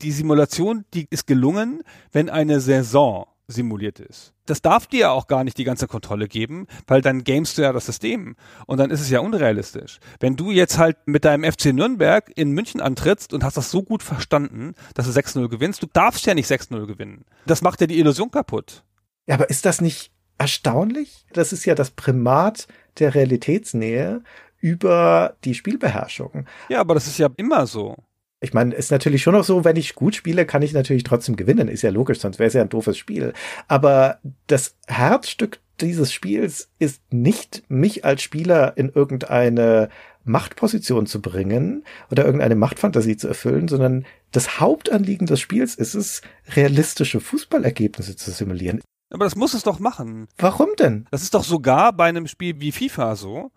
[0.00, 4.34] Die Simulation, die ist gelungen, wenn eine Saison simuliert ist.
[4.46, 7.62] Das darf dir ja auch gar nicht die ganze Kontrolle geben, weil dann gamest du
[7.62, 8.36] ja das System
[8.66, 10.00] und dann ist es ja unrealistisch.
[10.20, 13.82] Wenn du jetzt halt mit deinem FC Nürnberg in München antrittst und hast das so
[13.82, 17.24] gut verstanden, dass du 6-0 gewinnst, du darfst ja nicht 6-0 gewinnen.
[17.46, 18.84] Das macht ja die Illusion kaputt.
[19.26, 21.26] Ja, aber ist das nicht erstaunlich?
[21.32, 22.66] Das ist ja das Primat
[22.98, 24.22] der Realitätsnähe
[24.58, 26.46] über die Spielbeherrschung.
[26.68, 27.96] Ja, aber das ist ja immer so.
[28.42, 31.36] Ich meine, ist natürlich schon noch so, wenn ich gut spiele, kann ich natürlich trotzdem
[31.36, 31.68] gewinnen.
[31.68, 33.32] Ist ja logisch, sonst wäre es ja ein doofes Spiel.
[33.68, 39.88] Aber das Herzstück dieses Spiels ist nicht, mich als Spieler in irgendeine
[40.24, 46.22] Machtposition zu bringen oder irgendeine Machtfantasie zu erfüllen, sondern das Hauptanliegen des Spiels ist es,
[46.54, 48.80] realistische Fußballergebnisse zu simulieren.
[49.10, 50.26] Aber das muss es doch machen.
[50.38, 51.06] Warum denn?
[51.10, 53.52] Das ist doch sogar bei einem Spiel wie FIFA so.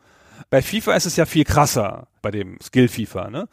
[0.49, 3.47] Bei FIFA ist es ja viel krasser, bei dem Skill FIFA, ne?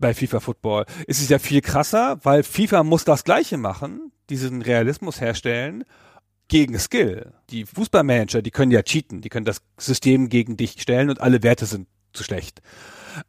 [0.00, 4.62] Bei FIFA Football ist es ja viel krasser, weil FIFA muss das Gleiche machen, diesen
[4.62, 5.84] Realismus herstellen
[6.48, 7.32] gegen Skill.
[7.50, 11.42] Die Fußballmanager, die können ja cheaten, die können das System gegen dich stellen und alle
[11.42, 12.60] Werte sind zu schlecht.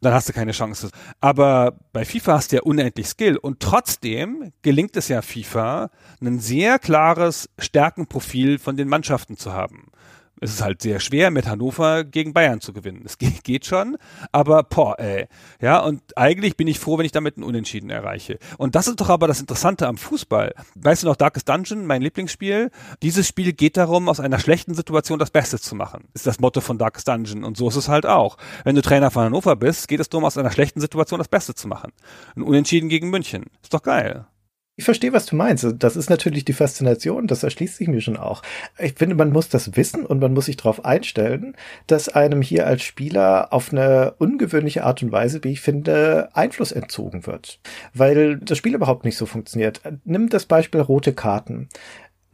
[0.00, 0.90] Dann hast du keine Chance.
[1.20, 6.40] Aber bei FIFA hast du ja unendlich Skill und trotzdem gelingt es ja FIFA, ein
[6.40, 9.90] sehr klares Stärkenprofil von den Mannschaften zu haben
[10.40, 13.02] es ist halt sehr schwer, mit Hannover gegen Bayern zu gewinnen.
[13.04, 13.96] Es geht schon,
[14.32, 15.28] aber boah, ey.
[15.60, 18.38] Ja, und eigentlich bin ich froh, wenn ich damit einen Unentschieden erreiche.
[18.58, 20.54] Und das ist doch aber das Interessante am Fußball.
[20.74, 22.70] Weißt du noch, Darkest Dungeon, mein Lieblingsspiel?
[23.02, 26.08] Dieses Spiel geht darum, aus einer schlechten Situation das Beste zu machen.
[26.12, 27.42] Ist das Motto von Darkest Dungeon.
[27.42, 28.36] Und so ist es halt auch.
[28.64, 31.54] Wenn du Trainer von Hannover bist, geht es darum, aus einer schlechten Situation das Beste
[31.54, 31.92] zu machen.
[32.34, 33.44] Ein Unentschieden gegen München.
[33.62, 34.26] Ist doch geil.
[34.78, 35.66] Ich verstehe, was du meinst.
[35.78, 38.42] Das ist natürlich die Faszination, das erschließt sich mir schon auch.
[38.78, 42.66] Ich finde, man muss das wissen und man muss sich darauf einstellen, dass einem hier
[42.66, 47.58] als Spieler auf eine ungewöhnliche Art und Weise, wie ich finde, Einfluss entzogen wird.
[47.94, 49.80] Weil das Spiel überhaupt nicht so funktioniert.
[50.04, 51.70] Nimm das Beispiel rote Karten.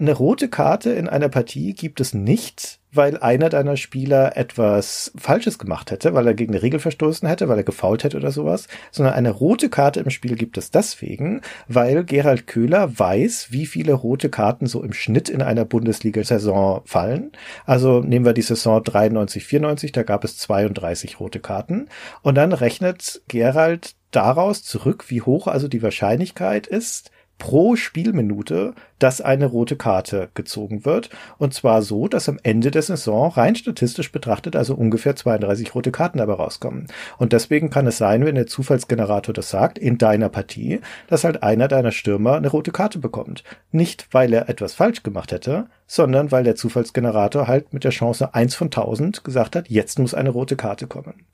[0.02, 5.60] Eine rote Karte in einer Partie gibt es nicht, weil einer deiner Spieler etwas Falsches
[5.60, 8.66] gemacht hätte, weil er gegen eine Regel verstoßen hätte, weil er gefault hätte oder sowas,
[8.90, 13.92] sondern eine rote Karte im Spiel gibt es deswegen, weil Gerald Köhler weiß, wie viele
[13.92, 17.30] rote Karten so im Schnitt in einer Bundesliga-Saison fallen.
[17.64, 21.86] Also nehmen wir die Saison 93, 94, da gab es 32 rote Karten.
[22.22, 27.12] Und dann rechnet Gerald daraus zurück, wie hoch also die Wahrscheinlichkeit ist,
[27.42, 31.10] pro Spielminute, dass eine rote Karte gezogen wird.
[31.38, 35.90] Und zwar so, dass am Ende der Saison rein statistisch betrachtet also ungefähr 32 rote
[35.90, 36.86] Karten dabei rauskommen.
[37.18, 41.42] Und deswegen kann es sein, wenn der Zufallsgenerator das sagt, in deiner Partie, dass halt
[41.42, 43.42] einer deiner Stürmer eine rote Karte bekommt.
[43.72, 48.34] Nicht, weil er etwas falsch gemacht hätte, sondern weil der Zufallsgenerator halt mit der Chance
[48.34, 51.26] eins von tausend gesagt hat, jetzt muss eine rote Karte kommen.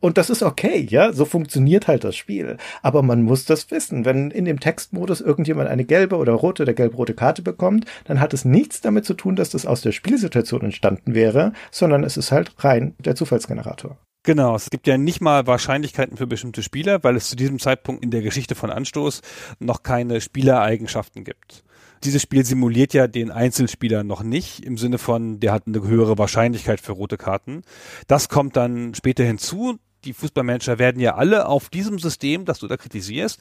[0.00, 2.56] Und das ist okay, ja, so funktioniert halt das Spiel.
[2.82, 4.04] Aber man muss das wissen.
[4.04, 8.32] Wenn in dem Textmodus irgendjemand eine gelbe oder rote oder gelb-rote Karte bekommt, dann hat
[8.32, 12.30] es nichts damit zu tun, dass das aus der Spielsituation entstanden wäre, sondern es ist
[12.30, 13.98] halt rein der Zufallsgenerator.
[14.22, 18.04] Genau, es gibt ja nicht mal Wahrscheinlichkeiten für bestimmte Spieler, weil es zu diesem Zeitpunkt
[18.04, 19.22] in der Geschichte von Anstoß
[19.58, 21.64] noch keine Spielereigenschaften gibt.
[22.04, 26.18] Dieses Spiel simuliert ja den Einzelspieler noch nicht, im Sinne von, der hat eine höhere
[26.18, 27.62] Wahrscheinlichkeit für rote Karten.
[28.06, 32.66] Das kommt dann später hinzu die Fußballmanager werden ja alle auf diesem System, das du
[32.66, 33.40] da kritisierst,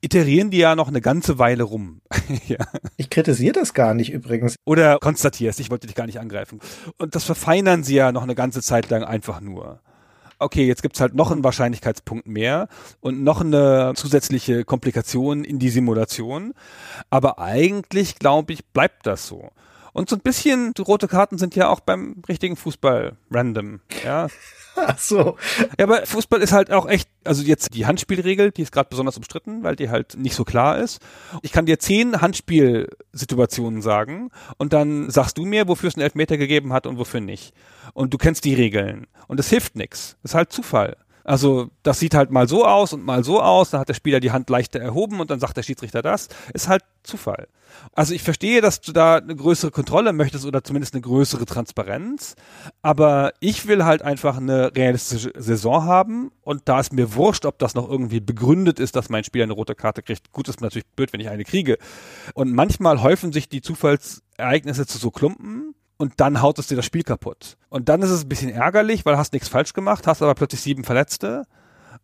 [0.00, 2.02] iterieren die ja noch eine ganze Weile rum.
[2.46, 2.58] ja.
[2.96, 4.56] Ich kritisiere das gar nicht übrigens.
[4.64, 6.60] Oder konstatierst, ich wollte dich gar nicht angreifen.
[6.98, 9.80] Und das verfeinern sie ja noch eine ganze Zeit lang einfach nur.
[10.38, 12.68] Okay, jetzt gibt's halt noch einen Wahrscheinlichkeitspunkt mehr
[13.00, 16.52] und noch eine zusätzliche Komplikation in die Simulation.
[17.08, 19.52] Aber eigentlich, glaube ich, bleibt das so.
[19.94, 23.80] Und so ein bisschen, rote Karten sind ja auch beim richtigen Fußball random.
[24.04, 24.26] Ja.
[24.86, 25.36] Ach so.
[25.78, 29.16] Ja, aber Fußball ist halt auch echt, also jetzt die Handspielregel, die ist gerade besonders
[29.16, 31.00] umstritten, weil die halt nicht so klar ist.
[31.42, 36.36] Ich kann dir zehn Handspielsituationen sagen und dann sagst du mir, wofür es einen Elfmeter
[36.36, 37.54] gegeben hat und wofür nicht.
[37.92, 39.06] Und du kennst die Regeln.
[39.28, 40.16] Und es hilft nichts.
[40.22, 40.96] Das ist halt Zufall.
[41.24, 44.20] Also das sieht halt mal so aus und mal so aus, dann hat der Spieler
[44.20, 46.28] die Hand leichter erhoben und dann sagt der Schiedsrichter das.
[46.52, 47.48] Ist halt Zufall.
[47.92, 52.36] Also ich verstehe, dass du da eine größere Kontrolle möchtest oder zumindest eine größere Transparenz,
[52.82, 57.58] aber ich will halt einfach eine realistische Saison haben und da ist mir wurscht, ob
[57.58, 60.32] das noch irgendwie begründet ist, dass mein Spieler eine rote Karte kriegt.
[60.32, 61.78] Gut, ist natürlich blöd, wenn ich eine kriege.
[62.34, 66.84] Und manchmal häufen sich die Zufallsereignisse zu so Klumpen und dann haut es dir das
[66.84, 67.56] Spiel kaputt.
[67.68, 70.60] Und dann ist es ein bisschen ärgerlich, weil hast nichts falsch gemacht, hast aber plötzlich
[70.60, 71.44] sieben Verletzte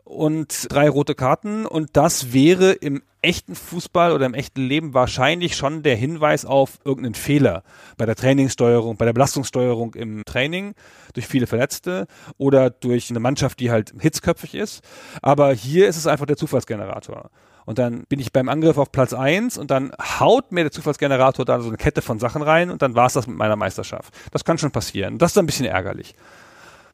[0.05, 5.57] und drei rote Karten und das wäre im echten Fußball oder im echten Leben wahrscheinlich
[5.57, 7.63] schon der Hinweis auf irgendeinen Fehler
[7.97, 10.75] bei der Trainingssteuerung, bei der Belastungssteuerung im Training
[11.13, 12.07] durch viele Verletzte
[12.39, 14.83] oder durch eine Mannschaft, die halt hitzköpfig ist.
[15.23, 17.31] Aber hier ist es einfach der Zufallsgenerator.
[17.67, 21.45] Und dann bin ich beim Angriff auf Platz eins und dann haut mir der Zufallsgenerator
[21.45, 24.15] da so eine Kette von Sachen rein und dann war es das mit meiner Meisterschaft.
[24.33, 25.19] Das kann schon passieren.
[25.19, 26.15] Das ist ein bisschen ärgerlich.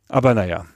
[0.08, 0.66] Aber naja.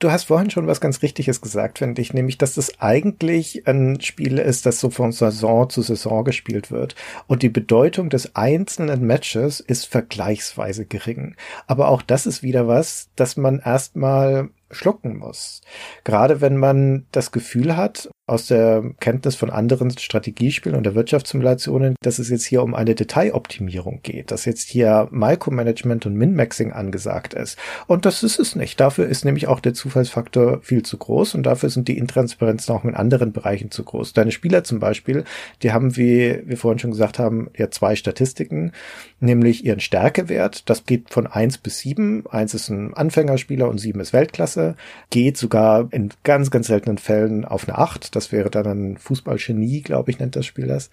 [0.00, 4.00] Du hast vorhin schon was ganz Richtiges gesagt, finde ich, nämlich, dass das eigentlich ein
[4.00, 6.94] Spiel ist, das so von Saison zu Saison gespielt wird.
[7.26, 11.34] Und die Bedeutung des einzelnen Matches ist vergleichsweise gering.
[11.66, 15.62] Aber auch das ist wieder was, dass man erstmal schlucken muss.
[16.04, 21.96] Gerade wenn man das Gefühl hat, aus der Kenntnis von anderen Strategiespielen und der Wirtschaftssimulationen,
[22.02, 27.34] dass es jetzt hier um eine Detailoptimierung geht, dass jetzt hier Micromanagement und Min-Maxing angesagt
[27.34, 27.58] ist.
[27.86, 28.78] Und das ist es nicht.
[28.80, 32.84] Dafür ist nämlich auch der Zufallsfaktor viel zu groß und dafür sind die Intransparenzen auch
[32.84, 34.12] in anderen Bereichen zu groß.
[34.12, 35.24] Deine Spieler zum Beispiel,
[35.62, 38.72] die haben, wie wir vorhin schon gesagt haben, ja zwei Statistiken,
[39.20, 40.68] nämlich ihren Stärkewert.
[40.68, 42.24] Das geht von eins bis sieben.
[42.28, 44.76] Eins ist ein Anfängerspieler und sieben ist Weltklasse.
[45.10, 49.82] Geht sogar in ganz, ganz seltenen Fällen auf eine acht das wäre dann ein Fußballgenie,
[49.82, 50.90] glaube ich, nennt das Spiel das.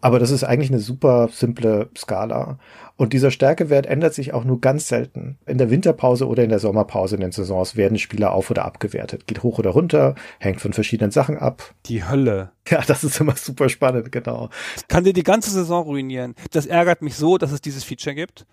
[0.00, 2.58] Aber das ist eigentlich eine super simple Skala.
[2.96, 5.38] Und dieser Stärkewert ändert sich auch nur ganz selten.
[5.46, 9.26] In der Winterpause oder in der Sommerpause in den Saisons werden Spieler auf- oder abgewertet.
[9.26, 11.74] Geht hoch oder runter, hängt von verschiedenen Sachen ab.
[11.86, 12.52] Die Hölle.
[12.68, 14.50] Ja, das ist immer super spannend, genau.
[14.88, 16.34] Kann dir die ganze Saison ruinieren.
[16.50, 18.46] Das ärgert mich so, dass es dieses Feature gibt.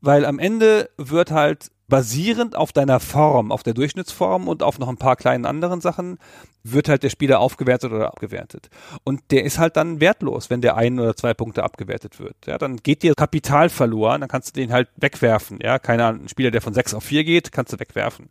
[0.00, 4.88] Weil am Ende wird halt basierend auf deiner Form, auf der Durchschnittsform und auf noch
[4.88, 6.18] ein paar kleinen anderen Sachen,
[6.62, 8.70] wird halt der Spieler aufgewertet oder abgewertet.
[9.04, 12.36] Und der ist halt dann wertlos, wenn der ein oder zwei Punkte abgewertet wird.
[12.46, 15.58] Ja, dann geht dir Kapital verloren, dann kannst du den halt wegwerfen.
[15.62, 18.30] Ja, keine Ahnung, ein Spieler, der von sechs auf vier geht, kannst du wegwerfen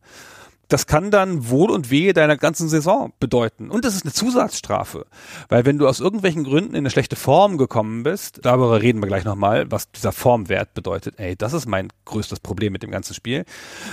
[0.73, 3.69] das kann dann Wohl und Wehe deiner ganzen Saison bedeuten.
[3.69, 5.05] Und das ist eine Zusatzstrafe.
[5.47, 9.07] Weil wenn du aus irgendwelchen Gründen in eine schlechte Form gekommen bist, darüber reden wir
[9.07, 11.19] gleich nochmal, was dieser Formwert bedeutet.
[11.19, 13.45] Ey, das ist mein größtes Problem mit dem ganzen Spiel.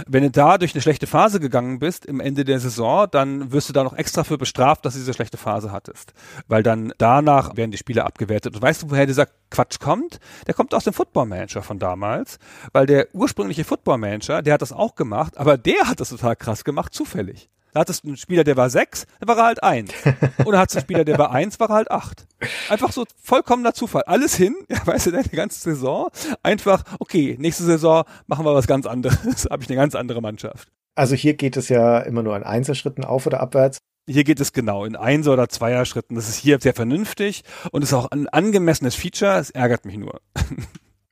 [0.07, 3.69] Wenn du da durch eine schlechte Phase gegangen bist im Ende der Saison, dann wirst
[3.69, 6.15] du da noch extra für bestraft, dass du diese schlechte Phase hattest.
[6.49, 8.55] Weil dann danach werden die Spiele abgewertet.
[8.55, 10.21] Und weißt du, woher dieser Quatsch kommt?
[10.47, 12.39] Der kommt aus dem Football Manager von damals.
[12.73, 16.37] Weil der ursprüngliche Football Manager, der hat das auch gemacht, aber der hat das total
[16.37, 17.51] krass gemacht, zufällig.
[17.73, 19.93] Da hattest du einen Spieler, der war sechs, dann war er halt eins.
[20.45, 22.27] Oder hattest du einen Spieler, der war eins, war er halt acht.
[22.69, 24.03] Einfach so vollkommener Zufall.
[24.05, 26.09] Alles hin, ja, weißt du, deine ganze Saison.
[26.43, 29.47] Einfach, okay, nächste Saison machen wir was ganz anderes.
[29.51, 30.69] Habe ich eine ganz andere Mannschaft.
[30.97, 33.79] Also hier geht es ja immer nur in Einzelschritten auf oder abwärts.
[34.11, 36.17] Hier geht es genau in Einser- oder Zweier-Schritten.
[36.17, 39.39] Das ist hier sehr vernünftig und ist auch ein angemessenes Feature.
[39.39, 40.21] Es ärgert mich nur.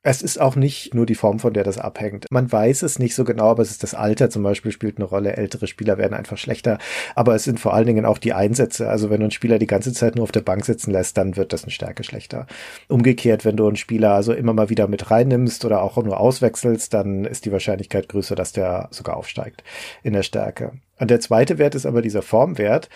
[0.01, 2.25] Es ist auch nicht nur die Form, von der das abhängt.
[2.31, 5.05] Man weiß es nicht so genau, aber es ist das Alter zum Beispiel spielt eine
[5.05, 5.35] Rolle.
[5.35, 6.77] Ältere Spieler werden einfach schlechter.
[7.15, 8.87] Aber es sind vor allen Dingen auch die Einsätze.
[8.87, 11.35] Also wenn du einen Spieler die ganze Zeit nur auf der Bank sitzen lässt, dann
[11.35, 12.47] wird das eine Stärke schlechter.
[12.87, 16.93] Umgekehrt, wenn du einen Spieler also immer mal wieder mit reinnimmst oder auch nur auswechselst,
[16.93, 19.65] dann ist die Wahrscheinlichkeit größer, dass der sogar aufsteigt
[20.01, 20.79] in der Stärke.
[20.99, 22.89] Und der zweite Wert ist aber dieser Formwert.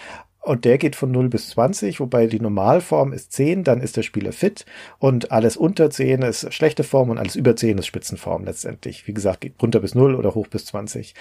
[0.44, 4.04] Und der geht von 0 bis 20, wobei die Normalform ist 10, dann ist der
[4.04, 4.66] Spieler fit
[5.00, 9.08] und alles unter 10 ist schlechte Form und alles über 10 ist Spitzenform letztendlich.
[9.08, 11.16] Wie gesagt, geht runter bis 0 oder hoch bis 20.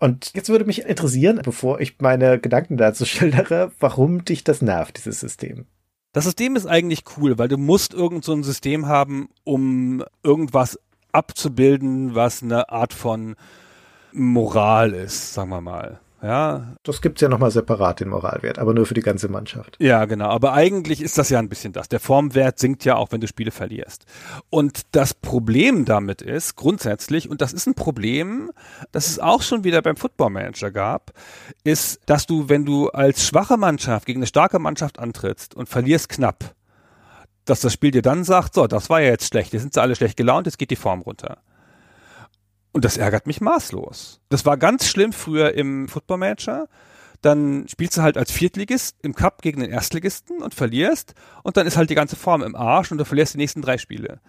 [0.00, 4.98] Und jetzt würde mich interessieren, bevor ich meine Gedanken dazu schildere, warum dich das nervt,
[4.98, 5.66] dieses System.
[6.12, 10.76] Das System ist eigentlich cool, weil du musst irgend so ein System haben, um irgendwas
[11.12, 13.36] abzubilden, was eine Art von
[14.12, 16.00] Moral ist, sagen wir mal.
[16.22, 16.74] Ja.
[16.82, 19.76] Das gibt's ja nochmal separat, den Moralwert, aber nur für die ganze Mannschaft.
[19.78, 20.28] Ja, genau.
[20.28, 21.88] Aber eigentlich ist das ja ein bisschen das.
[21.88, 24.06] Der Formwert sinkt ja auch, wenn du Spiele verlierst.
[24.48, 28.50] Und das Problem damit ist, grundsätzlich, und das ist ein Problem,
[28.92, 31.12] das es auch schon wieder beim Football Manager gab,
[31.64, 36.08] ist, dass du, wenn du als schwache Mannschaft gegen eine starke Mannschaft antrittst und verlierst
[36.08, 36.54] knapp,
[37.44, 39.80] dass das Spiel dir dann sagt, so, das war ja jetzt schlecht, jetzt sind sie
[39.80, 41.38] alle schlecht gelaunt, jetzt geht die Form runter.
[42.76, 44.20] Und das ärgert mich maßlos.
[44.28, 46.68] Das war ganz schlimm früher im Football Manager.
[47.22, 51.14] Dann spielst du halt als Viertligist im Cup gegen den Erstligisten und verlierst.
[51.42, 53.78] Und dann ist halt die ganze Form im Arsch und du verlierst die nächsten drei
[53.78, 54.20] Spiele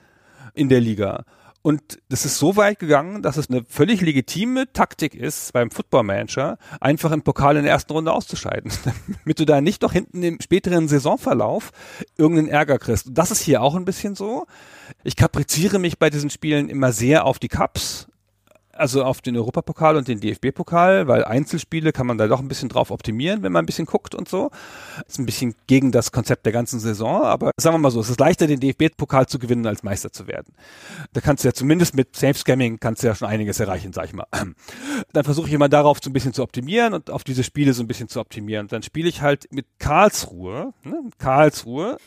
[0.54, 1.26] in der Liga.
[1.62, 6.04] Und das ist so weit gegangen, dass es eine völlig legitime Taktik ist, beim Football
[6.04, 8.72] Manager einfach im Pokal in der ersten Runde auszuscheiden,
[9.26, 11.72] damit du da nicht noch hinten im späteren Saisonverlauf
[12.18, 13.08] irgendeinen Ärger kriegst.
[13.08, 14.48] Und das ist hier auch ein bisschen so.
[15.04, 18.08] Ich kapriziere mich bei diesen Spielen immer sehr auf die Cups
[18.78, 22.70] also auf den Europapokal und den DFB-Pokal, weil Einzelspiele kann man da doch ein bisschen
[22.70, 24.52] drauf optimieren, wenn man ein bisschen guckt und so.
[25.08, 28.10] Ist ein bisschen gegen das Konzept der ganzen Saison, aber sagen wir mal so, es
[28.10, 30.54] ist leichter, den DFB-Pokal zu gewinnen, als Meister zu werden.
[31.14, 34.14] Da kannst du ja zumindest mit Safe-Scamming kannst du ja schon einiges erreichen, sag ich
[34.14, 34.28] mal.
[35.14, 37.84] Dann versuche ich immer darauf so ein bisschen zu optimieren und auf diese Spiele so
[37.84, 38.68] ein bisschen zu optimieren.
[38.68, 41.98] Dann spiele ich halt mit Karlsruhe, ne, Karlsruhe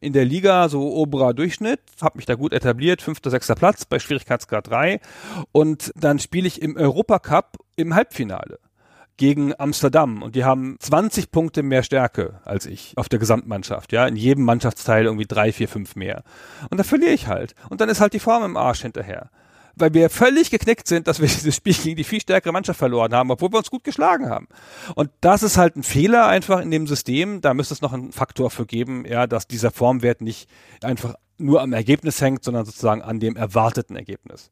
[0.00, 3.98] in der Liga so oberer Durchschnitt, habe mich da gut etabliert, fünfter, sechster Platz bei
[3.98, 5.00] Schwierigkeitsgrad 3
[5.52, 8.58] und dann dann spiele ich im Europacup im Halbfinale
[9.18, 14.04] gegen Amsterdam und die haben 20 Punkte mehr Stärke als ich auf der Gesamtmannschaft, ja,
[14.04, 16.24] in jedem Mannschaftsteil irgendwie drei, vier, fünf mehr.
[16.70, 17.54] Und da verliere ich halt.
[17.70, 19.30] Und dann ist halt die Form im Arsch hinterher.
[19.76, 23.14] Weil wir völlig geknickt sind, dass wir dieses Spiel gegen die viel stärkere Mannschaft verloren
[23.14, 24.48] haben, obwohl wir uns gut geschlagen haben.
[24.96, 27.40] Und das ist halt ein Fehler einfach in dem System.
[27.42, 30.50] Da müsste es noch einen Faktor für geben, ja, dass dieser Formwert nicht
[30.82, 34.50] einfach nur am Ergebnis hängt, sondern sozusagen an dem erwarteten Ergebnis.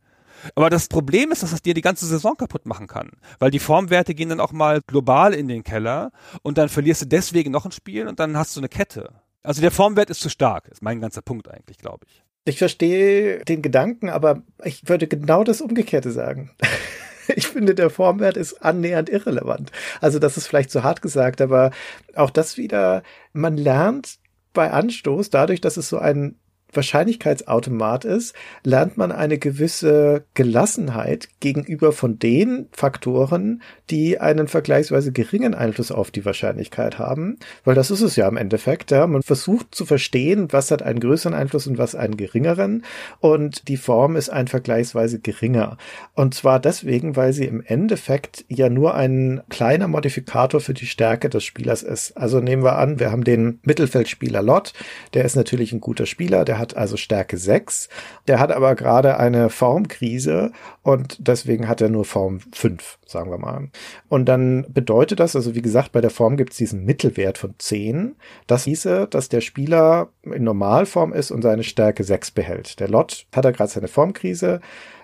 [0.55, 3.11] Aber das Problem ist, dass das dir die ganze Saison kaputt machen kann.
[3.39, 7.07] Weil die Formwerte gehen dann auch mal global in den Keller und dann verlierst du
[7.07, 9.11] deswegen noch ein Spiel und dann hast du eine Kette.
[9.43, 12.25] Also der Formwert ist zu stark, ist mein ganzer Punkt eigentlich, glaube ich.
[12.45, 16.51] Ich verstehe den Gedanken, aber ich würde genau das Umgekehrte sagen.
[17.35, 19.73] ich finde, der Formwert ist annähernd irrelevant.
[20.01, 21.71] Also das ist vielleicht zu hart gesagt, aber
[22.15, 23.03] auch das wieder,
[23.33, 24.19] man lernt
[24.53, 26.37] bei Anstoß, dadurch, dass es so ein
[26.77, 35.55] Wahrscheinlichkeitsautomat ist, lernt man eine gewisse Gelassenheit gegenüber von den Faktoren, die einen vergleichsweise geringen
[35.55, 38.91] Einfluss auf die Wahrscheinlichkeit haben, weil das ist es ja im Endeffekt.
[38.91, 39.07] Ja.
[39.07, 42.85] Man versucht zu verstehen, was hat einen größeren Einfluss und was einen geringeren
[43.21, 45.79] und die Form ist ein vergleichsweise geringer.
[46.15, 51.29] Und zwar deswegen, weil sie im Endeffekt ja nur ein kleiner Modifikator für die Stärke
[51.29, 52.17] des Spielers ist.
[52.17, 54.73] Also nehmen wir an, wir haben den Mittelfeldspieler Lott,
[55.15, 57.91] der ist natürlich ein guter Spieler, der hat also Stärke 6.
[58.27, 60.53] Der hat aber gerade eine Formkrise
[60.83, 63.69] und deswegen hat er nur Form 5, sagen wir mal.
[64.09, 67.55] Und dann bedeutet das, also wie gesagt, bei der Form gibt es diesen Mittelwert von
[67.59, 68.17] 10.
[68.47, 72.81] Das hieße, dass der Spieler in Normalform ist und seine Stärke 6 behält.
[72.81, 74.61] Der Lot hat er gerade seine Formkrise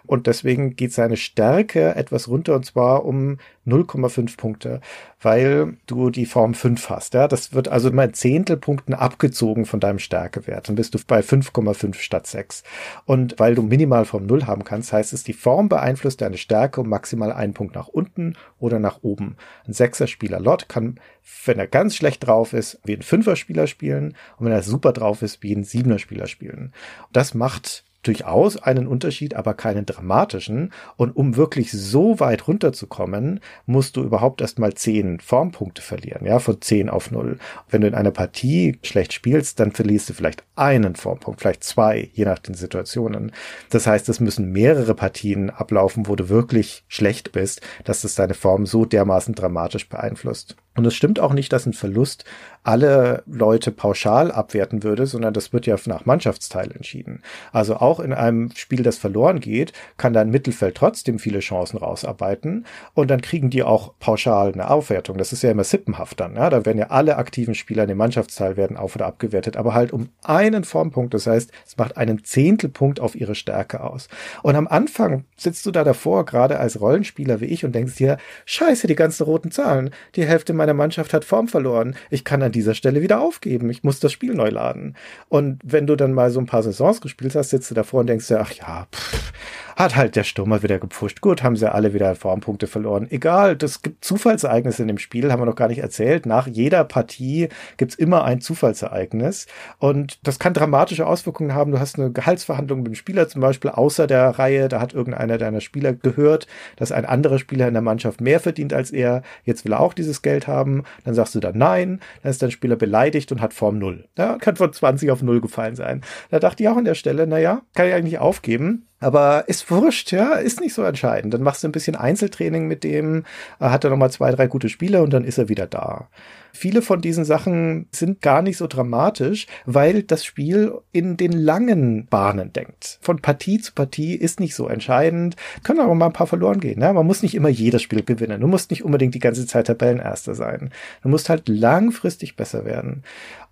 [0.07, 4.81] und deswegen geht seine Stärke etwas runter und zwar um 0,5 Punkte,
[5.21, 7.15] weil du die Form 5 hast.
[7.15, 10.69] Ja, das wird also mal Zehntelpunkten abgezogen von deinem Stärkewert.
[10.69, 12.65] Dann bist du bei 5,5 statt 6.
[13.05, 16.81] Und weil du minimal Form 0 haben kannst, heißt es, die Form beeinflusst deine Stärke
[16.81, 19.37] um maximal einen Punkt nach unten oder nach oben.
[19.67, 20.99] Ein Sechser-Spieler Lot kann,
[21.45, 25.23] wenn er ganz schlecht drauf ist, wie ein Fünfer-Spieler spielen und wenn er super drauf
[25.23, 26.73] ist, wie ein Siebener-Spieler spielen.
[27.13, 30.73] Das macht durchaus einen Unterschied, aber keinen dramatischen.
[30.97, 36.61] Und um wirklich so weit runterzukommen, musst du überhaupt erstmal zehn Formpunkte verlieren, ja, von
[36.61, 37.39] zehn auf null.
[37.71, 42.11] Wenn du in einer Partie schlecht spielst, dann verlierst du vielleicht einen Formpunkt, vielleicht zwei,
[42.13, 43.33] je nach den Situationen.
[43.71, 48.35] Das heißt, es müssen mehrere Partien ablaufen, wo du wirklich schlecht bist, dass das deine
[48.35, 50.57] Form so dermaßen dramatisch beeinflusst.
[50.75, 52.25] Und es stimmt auch nicht, dass ein Verlust
[52.65, 57.23] alle Leute pauschal abwerten würde, sondern das wird ja nach Mannschaftsteil entschieden.
[57.53, 62.67] Also auch in einem Spiel, das verloren geht, kann dein Mittelfeld trotzdem viele Chancen rausarbeiten
[62.95, 65.19] und dann kriegen die auch pauschal eine Aufwertung.
[65.19, 66.37] Das ist ja immer sippenhaft dann.
[66.37, 66.51] Ja?
[66.51, 69.93] Da werden ja alle aktiven Spieler in dem Mannschaftsteil werden auf- oder abgewertet, aber halt
[69.93, 71.15] um einen Formpunkt.
[71.15, 74.09] Das heißt, es macht einen Zehntelpunkt auf ihre Stärke aus.
[74.43, 78.19] Und am Anfang sitzt du da davor, gerade als Rollenspieler wie ich, und denkst dir,
[78.45, 79.91] scheiße, die ganzen roten Zahlen.
[80.15, 81.97] Die Hälfte meiner Mannschaft hat Form verloren.
[82.11, 83.71] Ich kann an dieser Stelle wieder aufgeben.
[83.71, 84.95] Ich muss das Spiel neu laden.
[85.31, 88.09] Und wenn du dann mal so ein paar Saisons gespielt hast, sitzt du davor und
[88.09, 89.33] denkst dir, ach ja, pff,
[89.77, 91.21] hat halt der Sturm wieder gepfuscht.
[91.21, 93.07] Gut, haben sie alle wieder Formpunkte verloren.
[93.11, 96.27] Egal, das gibt Zufallsereignisse in dem Spiel, haben wir noch gar nicht erzählt.
[96.27, 97.49] Nach jeder Partie
[97.79, 99.47] gibt's immer ein Zufallsereignis.
[99.79, 101.73] Und das kann dramatische Auswirkungen haben.
[101.73, 104.69] Du hast eine Gehaltsverhandlung mit dem Spieler zum Beispiel außer der Reihe.
[104.69, 106.47] Da hat irgendeiner deiner Spieler gehört,
[106.77, 109.23] dass ein anderer Spieler in der Mannschaft mehr verdient als er.
[109.45, 110.85] Jetzt will er auch dieses Geld haben.
[111.05, 112.01] Dann sagst du dann nein.
[112.23, 114.09] Dann ist dein Spieler beleidigt und hat Form null.
[114.19, 116.03] Ja, kann von 20 auf null gefallen sein.
[116.31, 118.89] Da dachte ich auch an der Stelle, naja, kann ich eigentlich aufgeben.
[119.03, 121.35] Aber ist wurscht, ja, ist nicht so entscheidend.
[121.35, 123.25] Dann machst du ein bisschen Einzeltraining mit dem,
[123.61, 126.09] hat er nochmal zwei, drei gute Spiele und dann ist er wieder da.
[126.53, 132.07] Viele von diesen Sachen sind gar nicht so dramatisch, weil das Spiel in den langen
[132.07, 132.99] Bahnen denkt.
[133.01, 135.37] Von Partie zu Partie ist nicht so entscheidend.
[135.63, 136.79] Können aber mal ein paar verloren gehen.
[136.79, 136.93] Ne?
[136.93, 138.43] Man muss nicht immer jedes Spiel gewinnen.
[138.43, 140.71] Du musst nicht unbedingt die ganze Zeit Tabellenerster sein.
[141.03, 143.03] Du musst halt langfristig besser werden.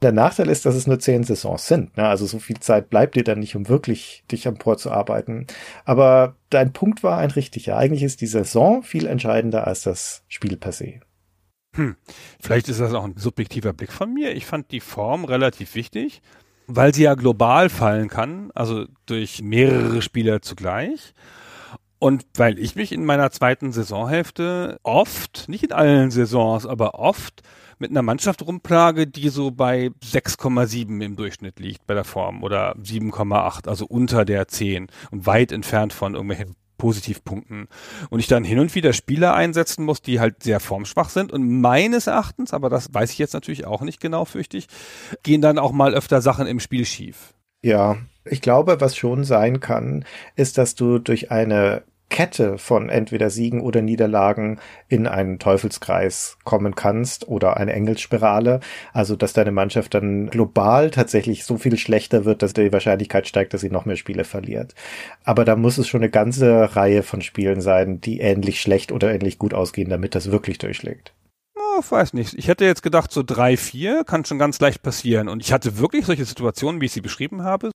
[0.03, 1.97] Der Nachteil ist, dass es nur zehn Saisons sind.
[1.97, 2.09] Ne?
[2.09, 5.47] Also so viel Zeit bleibt dir dann nicht, um wirklich dich am Port zu arbeiten.
[5.85, 7.77] Aber dein Punkt war ein richtiger.
[7.77, 11.01] Eigentlich ist die Saison viel entscheidender als das Spiel per se.
[11.77, 11.97] Hm.
[12.41, 14.35] Vielleicht ist das auch ein subjektiver Blick von mir.
[14.35, 16.23] Ich fand die Form relativ wichtig,
[16.67, 21.15] weil sie ja global fallen kann, also durch mehrere Spieler zugleich.
[22.01, 27.43] Und weil ich mich in meiner zweiten Saisonhälfte oft, nicht in allen Saisons, aber oft
[27.79, 32.75] mit einer Mannschaft rumplage, die so bei 6,7 im Durchschnitt liegt bei der Form oder
[32.77, 37.69] 7,8, also unter der 10 und weit entfernt von irgendwelchen Positivpunkten.
[38.09, 41.31] Und ich dann hin und wieder Spieler einsetzen muss, die halt sehr formschwach sind.
[41.33, 44.69] Und meines Erachtens, aber das weiß ich jetzt natürlich auch nicht genau, fürchte ich,
[45.23, 47.35] gehen dann auch mal öfter Sachen im Spiel schief.
[47.63, 53.31] Ja, ich glaube, was schon sein kann, ist, dass du durch eine Kette von entweder
[53.31, 54.59] Siegen oder Niederlagen
[54.89, 58.61] in einen Teufelskreis kommen kannst oder eine Engelsspirale.
[58.93, 63.55] Also, dass deine Mannschaft dann global tatsächlich so viel schlechter wird, dass die Wahrscheinlichkeit steigt,
[63.55, 64.75] dass sie noch mehr Spiele verliert.
[65.25, 69.15] Aber da muss es schon eine ganze Reihe von Spielen sein, die ähnlich schlecht oder
[69.15, 71.15] ähnlich gut ausgehen, damit das wirklich durchschlägt.
[71.63, 72.35] Oh, weiß nicht.
[72.35, 75.29] Ich hätte jetzt gedacht, so drei, vier kann schon ganz leicht passieren.
[75.29, 77.71] Und ich hatte wirklich solche Situationen, wie ich sie beschrieben habe.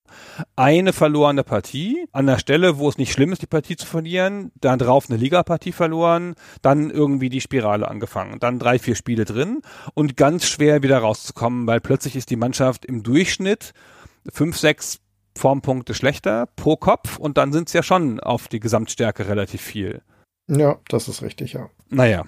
[0.56, 4.52] Eine verlorene Partie, an der Stelle, wo es nicht schlimm ist, die Partie zu verlieren,
[4.60, 9.62] dann drauf eine Ligapartie verloren, dann irgendwie die Spirale angefangen, dann drei, vier Spiele drin
[9.94, 13.74] und ganz schwer wieder rauszukommen, weil plötzlich ist die Mannschaft im Durchschnitt
[14.32, 14.99] fünf, sechs
[15.38, 20.02] Formpunkte schlechter pro Kopf und dann sind es ja schon auf die Gesamtstärke relativ viel.
[20.48, 21.70] Ja, das ist richtig, ja.
[21.90, 22.24] Naja,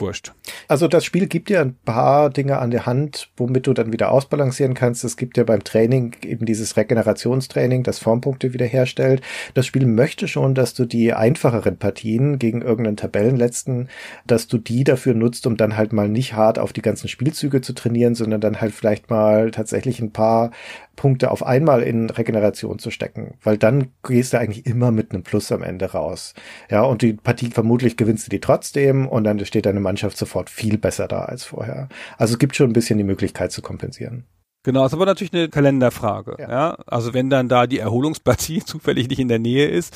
[0.00, 0.32] wurscht.
[0.68, 4.10] Also das Spiel gibt dir ein paar Dinge an der Hand, womit du dann wieder
[4.10, 5.04] ausbalancieren kannst.
[5.04, 9.22] Es gibt ja beim Training eben dieses Regenerationstraining, das Formpunkte wiederherstellt.
[9.54, 13.88] Das Spiel möchte schon, dass du die einfacheren Partien gegen irgendeinen Tabellenletzten,
[14.26, 17.60] dass du die dafür nutzt, um dann halt mal nicht hart auf die ganzen Spielzüge
[17.60, 20.50] zu trainieren, sondern dann halt vielleicht mal tatsächlich ein paar
[20.96, 25.22] Punkte auf einmal in Regeneration zu stecken, weil dann gehst du eigentlich immer mit einem
[25.22, 26.34] Plus am Ende raus.
[26.70, 30.50] Ja, und die Partie vermutlich gewinnst du die trotzdem und dann steht deine Mannschaft sofort
[30.50, 31.88] viel besser da als vorher.
[32.18, 34.24] Also es gibt schon ein bisschen die Möglichkeit zu kompensieren.
[34.64, 36.36] Genau, ist aber natürlich eine Kalenderfrage.
[36.38, 36.50] Ja.
[36.50, 36.78] ja.
[36.86, 39.94] Also wenn dann da die Erholungspartie zufällig nicht in der Nähe ist,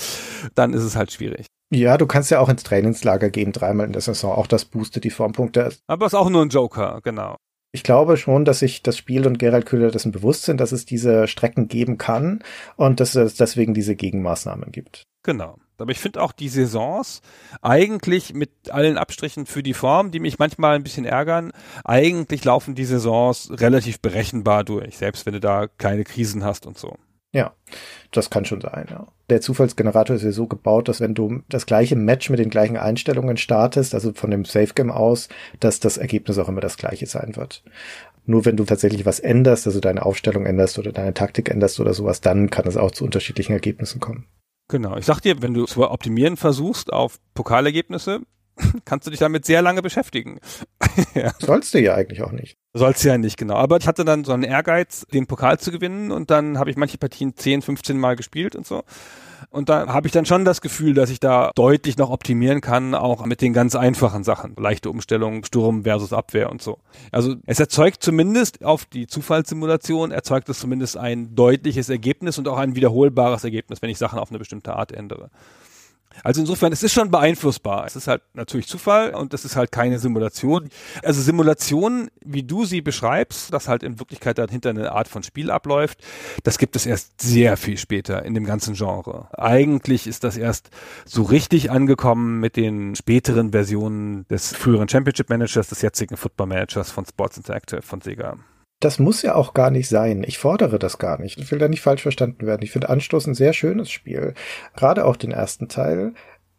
[0.55, 1.47] dann ist es halt schwierig.
[1.73, 4.33] Ja, du kannst ja auch ins Trainingslager gehen, dreimal in der Saison.
[4.33, 5.73] Auch das boostet die Formpunkte.
[5.89, 7.37] Aber es ist auch nur ein Joker, genau.
[7.77, 10.87] Ich glaube schon, dass sich das Spiel und Gerald Köhler dessen bewusst sind, dass es
[10.87, 12.43] diese Strecken geben kann
[12.77, 15.03] und dass es deswegen diese Gegenmaßnahmen gibt.
[15.23, 15.59] Genau.
[15.77, 17.21] Aber ich finde auch die Saisons
[17.61, 21.53] eigentlich mit allen Abstrichen für die Form, die mich manchmal ein bisschen ärgern,
[21.85, 26.79] eigentlich laufen die Saisons relativ berechenbar durch, selbst wenn du da kleine Krisen hast und
[26.79, 26.97] so.
[27.33, 27.55] Ja,
[28.13, 29.09] das kann schon sein, ja.
[29.29, 32.77] Der Zufallsgenerator ist ja so gebaut, dass wenn du das gleiche Match mit den gleichen
[32.77, 35.29] Einstellungen startest, also von dem Safe Game aus,
[35.61, 37.63] dass das Ergebnis auch immer das gleiche sein wird.
[38.25, 41.95] Nur wenn du tatsächlich was änderst, also deine Aufstellung änderst oder deine Taktik änderst oder
[41.95, 44.27] sowas, dann kann es auch zu unterschiedlichen Ergebnissen kommen.
[44.69, 44.97] Genau.
[44.97, 48.23] Ich sag dir, wenn du zu optimieren versuchst auf Pokalergebnisse,
[48.85, 50.41] kannst du dich damit sehr lange beschäftigen.
[51.15, 51.33] ja.
[51.39, 52.57] Sollst du ja eigentlich auch nicht.
[52.75, 53.55] Sollst du ja nicht, genau.
[53.55, 56.77] Aber ich hatte dann so einen Ehrgeiz, den Pokal zu gewinnen und dann habe ich
[56.77, 58.85] manche Partien 10, 15 Mal gespielt und so.
[59.51, 62.95] Und da habe ich dann schon das Gefühl, dass ich da deutlich noch optimieren kann,
[62.95, 64.55] auch mit den ganz einfachen Sachen.
[64.57, 66.79] Leichte Umstellung, Sturm versus Abwehr und so.
[67.13, 72.59] Also es erzeugt zumindest auf die Zufallssimulation, erzeugt es zumindest ein deutliches Ergebnis und auch
[72.59, 75.31] ein wiederholbares Ergebnis, wenn ich Sachen auf eine bestimmte Art ändere.
[76.23, 77.85] Also insofern, es ist schon beeinflussbar.
[77.87, 80.69] Es ist halt natürlich Zufall und es ist halt keine Simulation.
[81.03, 85.51] Also Simulationen, wie du sie beschreibst, dass halt in Wirklichkeit dahinter eine Art von Spiel
[85.51, 85.99] abläuft,
[86.43, 89.29] das gibt es erst sehr viel später in dem ganzen Genre.
[89.37, 90.71] Eigentlich ist das erst
[91.05, 96.91] so richtig angekommen mit den späteren Versionen des früheren Championship Managers, des jetzigen Football Managers
[96.91, 98.37] von Sports Interactive von Sega.
[98.81, 100.23] Das muss ja auch gar nicht sein.
[100.27, 101.39] Ich fordere das gar nicht.
[101.39, 102.63] Ich will da nicht falsch verstanden werden.
[102.63, 104.35] Ich finde Anstoß ein sehr schönes Spiel.
[104.75, 106.13] Gerade auch den ersten Teil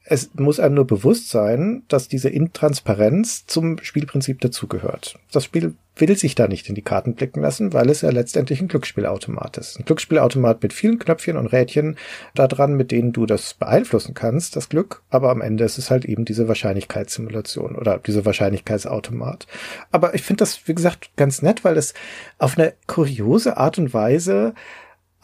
[0.09, 5.19] es muss einem nur bewusst sein, dass diese Intransparenz zum Spielprinzip dazugehört.
[5.31, 8.61] Das Spiel will sich da nicht in die Karten blicken lassen, weil es ja letztendlich
[8.61, 9.79] ein Glücksspielautomat ist.
[9.79, 11.97] Ein Glücksspielautomat mit vielen Knöpfchen und Rädchen
[12.35, 15.01] da dran, mit denen du das beeinflussen kannst, das Glück.
[15.09, 19.47] Aber am Ende ist es halt eben diese Wahrscheinlichkeitssimulation oder diese Wahrscheinlichkeitsautomat.
[19.91, 21.93] Aber ich finde das, wie gesagt, ganz nett, weil es
[22.37, 24.53] auf eine kuriose Art und Weise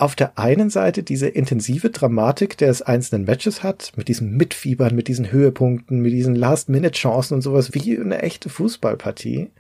[0.04, 5.08] auf der einen Seite diese intensive Dramatik des einzelnen Matches hat, mit diesem Mitfiebern, mit
[5.08, 9.52] diesen Höhepunkten, mit diesen Last-Minute-Chancen und sowas, wie eine echte Fußballpartie.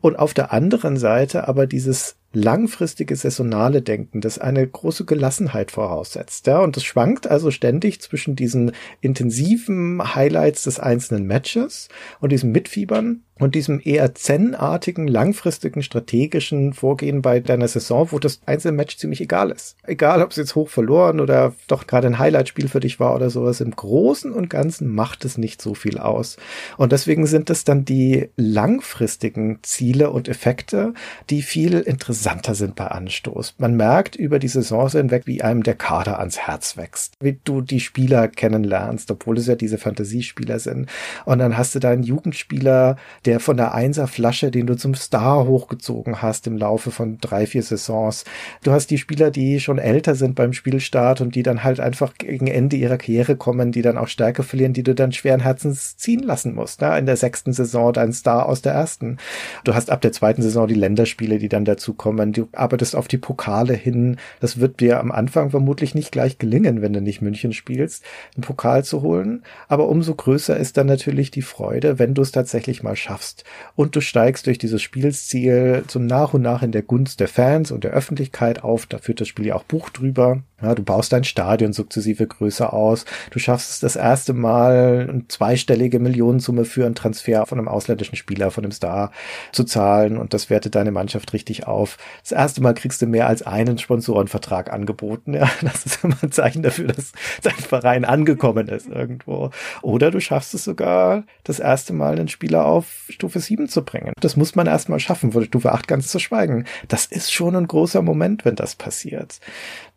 [0.00, 6.46] Und auf der anderen Seite aber dieses langfristige saisonale Denken, das eine große Gelassenheit voraussetzt.
[6.46, 8.70] Ja, und das schwankt also ständig zwischen diesen
[9.00, 11.88] intensiven Highlights des einzelnen Matches
[12.20, 18.40] und diesem Mitfiebern und diesem eher zen-artigen, langfristigen, strategischen Vorgehen bei deiner Saison, wo das
[18.46, 19.76] einzelne Match ziemlich egal ist.
[19.84, 23.28] Egal, ob es jetzt hoch verloren oder doch gerade ein Highlight-Spiel für dich war oder
[23.28, 23.60] sowas.
[23.60, 26.38] Im Großen und Ganzen macht es nicht so viel aus.
[26.78, 30.94] Und deswegen sind es dann die langfristigen Ziele und Effekte,
[31.28, 33.56] die viel interessanter sind bei Anstoß.
[33.58, 37.14] Man merkt über die Saison hinweg, wie einem der Kader ans Herz wächst.
[37.20, 40.88] Wie du die Spieler kennenlernst, obwohl es ja diese Fantasiespieler sind.
[41.24, 42.96] Und dann hast du da einen Jugendspieler,
[43.26, 47.62] der von der Einserflasche, den du zum Star hochgezogen hast im Laufe von drei, vier
[47.62, 48.24] Saisons.
[48.62, 52.14] Du hast die Spieler, die schon älter sind beim Spielstart und die dann halt einfach
[52.14, 55.96] gegen Ende ihrer Karriere kommen, die dann auch Stärke verlieren, die du dann schweren Herzens
[55.96, 56.80] ziehen lassen musst.
[56.80, 56.96] Ne?
[56.98, 59.18] In der sechsten Saison dein Star aus der ersten.
[59.64, 62.32] Du hast ab der zweiten Saison die Länderspiele, die dann dazu kommen.
[62.32, 64.18] Du arbeitest auf die Pokale hin.
[64.40, 68.04] Das wird dir am Anfang vermutlich nicht gleich gelingen, wenn du nicht München spielst,
[68.36, 69.42] einen Pokal zu holen.
[69.66, 73.44] Aber umso größer ist dann natürlich die Freude, wenn du es tatsächlich mal schaffst schaffst.
[73.74, 77.70] Und du steigst durch dieses Spielsziel zum nach und nach in der Gunst der Fans
[77.70, 78.86] und der Öffentlichkeit auf.
[78.86, 80.42] Da führt das Spiel ja auch Buch drüber.
[80.62, 83.04] Ja, du baust dein Stadion sukzessive größer aus.
[83.30, 88.16] Du schaffst es das erste Mal, eine zweistellige Millionensumme für einen Transfer von einem ausländischen
[88.16, 89.12] Spieler, von einem Star
[89.52, 90.16] zu zahlen.
[90.16, 91.98] Und das wertet deine Mannschaft richtig auf.
[92.22, 95.34] Das erste Mal kriegst du mehr als einen Sponsorenvertrag angeboten.
[95.36, 97.12] Ja, das ist immer ein Zeichen dafür, dass
[97.42, 99.50] dein Verein angekommen ist irgendwo.
[99.82, 104.14] Oder du schaffst es sogar, das erste Mal einen Spieler auf Stufe 7 zu bringen.
[104.20, 106.64] Das muss man erstmal schaffen, von Stufe 8 ganz zu schweigen.
[106.88, 109.40] Das ist schon ein großer Moment, wenn das passiert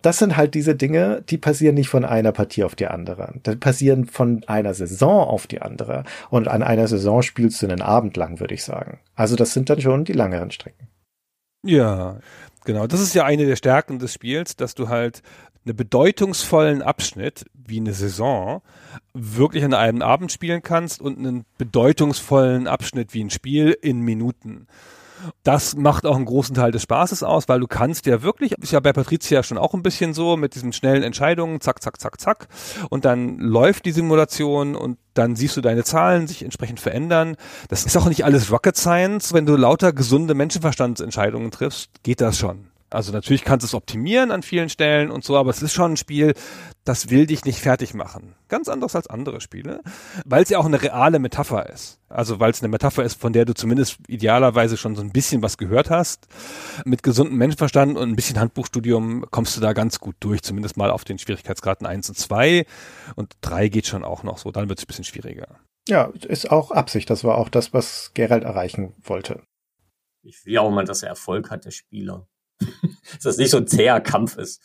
[0.01, 3.33] das sind halt diese Dinge, die passieren nicht von einer Partie auf die andere.
[3.45, 6.03] Die passieren von einer Saison auf die andere.
[6.29, 8.99] Und an einer Saison spielst du einen Abend lang, würde ich sagen.
[9.15, 10.87] Also das sind dann schon die langeren Strecken.
[11.65, 12.19] Ja,
[12.63, 12.87] genau.
[12.87, 15.21] Das ist ja eine der Stärken des Spiels, dass du halt
[15.65, 18.61] einen bedeutungsvollen Abschnitt wie eine Saison
[19.13, 24.67] wirklich an einem Abend spielen kannst und einen bedeutungsvollen Abschnitt wie ein Spiel in Minuten.
[25.43, 28.71] Das macht auch einen großen Teil des Spaßes aus, weil du kannst ja wirklich, ist
[28.71, 32.19] ja bei Patricia schon auch ein bisschen so, mit diesen schnellen Entscheidungen, zack, zack, zack,
[32.19, 32.47] zack.
[32.89, 37.35] Und dann läuft die Simulation und dann siehst du deine Zahlen sich entsprechend verändern.
[37.67, 39.33] Das ist auch nicht alles Rocket Science.
[39.33, 42.67] Wenn du lauter gesunde Menschenverstandsentscheidungen triffst, geht das schon.
[42.89, 45.93] Also natürlich kannst du es optimieren an vielen Stellen und so, aber es ist schon
[45.93, 46.33] ein Spiel,
[46.83, 48.35] das will dich nicht fertig machen.
[48.47, 49.81] Ganz anders als andere Spiele,
[50.25, 51.99] weil es ja auch eine reale Metapher ist.
[52.09, 55.43] Also weil es eine Metapher ist, von der du zumindest idealerweise schon so ein bisschen
[55.43, 56.27] was gehört hast.
[56.83, 60.89] Mit gesundem Menschenverstand und ein bisschen Handbuchstudium kommst du da ganz gut durch, zumindest mal
[60.89, 62.65] auf den Schwierigkeitsgraden 1 und 2
[63.15, 65.59] und 3 geht schon auch noch so, dann wird es ein bisschen schwieriger.
[65.87, 67.09] Ja, ist auch Absicht.
[67.09, 69.43] Das war auch das, was Gerald erreichen wollte.
[70.23, 72.27] Ich will ja auch mal, dass er Erfolg hat, der Spieler.
[72.59, 74.61] Dass das nicht so ein zäher Kampf ist.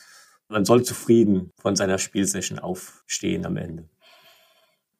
[0.48, 3.88] Man soll zufrieden von seiner Spielsession aufstehen am Ende.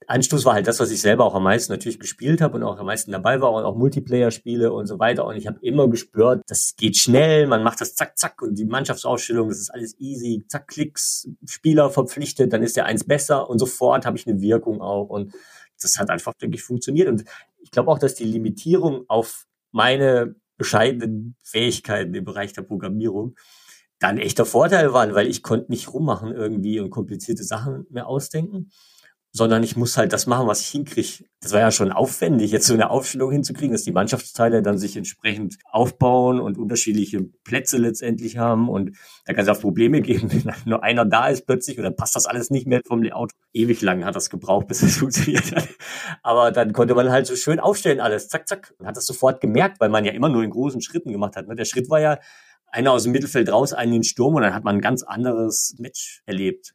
[0.06, 2.78] Anstoß war halt das, was ich selber auch am meisten natürlich gespielt habe und auch
[2.78, 5.24] am meisten dabei war und auch Multiplayer-Spiele und so weiter.
[5.24, 8.64] Und ich habe immer gespürt, das geht schnell, man macht das zack, zack und die
[8.64, 13.58] Mannschaftsausstellung, das ist alles easy, zack, Klicks, Spieler verpflichtet, dann ist der eins besser und
[13.58, 15.08] sofort habe ich eine Wirkung auch.
[15.08, 15.32] Und
[15.80, 17.08] das hat einfach, denke ich, funktioniert.
[17.08, 17.24] Und
[17.60, 23.36] ich glaube auch, dass die Limitierung auf meine bescheidenen Fähigkeiten im Bereich der Programmierung
[23.98, 28.06] da ein echter Vorteil waren, weil ich konnte nicht rummachen irgendwie und komplizierte Sachen mehr
[28.06, 28.70] ausdenken
[29.36, 31.24] sondern ich muss halt das machen, was ich hinkriege.
[31.40, 34.96] Das war ja schon aufwendig, jetzt so eine Aufstellung hinzukriegen, dass die Mannschaftsteile dann sich
[34.96, 38.68] entsprechend aufbauen und unterschiedliche Plätze letztendlich haben.
[38.68, 38.96] Und
[39.26, 42.26] da kann es auch Probleme geben, wenn nur einer da ist plötzlich oder passt das
[42.26, 43.32] alles nicht mehr vom Layout.
[43.52, 45.68] Ewig lang hat das gebraucht, bis es funktioniert hat.
[46.22, 48.72] Aber dann konnte man halt so schön aufstellen alles, zack, zack.
[48.78, 51.48] Und hat das sofort gemerkt, weil man ja immer nur in großen Schritten gemacht hat.
[51.48, 51.56] Ne?
[51.56, 52.20] Der Schritt war ja
[52.68, 55.02] einer aus dem Mittelfeld raus, einen in den Sturm und dann hat man ein ganz
[55.02, 56.74] anderes Match erlebt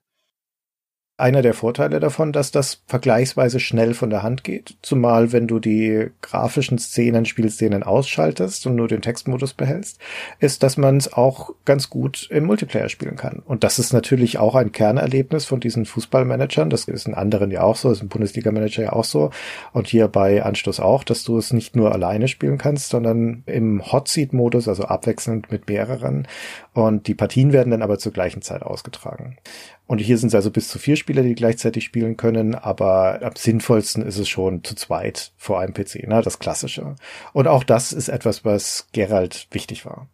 [1.19, 5.59] einer der Vorteile davon, dass das vergleichsweise schnell von der Hand geht, zumal wenn du
[5.59, 9.99] die grafischen Szenen, Spielszenen ausschaltest und nur den Textmodus behältst,
[10.39, 13.41] ist, dass man es auch ganz gut im Multiplayer spielen kann.
[13.45, 16.69] Und das ist natürlich auch ein Kernerlebnis von diesen Fußballmanagern.
[16.69, 19.31] Das ist in anderen ja auch so, ist im Bundesliga-Manager ja auch so.
[19.73, 23.91] Und hier bei Anstoß auch, dass du es nicht nur alleine spielen kannst, sondern im
[23.91, 26.27] Hot-Seat-Modus, also abwechselnd mit mehreren.
[26.73, 29.37] Und die Partien werden dann aber zur gleichen Zeit ausgetragen.
[29.89, 33.35] Und hier sind es also bis zu vier Spieler, die gleichzeitig spielen können, aber am
[33.35, 36.21] sinnvollsten ist es schon zu zweit vor einem PC, ne?
[36.21, 36.95] das Klassische.
[37.33, 40.07] Und auch das ist etwas, was Gerald wichtig war.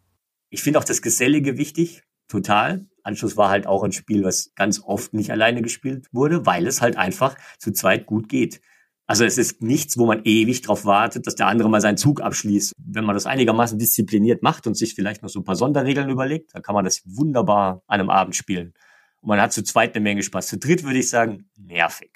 [0.48, 2.86] Ich finde auch das Gesellige wichtig, total.
[3.02, 6.80] Anschluss war halt auch ein Spiel, was ganz oft nicht alleine gespielt wurde, weil es
[6.80, 8.62] halt einfach zu zweit gut geht.
[9.06, 12.22] Also es ist nichts, wo man ewig drauf wartet, dass der andere mal seinen Zug
[12.22, 12.72] abschließt.
[12.78, 16.54] Wenn man das einigermaßen diszipliniert macht und sich vielleicht noch so ein paar Sonderregeln überlegt,
[16.54, 18.72] dann kann man das wunderbar an einem Abend spielen.
[19.26, 20.46] Und man hat zu zweit eine Menge Spaß.
[20.46, 22.12] Zu dritt würde ich sagen, nervig.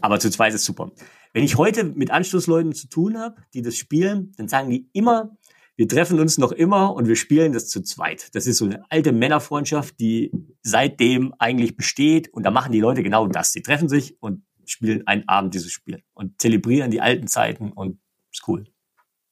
[0.00, 0.92] Aber zu zweit ist super.
[1.32, 5.36] Wenn ich heute mit Anschlussleuten zu tun habe, die das spielen, dann sagen die immer,
[5.74, 8.32] wir treffen uns noch immer und wir spielen das zu zweit.
[8.36, 10.30] Das ist so eine alte Männerfreundschaft, die
[10.62, 12.32] seitdem eigentlich besteht.
[12.32, 13.50] Und da machen die Leute genau das.
[13.50, 17.98] Sie treffen sich und spielen einen Abend dieses Spiel und zelebrieren die alten Zeiten und
[18.30, 18.68] ist cool.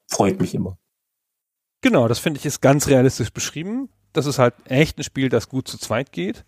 [0.08, 0.76] Freut mich immer.
[1.82, 3.90] Genau, das finde ich ist ganz realistisch beschrieben.
[4.12, 6.44] Das ist halt echt ein Spiel, das gut zu zweit geht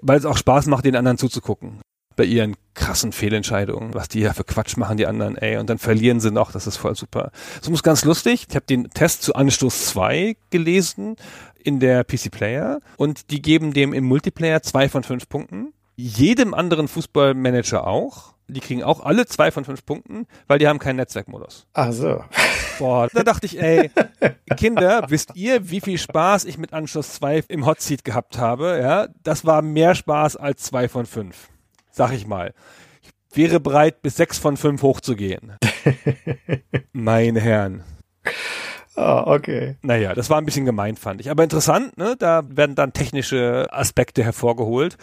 [0.00, 1.80] weil es auch Spaß macht, den anderen zuzugucken.
[2.16, 5.78] Bei ihren krassen Fehlentscheidungen, was die ja für Quatsch machen, die anderen, ey, und dann
[5.78, 7.30] verlieren sie noch, das ist voll super.
[7.60, 8.46] So muss ganz lustig.
[8.48, 11.14] Ich habe den Test zu Anstoß 2 gelesen
[11.62, 15.72] in der PC Player und die geben dem im Multiplayer zwei von fünf Punkten.
[15.96, 18.34] Jedem anderen Fußballmanager auch.
[18.48, 21.66] Die kriegen auch alle zwei von fünf Punkten, weil die haben keinen Netzwerkmodus.
[21.74, 22.24] Ach so.
[22.78, 23.90] Boah, da dachte ich, ey,
[24.56, 28.78] Kinder, wisst ihr, wie viel Spaß ich mit Anschluss 2 im Hot Seat gehabt habe?
[28.80, 31.48] Ja, das war mehr Spaß als zwei von fünf.
[31.90, 32.54] Sag ich mal.
[33.02, 35.56] Ich wäre bereit, bis sechs von fünf hochzugehen.
[36.92, 37.82] Meine Herren.
[38.98, 39.76] Ah, okay.
[39.82, 41.30] Naja, das war ein bisschen gemein, fand ich.
[41.30, 42.16] Aber interessant, ne?
[42.18, 44.96] Da werden dann technische Aspekte hervorgeholt,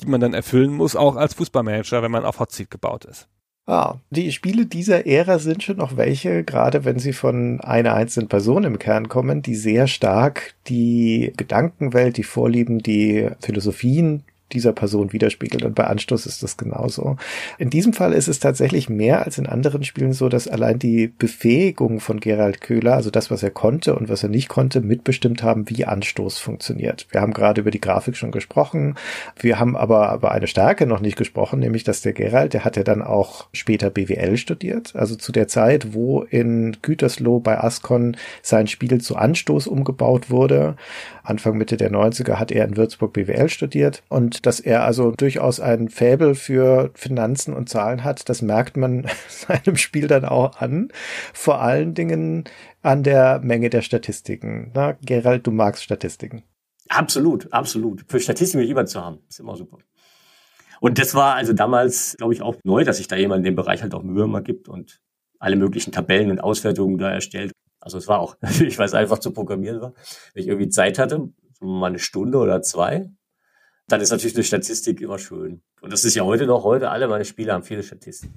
[0.00, 3.28] die man dann erfüllen muss, auch als Fußballmanager, wenn man auf Hot Seat gebaut ist.
[3.66, 8.28] Ah, die Spiele dieser Ära sind schon noch welche, gerade wenn sie von einer einzelnen
[8.28, 15.12] Person im Kern kommen, die sehr stark die Gedankenwelt, die Vorlieben, die Philosophien dieser Person
[15.12, 15.64] widerspiegelt.
[15.64, 17.16] Und bei Anstoß ist das genauso.
[17.58, 21.08] In diesem Fall ist es tatsächlich mehr als in anderen Spielen so, dass allein die
[21.08, 25.42] Befähigung von Gerald Köhler, also das, was er konnte und was er nicht konnte, mitbestimmt
[25.42, 27.06] haben, wie Anstoß funktioniert.
[27.10, 28.96] Wir haben gerade über die Grafik schon gesprochen.
[29.38, 32.76] Wir haben aber über eine Stärke noch nicht gesprochen, nämlich dass der Gerald, der hat
[32.76, 34.94] ja dann auch später BWL studiert.
[34.94, 40.76] Also zu der Zeit, wo in Gütersloh bei Ascon sein Spiel zu Anstoß umgebaut wurde.
[41.22, 45.60] Anfang Mitte der 90er hat er in Würzburg BWL studiert und dass er also durchaus
[45.60, 50.88] ein Fäbel für Finanzen und Zahlen hat, das merkt man seinem Spiel dann auch an.
[51.32, 52.44] Vor allen Dingen
[52.82, 54.70] an der Menge der Statistiken.
[54.74, 56.42] Na, Gerald, du magst Statistiken.
[56.88, 58.04] Absolut, absolut.
[58.08, 59.78] Für Statistiken jemand zu haben, ist immer super.
[60.80, 63.56] Und das war also damals, glaube ich, auch neu, dass sich da jemand in dem
[63.56, 65.00] Bereich halt auch Mühe mal gibt und
[65.38, 67.52] alle möglichen Tabellen und Auswertungen da erstellt.
[67.80, 69.94] Also es war auch weil es einfach zu programmieren war.
[70.34, 71.28] Wenn ich irgendwie Zeit hatte,
[71.60, 73.10] mal eine Stunde oder zwei,
[73.88, 75.62] dann ist natürlich eine Statistik immer schön.
[75.80, 78.34] Und das ist ja heute noch, heute alle meine Spiele haben viele Statistiken.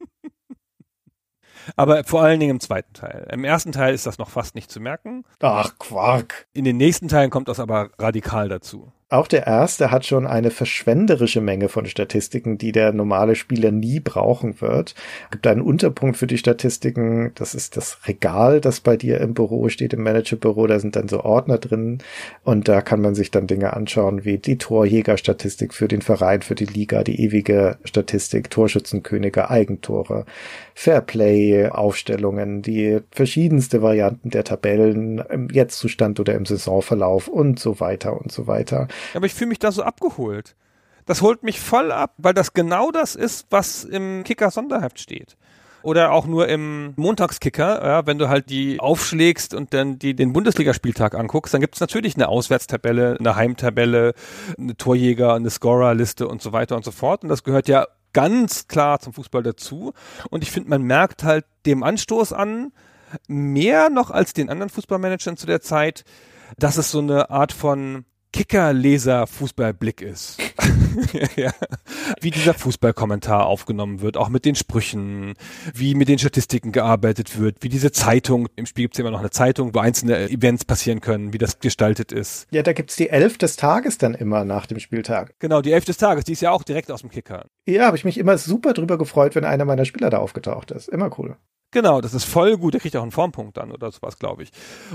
[1.76, 3.28] Aber vor allen Dingen im zweiten Teil.
[3.32, 5.24] Im ersten Teil ist das noch fast nicht zu merken.
[5.40, 6.46] Ach, Quark.
[6.52, 8.92] In den nächsten Teilen kommt das aber radikal dazu.
[9.08, 14.00] Auch der erste hat schon eine verschwenderische Menge von Statistiken, die der normale Spieler nie
[14.00, 14.96] brauchen wird.
[15.26, 17.30] Es gibt einen Unterpunkt für die Statistiken.
[17.36, 20.66] Das ist das Regal, das bei dir im Büro steht, im Managerbüro.
[20.66, 21.98] Da sind dann so Ordner drin.
[22.42, 26.56] Und da kann man sich dann Dinge anschauen wie die Torjägerstatistik für den Verein, für
[26.56, 30.24] die Liga, die ewige Statistik, Torschützenkönige, Eigentore,
[30.78, 38.20] Fairplay, Aufstellungen, die verschiedenste Varianten der Tabellen im Jetztzustand oder im Saisonverlauf und so weiter
[38.20, 38.86] und so weiter.
[39.14, 40.54] Aber ich fühle mich da so abgeholt.
[41.06, 45.38] Das holt mich voll ab, weil das genau das ist, was im Kicker Sonderheft steht.
[45.86, 50.32] oder auch nur im Montagskicker, ja, wenn du halt die aufschlägst und dann die, den
[50.32, 54.14] Bundesligaspieltag anguckst, dann gibt es natürlich eine Auswärtstabelle, eine Heimtabelle,
[54.58, 57.22] eine Torjäger, eine Scorerliste und so weiter und so fort.
[57.22, 59.92] Und das gehört ja ganz klar zum Fußball dazu.
[60.30, 62.72] Und ich finde, man merkt halt dem Anstoß an,
[63.28, 66.04] mehr noch als den anderen Fußballmanagern zu der Zeit,
[66.58, 70.38] dass es so eine Art von Kicker-Leser-Fußballblick ist.
[71.36, 71.52] ja.
[72.20, 75.34] Wie dieser Fußballkommentar aufgenommen wird, auch mit den Sprüchen,
[75.74, 79.20] wie mit den Statistiken gearbeitet wird, wie diese Zeitung, im Spiel gibt es immer noch
[79.20, 82.46] eine Zeitung, wo einzelne Events passieren können, wie das gestaltet ist.
[82.50, 85.34] Ja, da gibt's die Elf des Tages dann immer nach dem Spieltag.
[85.38, 87.46] Genau, die Elf des Tages, die ist ja auch direkt aus dem Kicker.
[87.66, 90.88] Ja, habe ich mich immer super drüber gefreut, wenn einer meiner Spieler da aufgetaucht ist.
[90.88, 91.36] Immer cool.
[91.72, 92.74] Genau, das ist voll gut.
[92.74, 94.50] Der kriegt auch einen Formpunkt dann oder sowas, glaube ich.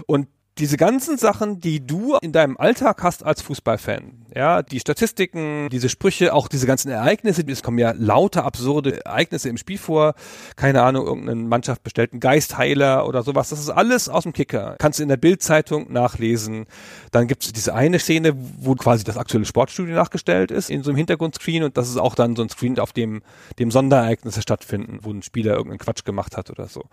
[0.07, 5.69] Und diese ganzen Sachen, die du in deinem Alltag hast als Fußballfan, ja, die Statistiken,
[5.69, 10.13] diese Sprüche, auch diese ganzen Ereignisse, es kommen ja lauter absurde Ereignisse im Spiel vor,
[10.55, 14.75] keine Ahnung, irgendeine Mannschaft bestellt einen Geistheiler oder sowas, das ist alles aus dem Kicker.
[14.77, 16.65] Kannst du in der Bildzeitung nachlesen.
[17.11, 20.91] Dann gibt es diese eine Szene, wo quasi das aktuelle Sportstudio nachgestellt ist, in so
[20.91, 23.21] einem Hintergrundscreen und das ist auch dann so ein Screen, auf dem,
[23.59, 26.85] dem Sonderereignisse stattfinden, wo ein Spieler irgendeinen Quatsch gemacht hat oder so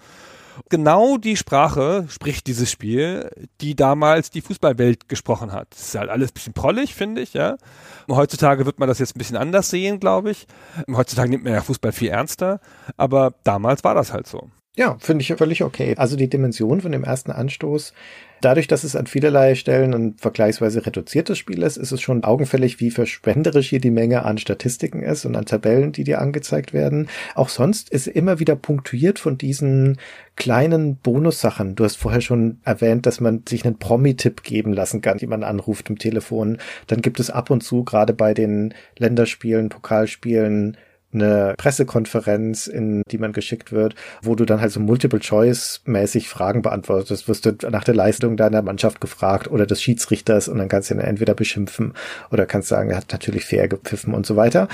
[0.69, 3.31] genau die Sprache spricht dieses Spiel,
[3.61, 5.69] die damals die Fußballwelt gesprochen hat.
[5.71, 7.57] Das ist halt alles ein bisschen prollig, finde ich, ja.
[8.07, 10.47] Und heutzutage wird man das jetzt ein bisschen anders sehen, glaube ich.
[10.91, 12.61] Heutzutage nimmt man ja Fußball viel ernster,
[12.97, 14.51] aber damals war das halt so.
[14.77, 15.97] Ja, finde ich völlig okay.
[15.97, 17.93] Also die Dimension von dem ersten Anstoß,
[18.41, 22.81] dadurch, dass es an vielerlei Stellen ein vergleichsweise reduziertes Spiel ist, ist es schon augenfällig,
[22.81, 27.09] wie verschwenderisch hier die Menge an Statistiken ist und an Tabellen, die dir angezeigt werden.
[27.35, 29.99] Auch sonst ist immer wieder punktuiert von diesen
[30.37, 31.75] kleinen Bonussachen.
[31.75, 35.91] Du hast vorher schon erwähnt, dass man sich einen Promi-Tipp geben lassen kann, jemand anruft
[35.91, 36.59] im Telefon.
[36.87, 40.77] Dann gibt es ab und zu, gerade bei den Länderspielen, Pokalspielen,
[41.13, 47.29] eine Pressekonferenz, in die man geschickt wird, wo du dann halt so Multiple-Choice-mäßig Fragen beantwortest.
[47.29, 50.95] Wirst du nach der Leistung deiner Mannschaft gefragt oder des Schiedsrichters und dann kannst du
[50.95, 51.95] ihn entweder beschimpfen
[52.31, 54.69] oder kannst sagen, er hat natürlich fair gepfiffen und so weiter.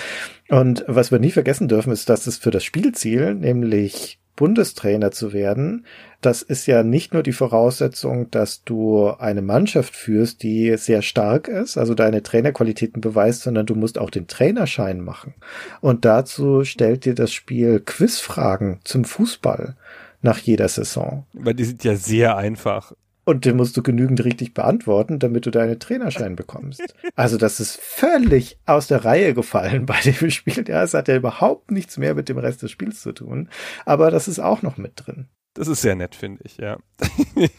[0.49, 5.33] Und was wir nie vergessen dürfen, ist, dass es für das Spielziel, nämlich Bundestrainer zu
[5.33, 5.87] werden,
[6.21, 11.49] das ist ja nicht nur die Voraussetzung, dass du eine Mannschaft führst, die sehr stark
[11.49, 15.35] ist, also deine Trainerqualitäten beweist, sondern du musst auch den Trainerschein machen.
[15.81, 19.77] Und dazu stellt dir das Spiel Quizfragen zum Fußball
[20.23, 21.27] nach jeder Saison.
[21.35, 22.93] Weil die sind ja sehr einfach.
[23.25, 26.95] Und den musst du genügend richtig beantworten, damit du deinen Trainerschein bekommst.
[27.15, 30.65] Also das ist völlig aus der Reihe gefallen bei dem Spiel.
[30.69, 33.49] Ja, es hat ja überhaupt nichts mehr mit dem Rest des Spiels zu tun.
[33.87, 35.29] Aber das ist auch noch mit drin.
[35.55, 36.79] Das ist sehr nett, finde ich, ja.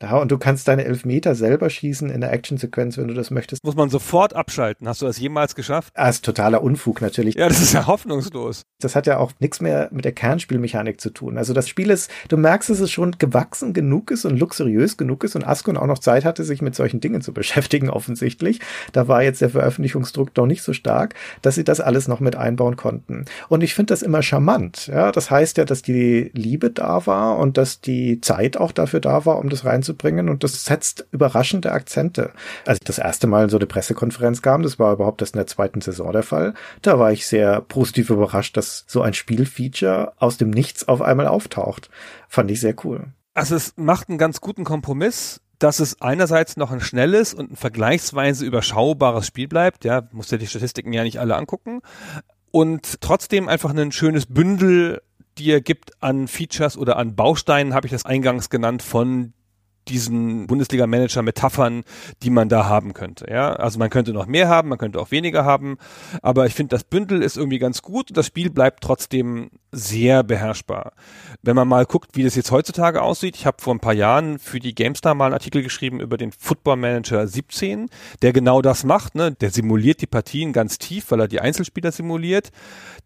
[0.00, 3.64] Ja, und du kannst deine Elfmeter selber schießen in der Actionsequenz, wenn du das möchtest.
[3.64, 4.88] Muss man sofort abschalten.
[4.88, 5.92] Hast du das jemals geschafft?
[5.96, 7.36] Ah, ist totaler Unfug natürlich.
[7.36, 8.62] Ja, das ist ja hoffnungslos.
[8.80, 11.38] Das hat ja auch nichts mehr mit der Kernspielmechanik zu tun.
[11.38, 15.24] Also das Spiel ist, du merkst, dass es schon gewachsen genug ist und luxuriös genug
[15.24, 18.60] ist und Askon auch noch Zeit hatte, sich mit solchen Dingen zu beschäftigen, offensichtlich.
[18.92, 22.36] Da war jetzt der Veröffentlichungsdruck doch nicht so stark, dass sie das alles noch mit
[22.36, 23.24] einbauen konnten.
[23.48, 24.86] Und ich finde das immer charmant.
[24.86, 29.00] Ja, das heißt ja, dass die Liebe da war und dass die Zeit auch dafür
[29.00, 32.32] da war, um das reinzubringen und das setzt überraschende Akzente.
[32.66, 35.38] Als ich das erste Mal in so eine Pressekonferenz kam, das war überhaupt erst in
[35.38, 40.12] der zweiten Saison der Fall, da war ich sehr positiv überrascht, dass so ein Spielfeature
[40.18, 41.90] aus dem Nichts auf einmal auftaucht.
[42.28, 43.06] Fand ich sehr cool.
[43.34, 47.56] Also es macht einen ganz guten Kompromiss dass es einerseits noch ein schnelles und ein
[47.56, 49.84] vergleichsweise überschaubares Spiel bleibt.
[49.84, 51.82] Ja, musst ja die Statistiken ja nicht alle angucken.
[52.50, 55.02] Und trotzdem einfach ein schönes Bündel
[55.38, 59.32] dir gibt an Features oder an Bausteinen, habe ich das eingangs genannt, von
[59.88, 61.84] diesen Bundesliga-Manager-Metaphern,
[62.22, 63.26] die man da haben könnte.
[63.30, 65.76] Ja, also man könnte noch mehr haben, man könnte auch weniger haben,
[66.22, 70.92] aber ich finde, das Bündel ist irgendwie ganz gut das Spiel bleibt trotzdem sehr beherrschbar.
[71.42, 74.38] Wenn man mal guckt, wie das jetzt heutzutage aussieht, ich habe vor ein paar Jahren
[74.38, 77.88] für die GameStar mal einen Artikel geschrieben über den Football Manager 17,
[78.20, 79.32] der genau das macht, ne?
[79.32, 82.50] Der simuliert die Partien ganz tief, weil er die Einzelspieler simuliert.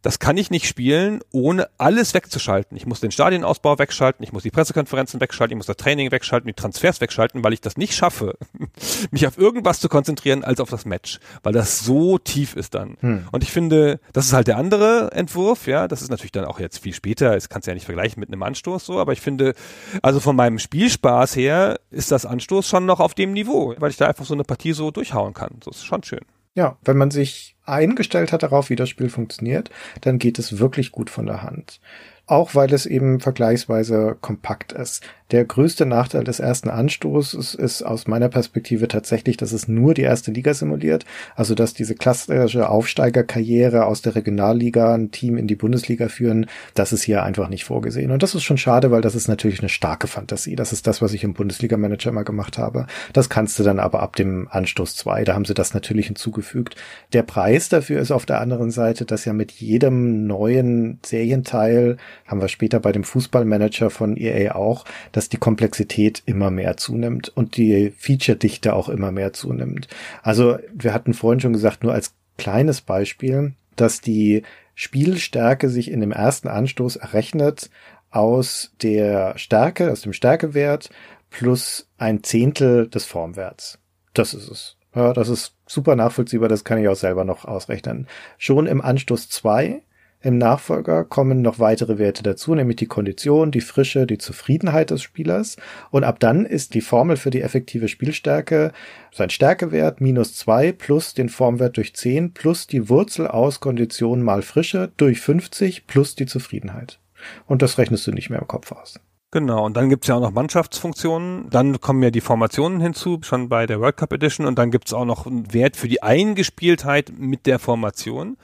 [0.02, 2.76] Das kann ich nicht spielen, ohne alles wegzuschalten.
[2.76, 6.48] Ich muss den Stadienausbau wegschalten, ich muss die Pressekonferenzen wegschalten, ich muss das Training wegschalten,
[6.48, 8.36] die Transfers wegschalten, weil ich das nicht schaffe,
[9.10, 12.96] mich auf irgendwas zu konzentrieren als auf das Match, weil das so tief ist dann.
[13.00, 13.28] Hm.
[13.30, 16.55] Und ich finde, das ist halt der andere Entwurf, ja, das ist natürlich dann auch
[16.60, 19.20] jetzt viel später, das kannst du ja nicht vergleichen mit einem Anstoß so, aber ich
[19.20, 19.54] finde,
[20.02, 23.96] also von meinem Spielspaß her ist das Anstoß schon noch auf dem Niveau, weil ich
[23.96, 25.56] da einfach so eine Partie so durchhauen kann.
[25.64, 26.24] Das ist schon schön.
[26.54, 29.70] Ja, wenn man sich eingestellt hat darauf, wie das Spiel funktioniert,
[30.00, 31.80] dann geht es wirklich gut von der Hand.
[32.26, 35.02] Auch weil es eben vergleichsweise kompakt ist.
[35.32, 40.02] Der größte Nachteil des ersten Anstoßes ist aus meiner Perspektive tatsächlich, dass es nur die
[40.02, 41.04] erste Liga simuliert.
[41.34, 46.92] Also, dass diese klassische Aufsteigerkarriere aus der Regionalliga ein Team in die Bundesliga führen, das
[46.92, 48.12] ist hier einfach nicht vorgesehen.
[48.12, 50.54] Und das ist schon schade, weil das ist natürlich eine starke Fantasie.
[50.54, 52.86] Das ist das, was ich im Bundesliga-Manager immer gemacht habe.
[53.12, 56.76] Das kannst du dann aber ab dem Anstoß 2, da haben sie das natürlich hinzugefügt.
[57.12, 62.40] Der Preis dafür ist auf der anderen Seite, dass ja mit jedem neuen Serienteil, haben
[62.40, 67.56] wir später bei dem Fußballmanager von EA auch, dass die Komplexität immer mehr zunimmt und
[67.56, 69.88] die Feature-Dichte auch immer mehr zunimmt.
[70.22, 74.42] Also wir hatten vorhin schon gesagt, nur als kleines Beispiel, dass die
[74.74, 77.70] Spielstärke sich in dem ersten Anstoß errechnet
[78.10, 80.90] aus der Stärke, aus dem Stärkewert
[81.30, 83.78] plus ein Zehntel des Formwerts.
[84.14, 84.76] Das ist es.
[84.94, 88.06] Ja, das ist super nachvollziehbar, das kann ich auch selber noch ausrechnen.
[88.38, 89.82] Schon im Anstoß 2
[90.26, 95.00] im Nachfolger kommen noch weitere Werte dazu, nämlich die Kondition, die Frische, die Zufriedenheit des
[95.00, 95.56] Spielers.
[95.92, 98.72] Und ab dann ist die Formel für die effektive Spielstärke
[99.14, 104.42] sein Stärkewert minus zwei plus den Formwert durch zehn plus die Wurzel aus Kondition mal
[104.42, 106.98] Frische durch 50 plus die Zufriedenheit.
[107.46, 108.98] Und das rechnest du nicht mehr im Kopf aus.
[109.30, 111.50] Genau, und dann gibt's ja auch noch Mannschaftsfunktionen.
[111.50, 114.44] Dann kommen ja die Formationen hinzu, schon bei der World Cup Edition.
[114.44, 118.36] Und dann gibt's auch noch einen Wert für die Eingespieltheit mit der Formation.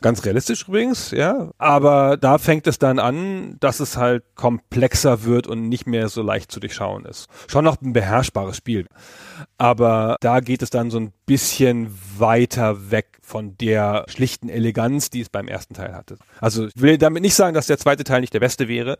[0.00, 1.50] Ganz realistisch übrigens, ja.
[1.58, 6.22] Aber da fängt es dann an, dass es halt komplexer wird und nicht mehr so
[6.22, 7.28] leicht zu durchschauen ist.
[7.48, 8.86] Schon noch ein beherrschbares Spiel.
[9.58, 15.20] Aber da geht es dann so ein bisschen weiter weg von der schlichten Eleganz, die
[15.20, 16.16] es beim ersten Teil hatte.
[16.40, 18.98] Also ich will damit nicht sagen, dass der zweite Teil nicht der beste wäre,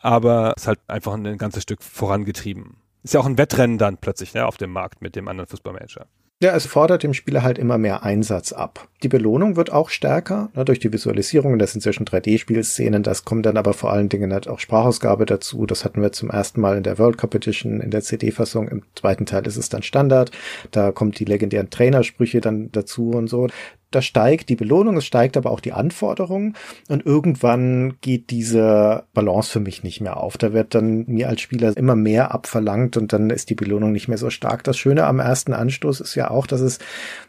[0.00, 2.78] aber es ist halt einfach ein ganzes Stück vorangetrieben.
[3.02, 6.06] Ist ja auch ein Wettrennen dann plötzlich ne, auf dem Markt mit dem anderen Fußballmanager.
[6.40, 8.86] Ja, es fordert dem Spieler halt immer mehr Einsatz ab.
[9.02, 13.24] Die Belohnung wird auch stärker, ne, durch die Visualisierung, das sind ja schon 3D-Spielszenen, das
[13.24, 15.66] kommt dann aber vor allen Dingen halt auch Sprachausgabe dazu.
[15.66, 18.68] Das hatten wir zum ersten Mal in der World Cup Edition, in der CD-Fassung.
[18.68, 20.30] Im zweiten Teil ist es dann Standard.
[20.70, 23.48] Da kommt die legendären Trainersprüche dann dazu und so
[23.90, 26.54] da steigt die Belohnung, es steigt aber auch die Anforderung
[26.88, 30.36] und irgendwann geht diese Balance für mich nicht mehr auf.
[30.36, 34.08] Da wird dann mir als Spieler immer mehr abverlangt und dann ist die Belohnung nicht
[34.08, 34.62] mehr so stark.
[34.64, 36.78] Das Schöne am ersten Anstoß ist ja auch, dass es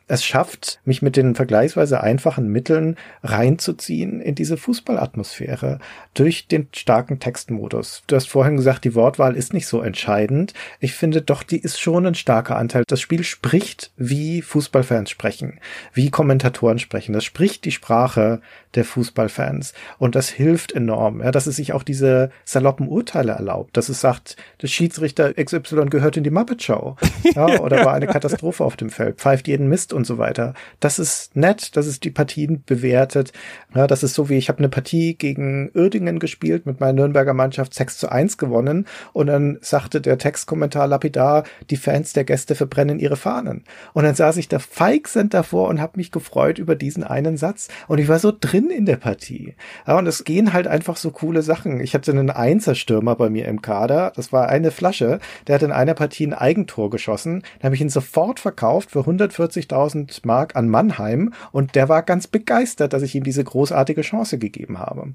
[0.10, 5.80] es schafft, mich mit den vergleichsweise einfachen Mitteln reinzuziehen in diese Fußballatmosphäre
[6.16, 8.02] durch den starken Textmodus.
[8.08, 10.54] Du hast vorhin gesagt, die Wortwahl ist nicht so entscheidend.
[10.80, 12.84] Ich finde doch, die ist schon ein starker Anteil.
[12.88, 15.60] Das Spiel spricht, wie Fußballfans sprechen,
[15.94, 17.14] wie Kommentatoren sprechen.
[17.14, 18.42] Das spricht die Sprache
[18.76, 19.74] der Fußballfans.
[19.98, 24.02] Und das hilft enorm, ja, dass es sich auch diese saloppen Urteile erlaubt, dass es
[24.02, 28.78] sagt, der Schiedsrichter XY gehört in die Muppet Show, ja, oder war eine Katastrophe auf
[28.78, 30.54] dem Feld, pfeift jeden Mist und so weiter.
[30.80, 33.34] Das ist nett, dass es die Partien bewertet.
[33.74, 37.34] Ja, das ist so wie ich habe eine Partie gegen Uerdingen gespielt mit meiner Nürnberger
[37.34, 42.56] Mannschaft 6 zu 1 gewonnen und dann sagte der Textkommentar lapidar, die Fans der Gäste
[42.56, 43.64] verbrennen ihre Fahnen.
[43.94, 47.70] Und dann saß ich da feixend davor und habe mich gefreut über diesen einen Satz
[47.88, 49.56] und ich war so drin drin in der Partie.
[49.88, 51.80] Ja, und es gehen halt einfach so coole Sachen.
[51.80, 54.12] Ich hatte einen Einserstürmer bei mir im Kader.
[54.16, 55.20] Das war eine Flasche.
[55.48, 57.44] Der hat in einer Partie ein Eigentor geschossen.
[57.60, 61.34] Da habe ich ihn sofort verkauft für 140.000 Mark an Mannheim.
[61.52, 65.14] Und der war ganz begeistert, dass ich ihm diese großartige Chance gegeben habe.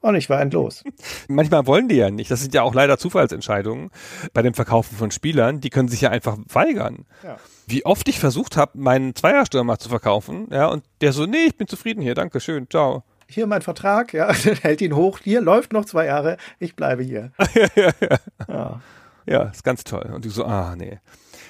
[0.00, 0.84] Und ich war endlos.
[1.28, 2.30] Manchmal wollen die ja nicht.
[2.30, 3.90] Das sind ja auch leider Zufallsentscheidungen
[4.32, 5.60] bei dem Verkaufen von Spielern.
[5.60, 7.06] Die können sich ja einfach weigern.
[7.24, 7.36] Ja
[7.68, 11.56] wie oft ich versucht habe, meinen Zweierstürmer zu verkaufen, ja, und der so, nee, ich
[11.56, 13.04] bin zufrieden hier, danke schön, ciao.
[13.28, 17.32] Hier mein Vertrag, ja, hält ihn hoch, hier läuft noch zwei Jahre, ich bleibe hier.
[17.54, 18.18] ja, ja, ja.
[18.48, 18.80] ja.
[19.26, 20.10] ja, ist ganz toll.
[20.14, 20.98] Und du so, ah, nee.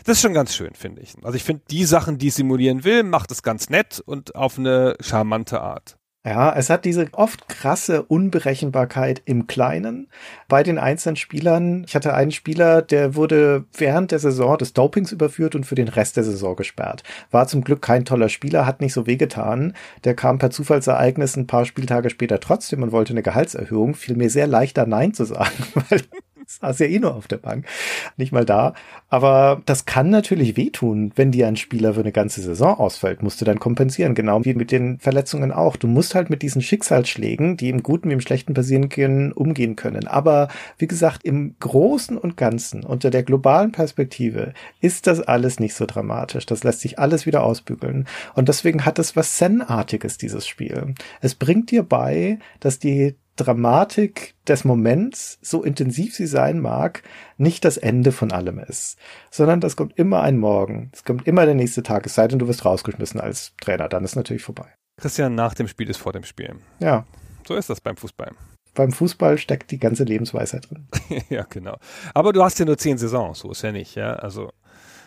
[0.04, 1.14] Das ist schon ganz schön, finde ich.
[1.22, 4.96] Also ich finde, die Sachen, die simulieren will, macht es ganz nett und auf eine
[5.00, 5.97] charmante Art.
[6.28, 10.08] Ja, es hat diese oft krasse Unberechenbarkeit im Kleinen
[10.46, 11.84] bei den einzelnen Spielern.
[11.86, 15.88] Ich hatte einen Spieler, der wurde während der Saison des Dopings überführt und für den
[15.88, 17.02] Rest der Saison gesperrt.
[17.30, 19.72] War zum Glück kein toller Spieler, hat nicht so wehgetan.
[20.04, 23.94] Der kam per Zufallsereignis ein paar Spieltage später trotzdem und wollte eine Gehaltserhöhung.
[23.94, 25.54] Fiel mir sehr leichter Nein zu sagen,
[25.88, 26.02] weil
[26.60, 27.66] saß ja eh nur auf der Bank,
[28.16, 28.74] nicht mal da.
[29.08, 33.40] Aber das kann natürlich wehtun, wenn dir ein Spieler für eine ganze Saison ausfällt, musst
[33.40, 35.76] du dann kompensieren, genau wie mit den Verletzungen auch.
[35.76, 39.76] Du musst halt mit diesen Schicksalsschlägen, die im Guten wie im Schlechten passieren können, umgehen
[39.76, 40.06] können.
[40.06, 40.48] Aber
[40.78, 45.84] wie gesagt, im Großen und Ganzen, unter der globalen Perspektive, ist das alles nicht so
[45.86, 46.46] dramatisch.
[46.46, 48.06] Das lässt sich alles wieder ausbügeln.
[48.34, 50.94] Und deswegen hat es was Zen-artiges, dieses Spiel.
[51.20, 57.02] Es bringt dir bei, dass die Dramatik des Moments, so intensiv sie sein mag,
[57.36, 58.98] nicht das Ende von allem ist,
[59.30, 62.38] sondern das kommt immer ein Morgen, es kommt immer der nächste Tag, es sei denn,
[62.38, 64.74] du wirst rausgeschmissen als Trainer, dann ist natürlich vorbei.
[65.00, 66.56] Christian, nach dem Spiel ist vor dem Spiel.
[66.80, 67.06] Ja.
[67.46, 68.32] So ist das beim Fußball.
[68.74, 70.88] beim Fußball steckt die ganze Lebensweisheit drin.
[71.30, 71.78] ja, genau.
[72.14, 74.14] Aber du hast ja nur zehn Saisons, so ist ja nicht, ja.
[74.14, 74.50] Also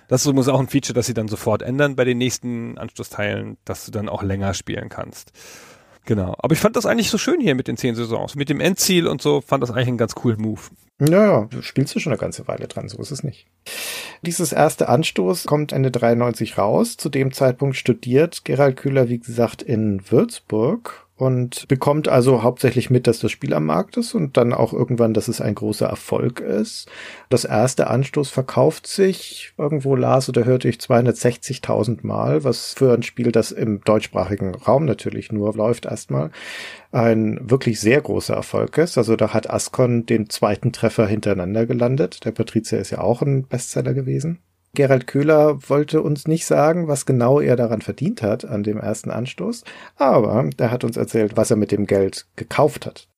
[0.07, 3.85] das ist auch ein Feature, das sie dann sofort ändern bei den nächsten Anschlussteilen, dass
[3.85, 5.31] du dann auch länger spielen kannst.
[6.05, 6.35] Genau.
[6.39, 8.35] Aber ich fand das eigentlich so schön hier mit den zehn Saisons.
[8.35, 10.61] Mit dem Endziel und so fand das eigentlich einen ganz coolen Move.
[10.97, 13.47] Naja, du spielst du schon eine ganze Weile dran, so ist es nicht.
[14.21, 16.97] Dieses erste Anstoß kommt Ende 93 raus.
[16.97, 23.05] Zu dem Zeitpunkt studiert Gerald Kühler, wie gesagt, in Würzburg und bekommt also hauptsächlich mit,
[23.05, 26.39] dass das Spiel am Markt ist und dann auch irgendwann, dass es ein großer Erfolg
[26.39, 26.89] ist.
[27.29, 33.03] Das erste Anstoß verkauft sich, irgendwo las oder hörte ich 260.000 Mal, was für ein
[33.03, 36.31] Spiel, das im deutschsprachigen Raum natürlich nur läuft erstmal,
[36.91, 38.97] ein wirklich sehr großer Erfolg ist.
[38.97, 42.25] Also da hat Ascon den zweiten Treffer hintereinander gelandet.
[42.25, 44.39] Der Patrizia ist ja auch ein Bestseller gewesen.
[44.73, 49.11] Gerald Köhler wollte uns nicht sagen, was genau er daran verdient hat an dem ersten
[49.11, 49.63] Anstoß,
[49.97, 53.09] aber er hat uns erzählt, was er mit dem Geld gekauft hat.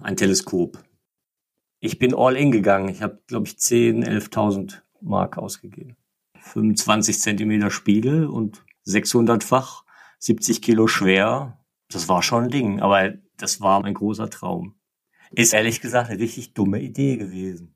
[0.00, 0.78] Ein Teleskop.
[1.80, 2.88] Ich bin all in gegangen.
[2.88, 5.96] Ich habe, glaube ich, 10, 11.000 Mark ausgegeben.
[6.40, 9.84] 25 Zentimeter Spiegel und 600-fach,
[10.18, 11.58] 70 Kilo schwer.
[11.90, 14.74] Das war schon ein Ding, aber das war mein großer Traum.
[15.32, 17.74] Ist ehrlich gesagt eine richtig dumme Idee gewesen.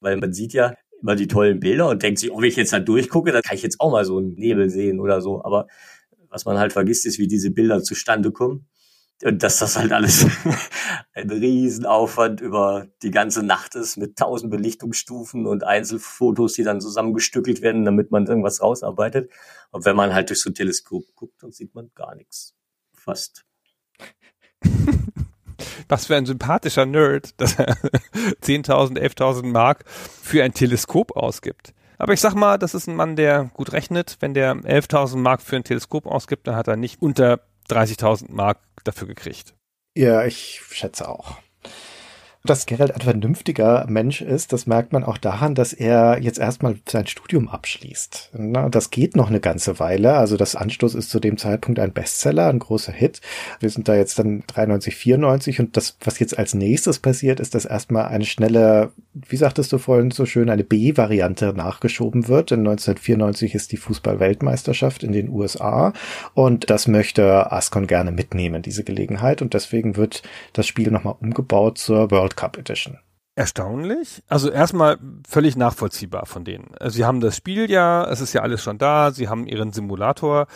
[0.00, 2.72] Weil man sieht ja, immer die tollen Bilder und denkt sich, oh, wenn ich jetzt
[2.72, 5.44] da durchgucke, dann kann ich jetzt auch mal so einen Nebel sehen oder so.
[5.44, 5.66] Aber
[6.28, 8.66] was man halt vergisst, ist, wie diese Bilder zustande kommen.
[9.24, 10.26] Und dass das halt alles
[11.14, 17.62] ein Riesenaufwand über die ganze Nacht ist mit tausend Belichtungsstufen und Einzelfotos, die dann zusammengestückelt
[17.62, 19.30] werden, damit man irgendwas rausarbeitet.
[19.70, 22.54] Und wenn man halt durch so ein Teleskop guckt, dann sieht man gar nichts.
[22.94, 23.46] Fast.
[25.88, 27.76] Was für ein sympathischer Nerd, dass er
[28.42, 31.72] 10.000, 11.000 Mark für ein Teleskop ausgibt.
[31.98, 34.16] Aber ich sag mal, das ist ein Mann, der gut rechnet.
[34.20, 38.58] Wenn der 11.000 Mark für ein Teleskop ausgibt, dann hat er nicht unter 30.000 Mark
[38.84, 39.54] dafür gekriegt.
[39.96, 41.38] Ja, ich schätze auch.
[42.46, 46.76] Dass Gerald ein vernünftiger Mensch ist, das merkt man auch daran, dass er jetzt erstmal
[46.88, 48.30] sein Studium abschließt.
[48.70, 50.14] Das geht noch eine ganze Weile.
[50.14, 53.20] Also das Anstoß ist zu dem Zeitpunkt ein Bestseller, ein großer Hit.
[53.58, 57.54] Wir sind da jetzt dann 93, 94 und das, was jetzt als nächstes passiert, ist,
[57.54, 62.52] dass erstmal eine schnelle, wie sagtest du vorhin so schön, eine B-Variante nachgeschoben wird.
[62.52, 65.92] In 1994 ist die Fußball-Weltmeisterschaft in den USA
[66.34, 69.42] und das möchte Ascon gerne mitnehmen, diese Gelegenheit.
[69.42, 72.98] Und deswegen wird das Spiel nochmal umgebaut zur World Cup Edition.
[73.38, 74.22] Erstaunlich.
[74.28, 74.98] Also erstmal
[75.28, 76.70] völlig nachvollziehbar von denen.
[76.86, 80.46] Sie haben das Spiel ja, es ist ja alles schon da, sie haben ihren Simulator,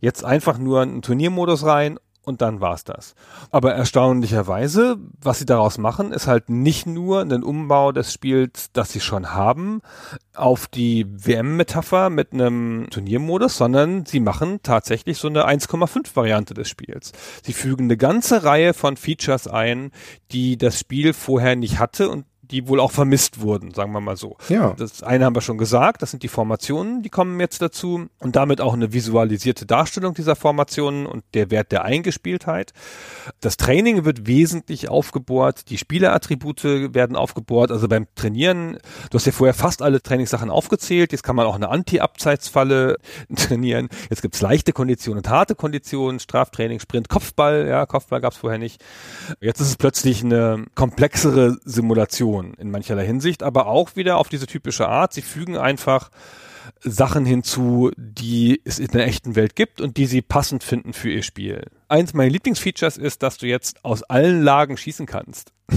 [0.00, 1.98] jetzt einfach nur einen Turniermodus rein
[2.28, 3.14] und dann war's das.
[3.50, 8.92] Aber erstaunlicherweise, was sie daraus machen, ist halt nicht nur einen Umbau des Spiels, das
[8.92, 9.80] sie schon haben,
[10.36, 16.68] auf die WM-Metapher mit einem Turniermodus, sondern sie machen tatsächlich so eine 1,5 Variante des
[16.68, 17.12] Spiels.
[17.42, 19.90] Sie fügen eine ganze Reihe von Features ein,
[20.30, 24.16] die das Spiel vorher nicht hatte und die wohl auch vermisst wurden, sagen wir mal
[24.16, 24.36] so.
[24.48, 24.74] Ja.
[24.76, 28.36] Das eine haben wir schon gesagt, das sind die Formationen, die kommen jetzt dazu und
[28.36, 32.72] damit auch eine visualisierte Darstellung dieser Formationen und der Wert der Eingespieltheit.
[33.40, 36.64] Das Training wird wesentlich aufgebohrt, die Spielerattribute
[36.94, 38.78] werden aufgebohrt, also beim Trainieren,
[39.10, 42.96] du hast ja vorher fast alle Trainingssachen aufgezählt, jetzt kann man auch eine Anti-Abseitsfalle
[43.36, 48.58] trainieren, jetzt gibt's leichte Konditionen und harte Konditionen, Straftraining, Sprint, Kopfball, ja, Kopfball gab's vorher
[48.58, 48.82] nicht.
[49.40, 54.28] Jetzt ist es plötzlich eine komplexere Simulation Innovation in mancherlei Hinsicht, aber auch wieder auf
[54.28, 55.12] diese typische Art.
[55.12, 56.10] Sie fügen einfach
[56.80, 61.10] Sachen hinzu, die es in der echten Welt gibt und die sie passend finden für
[61.10, 61.64] ihr Spiel.
[61.88, 65.52] Eins meiner Lieblingsfeatures ist, dass du jetzt aus allen Lagen schießen kannst.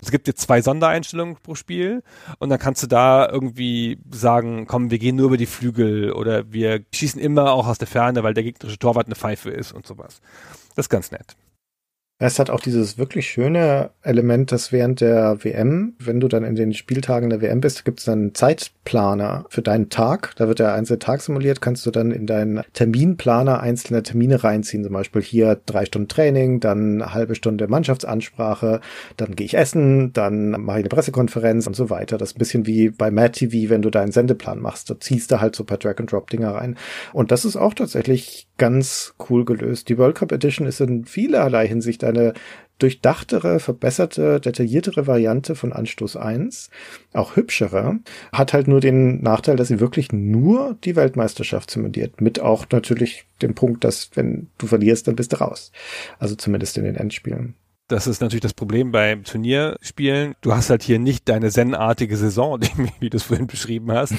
[0.00, 2.04] Es gibt jetzt zwei Sondereinstellungen pro Spiel
[2.38, 6.52] und dann kannst du da irgendwie sagen, komm, wir gehen nur über die Flügel oder
[6.52, 9.84] wir schießen immer auch aus der Ferne, weil der gegnerische Torwart eine Pfeife ist und
[9.84, 10.20] sowas.
[10.76, 11.34] Das ist ganz nett.
[12.20, 16.56] Es hat auch dieses wirklich schöne Element, dass während der WM, wenn du dann in
[16.56, 20.32] den Spieltagen der WM bist, gibt es dann einen Zeitplaner für deinen Tag.
[20.34, 24.82] Da wird der einzelne Tag simuliert, kannst du dann in deinen Terminplaner einzelne Termine reinziehen.
[24.82, 28.80] Zum Beispiel hier drei Stunden Training, dann eine halbe Stunde Mannschaftsansprache,
[29.16, 32.18] dann gehe ich essen, dann mache ich eine Pressekonferenz und so weiter.
[32.18, 34.90] Das ist ein bisschen wie bei Mad TV, wenn du deinen Sendeplan machst.
[34.90, 36.76] Da ziehst du halt so paar Drag-and-Drop-Dinger rein.
[37.12, 39.88] Und das ist auch tatsächlich ganz cool gelöst.
[39.88, 42.34] Die World Cup Edition ist in vielerlei Hinsicht eine
[42.78, 46.70] durchdachtere, verbesserte, detailliertere Variante von Anstoß 1,
[47.12, 47.98] auch hübschere,
[48.32, 53.24] hat halt nur den Nachteil, dass sie wirklich nur die Weltmeisterschaft simuliert, mit auch natürlich
[53.42, 55.72] dem Punkt, dass wenn du verlierst, dann bist du raus.
[56.18, 57.54] Also zumindest in den Endspielen.
[57.88, 60.34] Das ist natürlich das Problem beim Turnierspielen.
[60.42, 62.60] Du hast halt hier nicht deine zen-artige Saison,
[63.00, 64.12] wie du es vorhin beschrieben hast,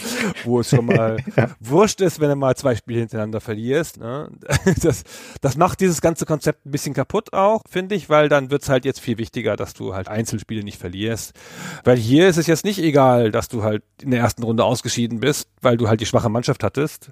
[0.43, 1.51] wo es schon mal ja.
[1.59, 3.99] wurscht ist, wenn du mal zwei Spiele hintereinander verlierst.
[3.99, 4.29] Ne?
[4.81, 5.03] Das,
[5.41, 8.69] das macht dieses ganze Konzept ein bisschen kaputt auch, finde ich, weil dann wird es
[8.69, 11.33] halt jetzt viel wichtiger, dass du halt Einzelspiele nicht verlierst.
[11.83, 15.19] Weil hier ist es jetzt nicht egal, dass du halt in der ersten Runde ausgeschieden
[15.19, 17.11] bist, weil du halt die schwache Mannschaft hattest.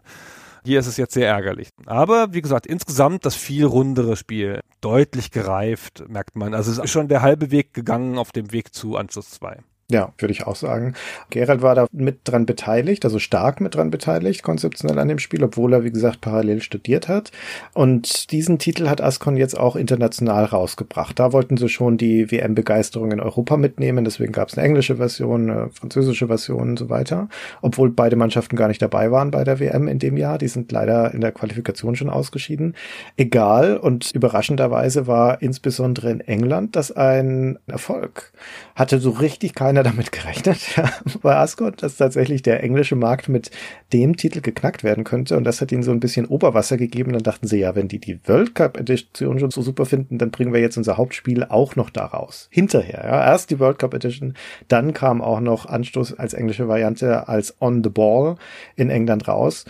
[0.67, 1.69] Hier ist es jetzt sehr ärgerlich.
[1.85, 4.59] Aber wie gesagt, insgesamt das viel rundere Spiel.
[4.81, 6.53] Deutlich gereift, merkt man.
[6.53, 9.61] Also es ist schon der halbe Weg gegangen auf dem Weg zu Anschluss 2.
[9.89, 10.95] Ja, würde ich auch sagen.
[11.29, 15.41] Gerald war da mit dran beteiligt, also stark mit dran beteiligt, konzeptionell an dem Spiel,
[15.45, 17.31] obwohl er, wie gesagt, parallel studiert hat.
[17.73, 21.17] Und diesen Titel hat Ascon jetzt auch international rausgebracht.
[21.17, 25.49] Da wollten sie schon die WM-Begeisterung in Europa mitnehmen, deswegen gab es eine englische Version,
[25.49, 27.29] eine französische Version und so weiter.
[27.61, 30.37] Obwohl beide Mannschaften gar nicht dabei waren bei der WM in dem Jahr.
[30.37, 32.75] Die sind leider in der Qualifikation schon ausgeschieden.
[33.15, 38.33] Egal und überraschenderweise war insbesondere in England das ein Erfolg.
[38.75, 40.91] Hatte so richtig keine keiner damit gerechnet ja,
[41.21, 43.51] bei Ascot, dass tatsächlich der englische Markt mit
[43.93, 45.37] dem Titel geknackt werden könnte.
[45.37, 47.13] Und das hat ihnen so ein bisschen Oberwasser gegeben.
[47.13, 50.31] Dann dachten sie, ja, wenn die die World Cup Edition schon so super finden, dann
[50.31, 52.47] bringen wir jetzt unser Hauptspiel auch noch da raus.
[52.51, 53.25] Hinterher, ja.
[53.25, 54.33] Erst die World Cup Edition,
[54.67, 58.37] dann kam auch noch Anstoß als englische Variante als On the Ball
[58.75, 59.65] in England raus.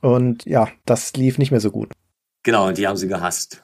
[0.00, 1.92] Und ja, das lief nicht mehr so gut.
[2.44, 3.62] Genau, und die haben sie gehasst.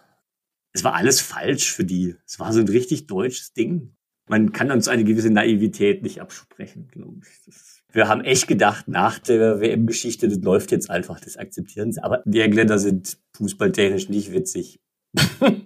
[0.74, 2.16] Es war alles falsch für die.
[2.26, 3.95] Es war so ein richtig deutsches Ding
[4.28, 7.44] man kann uns eine gewisse Naivität nicht absprechen, glaube ich.
[7.46, 12.02] Das, wir haben echt gedacht, nach der WM-Geschichte, das läuft jetzt einfach, das akzeptieren sie.
[12.02, 14.80] Aber die Engländer sind fußballtechnisch nicht witzig.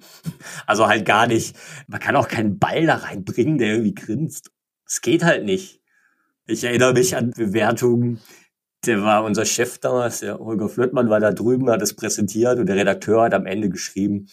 [0.67, 1.57] also halt gar nicht.
[1.89, 4.51] Man kann auch keinen Ball da reinbringen, der irgendwie grinst.
[4.87, 5.81] Es geht halt nicht.
[6.47, 8.21] Ich erinnere mich an Bewertungen.
[8.87, 12.67] Der war unser Chef damals, der Holger Flöttmann war da drüben, hat es präsentiert und
[12.67, 14.29] der Redakteur hat am Ende geschrieben,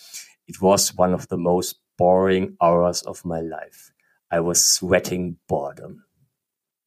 [0.45, 3.91] It was one of the most boring hours of my life.
[4.33, 6.03] I was sweating boredom.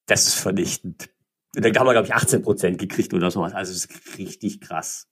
[0.07, 1.11] Das ist vernichtend.
[1.55, 3.53] Da haben wir, glaube ich, 18 Prozent gekriegt oder sowas.
[3.53, 5.11] Also es ist richtig krass.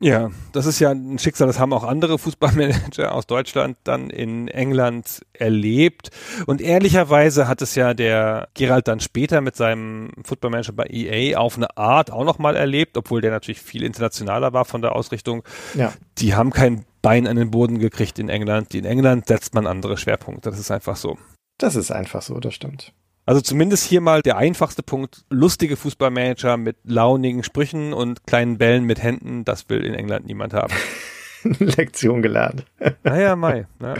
[0.00, 4.48] Ja, das ist ja ein Schicksal, das haben auch andere Fußballmanager aus Deutschland dann in
[4.48, 6.10] England erlebt.
[6.46, 11.56] Und ehrlicherweise hat es ja der Gerald dann später mit seinem Footballmanager bei EA auf
[11.56, 15.44] eine Art auch nochmal erlebt, obwohl der natürlich viel internationaler war von der Ausrichtung.
[15.74, 15.92] Ja.
[16.18, 18.74] Die haben kein Bein an den Boden gekriegt in England.
[18.74, 20.50] In England setzt man andere Schwerpunkte.
[20.50, 21.18] Das ist einfach so.
[21.58, 22.92] Das ist einfach so, das stimmt.
[23.26, 25.24] Also zumindest hier mal der einfachste Punkt.
[25.30, 30.52] Lustige Fußballmanager mit launigen Sprüchen und kleinen Bällen mit Händen, das will in England niemand
[30.52, 30.74] haben.
[31.58, 32.66] Lektion gelernt.
[33.02, 33.66] naja, Mai.
[33.80, 33.94] Ja.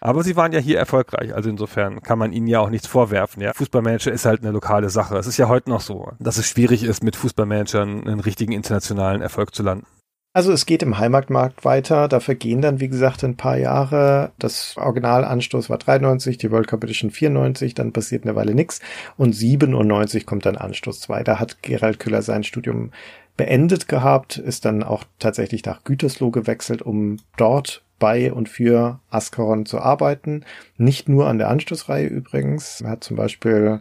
[0.00, 3.40] Aber sie waren ja hier erfolgreich, also insofern kann man ihnen ja auch nichts vorwerfen.
[3.40, 5.16] Ja, Fußballmanager ist halt eine lokale Sache.
[5.16, 9.22] Es ist ja heute noch so, dass es schwierig ist, mit Fußballmanagern einen richtigen internationalen
[9.22, 9.86] Erfolg zu landen.
[10.34, 12.08] Also es geht im Heimatmarkt weiter.
[12.08, 14.32] Da vergehen dann, wie gesagt, ein paar Jahre.
[14.38, 18.80] Das Originalanstoß war 93, die World Cup Edition 94, dann passiert eine Weile nichts.
[19.18, 21.22] Und 97 kommt dann Anstoß 2.
[21.24, 22.92] Da hat Gerald Küller sein Studium
[23.36, 29.66] beendet gehabt, ist dann auch tatsächlich nach Gütersloh gewechselt, um dort bei und für Ascaron
[29.66, 30.44] zu arbeiten.
[30.78, 32.80] Nicht nur an der Anstoßreihe übrigens.
[32.80, 33.80] Er hat zum Beispiel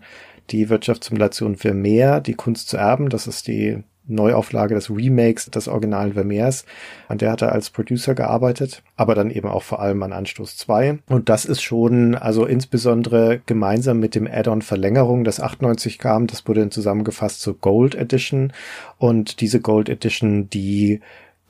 [0.49, 3.09] die Wirtschaftssimulation für mehr, die Kunst zu erben.
[3.09, 6.65] Das ist die Neuauflage des Remakes des originalen Vermeers.
[7.07, 10.57] An der hat er als Producer gearbeitet, aber dann eben auch vor allem an Anstoß
[10.57, 10.99] 2.
[11.09, 16.47] Und das ist schon, also insbesondere gemeinsam mit dem Add-on Verlängerung, das 98 kam, das
[16.47, 18.53] wurde dann zusammengefasst zur Gold Edition.
[18.97, 21.01] Und diese Gold Edition, die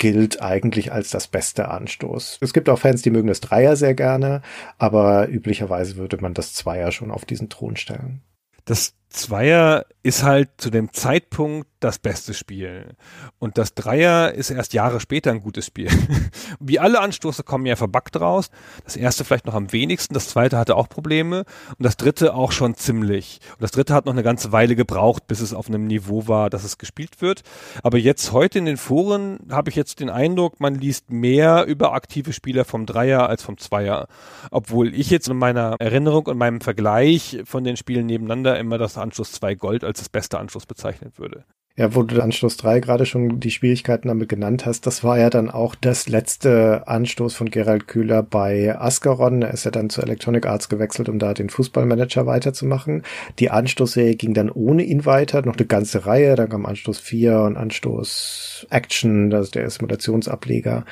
[0.01, 2.39] gilt eigentlich als das beste Anstoß.
[2.41, 4.41] Es gibt auch Fans, die mögen das Dreier sehr gerne,
[4.79, 8.23] aber üblicherweise würde man das Zweier schon auf diesen Thron stellen.
[8.65, 12.95] Das Zweier ist halt zu dem Zeitpunkt das beste Spiel.
[13.39, 15.89] Und das Dreier ist erst Jahre später ein gutes Spiel.
[16.59, 18.49] Wie alle Anstoße kommen ja verbuggt raus.
[18.83, 21.39] Das erste vielleicht noch am wenigsten, das zweite hatte auch Probleme
[21.77, 23.39] und das dritte auch schon ziemlich.
[23.53, 26.49] Und das dritte hat noch eine ganze Weile gebraucht, bis es auf einem Niveau war,
[26.49, 27.41] dass es gespielt wird.
[27.83, 31.93] Aber jetzt heute in den Foren habe ich jetzt den Eindruck, man liest mehr über
[31.93, 34.07] aktive Spieler vom Dreier als vom Zweier.
[34.51, 38.97] Obwohl ich jetzt in meiner Erinnerung und meinem Vergleich von den Spielen nebeneinander immer das
[39.01, 41.45] Anschluss 2 Gold als das beste Anschluss bezeichnet würde.
[41.77, 45.29] Ja, wo du Anstoß 3 gerade schon die Schwierigkeiten damit genannt hast, das war ja
[45.29, 49.41] dann auch das letzte Anstoß von Gerald Kühler bei Ascaron.
[49.41, 53.03] Er ist ja dann zu Electronic Arts gewechselt, um da den Fußballmanager weiterzumachen.
[53.39, 56.35] Die Anstoßserie ging dann ohne ihn weiter, noch eine ganze Reihe.
[56.35, 60.83] Dann kam Anstoß 4 und Anstoß Action, das ist der Simulationsableger,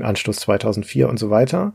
[0.00, 1.74] Anstoß 2004 und so weiter.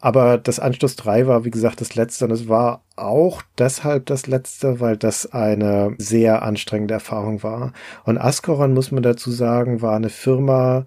[0.00, 4.26] Aber das Anstoß 3 war, wie gesagt, das letzte und es war auch deshalb das
[4.26, 7.72] letzte, weil das eine sehr anstrengende Erfahrung war.
[8.04, 10.84] Und Ascoron, muss man dazu sagen, war eine Firma,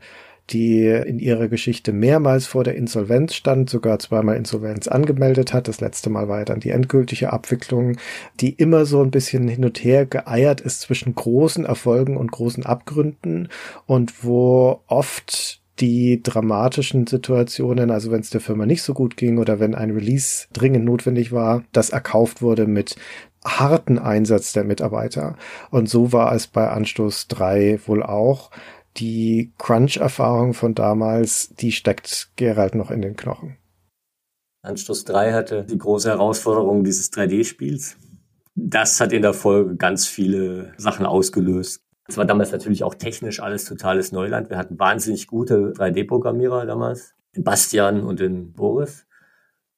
[0.52, 5.68] die in ihrer Geschichte mehrmals vor der Insolvenz stand, sogar zweimal Insolvenz angemeldet hat.
[5.68, 7.98] Das letzte Mal war ja dann die endgültige Abwicklung,
[8.40, 12.65] die immer so ein bisschen hin und her geeiert ist zwischen großen Erfolgen und großen
[12.65, 13.49] Abgründen
[13.86, 19.38] und wo oft die dramatischen Situationen, also wenn es der Firma nicht so gut ging
[19.38, 22.95] oder wenn ein Release dringend notwendig war, das erkauft wurde mit
[23.43, 25.38] harten Einsatz der Mitarbeiter.
[25.72, 28.51] Und so war es bei Anstoß 3 wohl auch
[28.97, 33.57] die Crunch-Erfahrung von damals, die steckt Gerald noch in den Knochen.
[34.61, 37.95] Anstoß 3 hatte die große Herausforderung dieses 3D-Spiels.
[38.56, 41.81] Das hat in der Folge ganz viele Sachen ausgelöst.
[42.10, 44.49] Es war damals natürlich auch technisch alles totales Neuland.
[44.49, 47.14] Wir hatten wahnsinnig gute 3D-Programmierer damals.
[47.36, 49.06] Den Bastian und den Boris.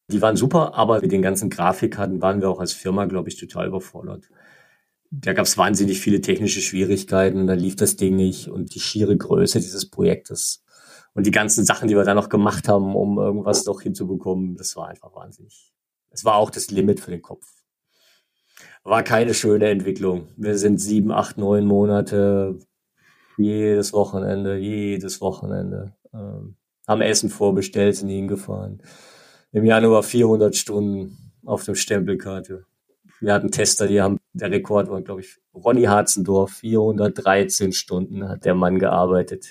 [0.09, 3.37] Die waren super, aber mit den ganzen Grafikkarten waren wir auch als Firma, glaube ich,
[3.37, 4.29] total überfordert
[5.11, 9.15] da gab es wahnsinnig viele technische Schwierigkeiten, da lief das Ding nicht und die schiere
[9.15, 10.63] Größe dieses Projektes
[11.13, 14.75] und die ganzen Sachen, die wir da noch gemacht haben, um irgendwas doch hinzubekommen, das
[14.77, 15.73] war einfach wahnsinnig.
[16.09, 17.45] Es war auch das Limit für den Kopf.
[18.83, 20.29] War keine schöne Entwicklung.
[20.37, 22.57] Wir sind sieben, acht, neun Monate
[23.37, 25.93] jedes Wochenende, jedes Wochenende.
[26.13, 26.55] Ähm,
[26.87, 28.81] haben Essen vorbestellt, sind hingefahren.
[29.51, 32.65] Im Januar 400 Stunden auf dem Stempelkarte.
[33.19, 38.45] Wir hatten Tester, die haben, der Rekord war, glaube ich, Ronny Harzendorf, 413 Stunden hat
[38.45, 39.45] der Mann gearbeitet.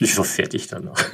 [0.00, 1.12] Ich war fertig danach.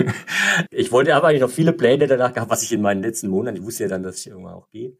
[0.70, 3.58] ich wollte aber eigentlich noch viele Pläne danach gehabt, was ich in meinen letzten Monaten,
[3.58, 4.96] ich wusste ja dann, dass ich irgendwann auch gehe.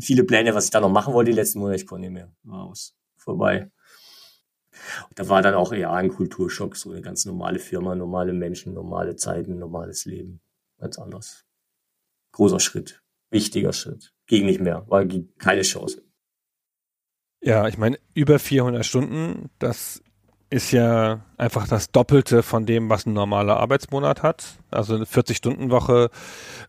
[0.00, 2.32] Viele Pläne, was ich da noch machen wollte, die letzten Monate, ich konnte nicht mehr.
[2.42, 2.96] War aus.
[3.16, 3.70] Vorbei.
[5.14, 9.16] Da war dann auch ja ein Kulturschock, so eine ganz normale Firma, normale Menschen, normale
[9.16, 10.40] Zeiten, normales Leben.
[10.78, 11.44] Ganz anders.
[12.32, 13.02] Großer Schritt.
[13.30, 15.06] Wichtiger Schritt ging nicht mehr, war
[15.38, 16.02] keine Chance.
[17.42, 20.02] Ja, ich meine, über 400 Stunden, das
[20.50, 24.44] ist ja einfach das Doppelte von dem, was ein normaler Arbeitsmonat hat.
[24.70, 26.10] Also eine 40-Stunden-Woche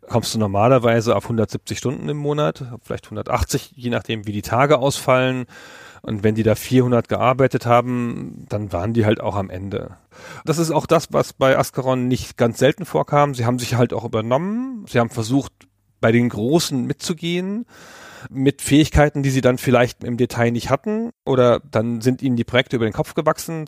[0.07, 4.77] kommst du normalerweise auf 170 Stunden im Monat, vielleicht 180, je nachdem, wie die Tage
[4.77, 5.45] ausfallen.
[6.03, 9.97] Und wenn die da 400 gearbeitet haben, dann waren die halt auch am Ende.
[10.45, 13.33] Das ist auch das, was bei Ascaron nicht ganz selten vorkam.
[13.33, 14.85] Sie haben sich halt auch übernommen.
[14.87, 15.53] Sie haben versucht,
[15.99, 17.65] bei den Großen mitzugehen
[18.29, 22.43] mit Fähigkeiten, die sie dann vielleicht im Detail nicht hatten oder dann sind ihnen die
[22.43, 23.65] Projekte über den Kopf gewachsen.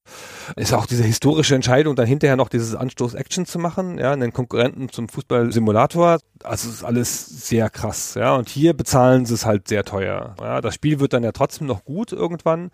[0.56, 4.90] Ist auch diese historische Entscheidung, dann hinterher noch dieses Anstoß-Action zu machen, ja, einen Konkurrenten
[4.90, 6.20] zum Fußball-Simulator.
[6.44, 8.36] Also ist alles sehr krass, ja.
[8.36, 10.36] Und hier bezahlen sie es halt sehr teuer.
[10.40, 12.72] Ja, das Spiel wird dann ja trotzdem noch gut irgendwann.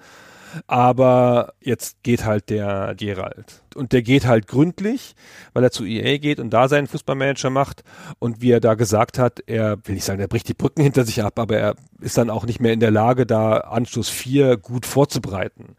[0.68, 3.64] Aber jetzt geht halt der Gerald.
[3.76, 5.16] Und der geht halt gründlich,
[5.54, 7.84] weil er zu EA geht und da seinen Fußballmanager macht.
[8.20, 11.06] Und wie er da gesagt hat, er will nicht sagen, er bricht die Brücken hinter
[11.06, 14.58] sich ab, aber er ist dann auch nicht mehr in der Lage, da Anstoß 4
[14.58, 15.76] gut vorzubereiten.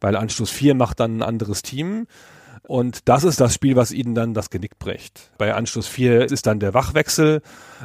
[0.00, 2.06] Weil Anstoß 4 macht dann ein anderes Team.
[2.66, 5.30] Und das ist das Spiel, was ihnen dann das Genick bricht.
[5.36, 7.42] Bei Anschluss 4 ist dann der Wachwechsel.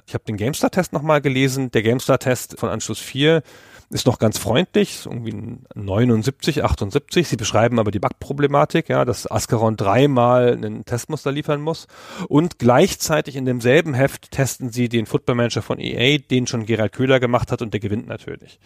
[0.08, 1.70] Ich habe den GameStar-Test nochmal gelesen.
[1.72, 3.44] Der GameStar-Test von Anschluss 4
[3.90, 7.28] ist noch ganz freundlich, irgendwie 79, 78.
[7.28, 11.88] Sie beschreiben aber die Bugproblematik, ja, dass Ascaron dreimal einen Testmuster liefern muss.
[12.28, 16.94] Und gleichzeitig in demselben Heft testen sie den Football Manager von EA, den schon Gerald
[16.94, 18.60] Köhler gemacht hat und der gewinnt natürlich.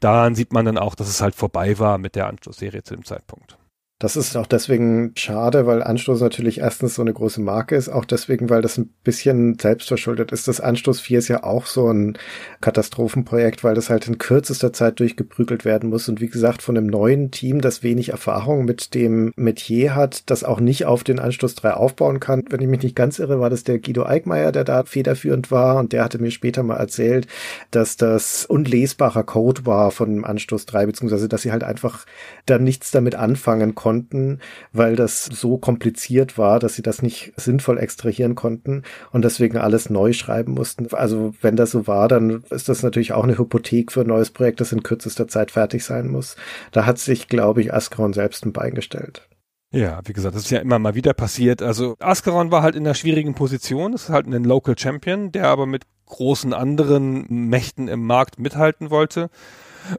[0.00, 3.04] Daran sieht man dann auch, dass es halt vorbei war mit der Anschlussserie zu dem
[3.04, 3.59] Zeitpunkt.
[4.00, 8.06] Das ist auch deswegen schade, weil Anstoß natürlich erstens so eine große Marke ist, auch
[8.06, 10.48] deswegen, weil das ein bisschen selbstverschuldet ist.
[10.48, 12.16] Das Anstoß 4 ist ja auch so ein
[12.62, 16.86] Katastrophenprojekt, weil das halt in kürzester Zeit durchgeprügelt werden muss und wie gesagt von einem
[16.86, 21.56] neuen Team, das wenig Erfahrung mit dem Metier hat, das auch nicht auf den Anstoß
[21.56, 22.44] 3 aufbauen kann.
[22.48, 25.76] Wenn ich mich nicht ganz irre, war das der Guido Eickmeier, der da federführend war
[25.76, 27.26] und der hatte mir später mal erzählt,
[27.70, 32.06] dass das unlesbarer Code war von Anstoß 3, beziehungsweise dass sie halt einfach
[32.46, 34.38] dann nichts damit anfangen konnten konnten,
[34.72, 39.90] weil das so kompliziert war, dass sie das nicht sinnvoll extrahieren konnten und deswegen alles
[39.90, 40.86] neu schreiben mussten.
[40.94, 44.30] Also wenn das so war, dann ist das natürlich auch eine Hypothek für ein neues
[44.30, 46.36] Projekt, das in kürzester Zeit fertig sein muss.
[46.70, 49.28] Da hat sich, glaube ich, Ascaron selbst ein Bein gestellt.
[49.72, 51.60] Ja, wie gesagt, das ist ja immer mal wieder passiert.
[51.60, 53.90] Also Ascaron war halt in einer schwierigen Position.
[53.90, 58.90] Das ist halt ein Local Champion, der aber mit großen anderen Mächten im Markt mithalten
[58.90, 59.30] wollte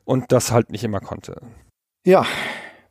[0.05, 1.41] und das halt nicht immer konnte.
[2.05, 2.26] Ja,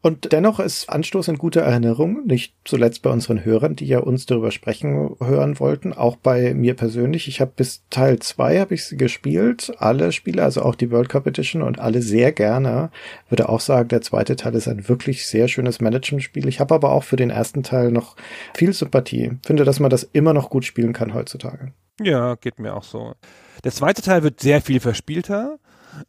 [0.03, 4.25] und dennoch ist Anstoß in guter Erinnerung, nicht zuletzt bei unseren Hörern, die ja uns
[4.25, 7.29] darüber sprechen hören wollten, auch bei mir persönlich.
[7.29, 11.11] Ich habe bis Teil zwei habe ich sie gespielt, alle Spiele, also auch die World
[11.11, 12.91] Cup Edition und alle sehr gerne.
[13.29, 16.49] Würde auch sagen, der zweite Teil ist ein wirklich sehr schönes Management-Spiel.
[16.49, 18.17] Ich habe aber auch für den ersten Teil noch
[18.55, 19.33] viel Sympathie.
[19.45, 21.73] Finde, dass man das immer noch gut spielen kann heutzutage.
[22.01, 23.13] Ja, geht mir auch so.
[23.65, 25.59] Der zweite Teil wird sehr viel verspielter,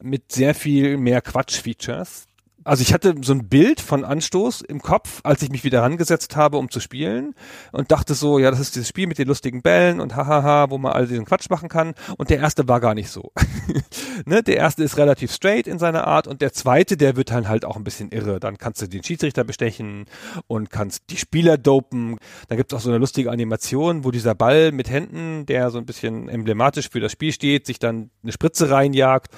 [0.02, 2.28] mit sehr viel mehr Quatsch-Features
[2.64, 6.36] Also ich hatte so ein Bild von Anstoß im Kopf, als ich mich wieder rangesetzt
[6.36, 7.34] habe, um zu spielen
[7.72, 10.78] und dachte so, ja, das ist dieses Spiel mit den lustigen Bällen und hahaha, wo
[10.78, 11.96] man all diesen Quatsch machen kann.
[12.18, 13.32] Und der erste war gar nicht so.
[14.26, 14.44] ne?
[14.44, 17.66] Der erste ist relativ straight in seiner Art und der zweite, der wird dann halt
[17.66, 18.40] auch ein bisschen irre.
[18.40, 20.06] Dann kannst du den Schiedsrichter bestechen
[20.48, 22.18] und kannst die Spieler dopen.
[22.48, 25.80] Da gibt es auch so eine lustige Animation, wo dieser Ball mit Händen, der so
[25.80, 29.32] ein bisschen emblematisch für das Spiel steht, sich dann eine Spritze reinjagt.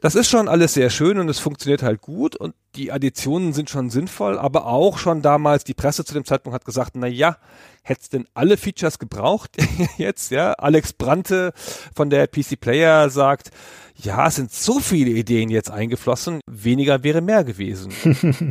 [0.00, 3.70] Das ist schon alles sehr schön und es funktioniert halt gut und die Additionen sind
[3.70, 7.36] schon sinnvoll, aber auch schon damals die Presse zu dem Zeitpunkt hat gesagt, na ja,
[7.82, 9.56] hätt's denn alle Features gebraucht
[9.96, 10.52] jetzt, ja?
[10.52, 11.52] Alex Brante
[11.94, 13.50] von der PC Player sagt,
[14.00, 17.92] ja, es sind so viele Ideen jetzt eingeflossen, weniger wäre mehr gewesen.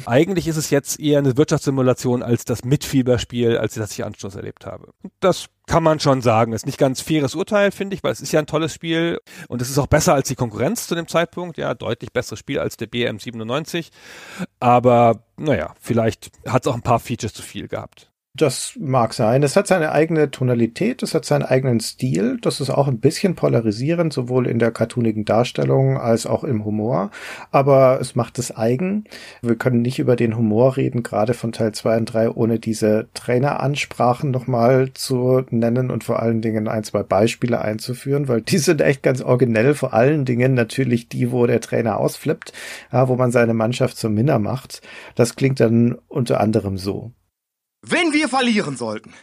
[0.06, 4.66] Eigentlich ist es jetzt eher eine Wirtschaftssimulation als das Mitfieberspiel, als das ich Anstoß erlebt
[4.66, 4.90] habe.
[5.22, 6.52] Das kann man schon sagen.
[6.52, 9.20] Das ist nicht ganz faires Urteil, finde ich, weil es ist ja ein tolles Spiel
[9.48, 11.58] und es ist auch besser als die Konkurrenz zu dem Zeitpunkt.
[11.58, 13.90] Ja, deutlich besseres Spiel als der BM97.
[14.60, 18.12] Aber naja, vielleicht hat es auch ein paar Features zu viel gehabt.
[18.38, 19.42] Das mag sein.
[19.42, 22.38] Es hat seine eigene Tonalität, es hat seinen eigenen Stil.
[22.40, 27.10] Das ist auch ein bisschen polarisierend, sowohl in der cartoonigen Darstellung als auch im Humor.
[27.50, 29.06] Aber es macht es eigen.
[29.42, 33.08] Wir können nicht über den Humor reden, gerade von Teil 2 und 3, ohne diese
[33.16, 38.82] Traineransprachen nochmal zu nennen und vor allen Dingen ein, zwei Beispiele einzuführen, weil die sind
[38.82, 39.74] echt ganz originell.
[39.74, 42.54] Vor allen Dingen natürlich die, wo der Trainer ausflippt,
[42.94, 44.84] ja, wo man seine Mannschaft zum Minner macht.
[45.16, 47.14] Das klingt dann unter anderem so.
[47.82, 49.14] Wenn wir verlieren sollten,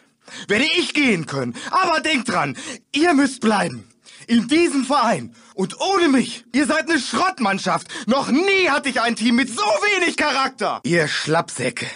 [0.48, 1.55] werde ich gehen können.
[1.70, 2.56] Aber denkt dran,
[2.93, 3.89] ihr müsst bleiben.
[4.26, 5.35] In diesem Verein.
[5.55, 6.44] Und ohne mich.
[6.55, 7.89] Ihr seid eine Schrottmannschaft.
[8.09, 10.81] Noch nie hatte ich ein Team mit so wenig Charakter.
[10.85, 11.86] Ihr Schlappsäcke.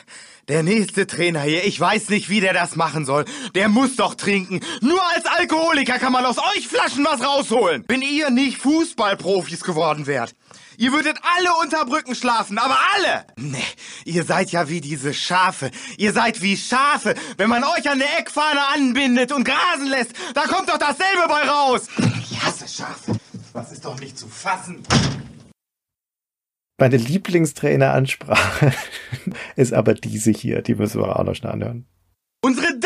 [0.49, 3.25] Der nächste Trainer hier, ich weiß nicht, wie der das machen soll.
[3.55, 4.61] Der muss doch trinken.
[4.81, 7.85] Nur als Alkoholiker kann man aus euch Flaschen was rausholen.
[7.87, 10.35] Wenn ihr nicht Fußballprofis geworden wärt.
[10.81, 13.25] Ihr würdet alle unter Brücken schlafen, aber alle!
[13.37, 13.59] Nee,
[14.05, 15.73] ihr seid ja wie diese Schafe.
[15.97, 17.17] Ihr seid wie Schafe.
[17.37, 21.49] Wenn man euch an der Eckfahne anbindet und grasen lässt, da kommt doch dasselbe bei
[21.49, 21.89] raus.
[22.21, 23.17] Ich hasse Schafe.
[23.53, 24.85] Das ist doch nicht zu fassen.
[26.79, 28.73] Meine Lieblingstraineransprache
[29.57, 30.63] ist aber diese hier.
[30.63, 31.89] Die müssen wir auch noch schnell anhören.
[32.41, 32.78] Unsere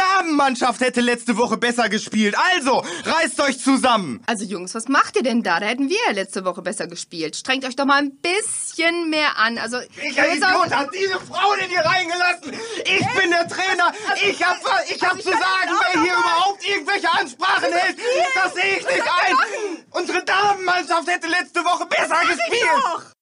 [0.42, 2.34] Damenmannschaft hätte letzte Woche besser gespielt.
[2.54, 4.20] Also, reißt euch zusammen.
[4.26, 5.60] Also Jungs, was macht ihr denn da?
[5.60, 7.36] Da hätten wir ja letzte Woche besser gespielt.
[7.36, 9.58] Strengt euch doch mal ein bisschen mehr an.
[9.58, 12.52] Also Welcher Idiot hat diese Frau denn hier reingelassen?
[12.84, 13.92] Ich bin der Trainer.
[14.28, 14.58] Ich hab,
[14.90, 17.96] ich hab zu sagen, wer hier überhaupt irgendwelche Ansprachen hält.
[18.34, 19.36] Das sehe ich nicht ein.
[19.90, 23.14] Unsere Damenmannschaft hätte letzte Woche besser gespielt.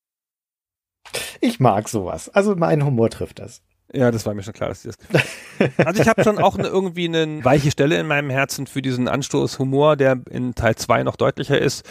[1.43, 2.29] Ich mag sowas.
[2.31, 3.61] Also mein Humor trifft das.
[3.93, 5.25] Ja, das war mir schon klar, dass dir das gefällt.
[5.85, 9.09] Also ich habe schon auch eine, irgendwie eine weiche Stelle in meinem Herzen für diesen
[9.09, 11.85] Anstoß Humor, der in Teil 2 noch deutlicher ist.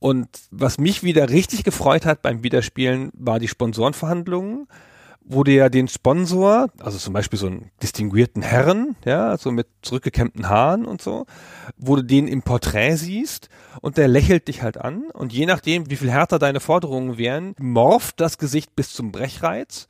[0.00, 4.66] Und was mich wieder richtig gefreut hat beim Wiederspielen, war die Sponsorenverhandlungen,
[5.24, 9.66] wo du ja den Sponsor, also zum Beispiel so einen distinguierten Herren, ja, so mit
[9.82, 11.26] zurückgekämmten Haaren und so,
[11.76, 13.48] wo du den im Porträt siehst
[13.82, 17.54] und der lächelt dich halt an und je nachdem, wie viel härter deine Forderungen wären,
[17.58, 19.88] morpht das Gesicht bis zum Brechreiz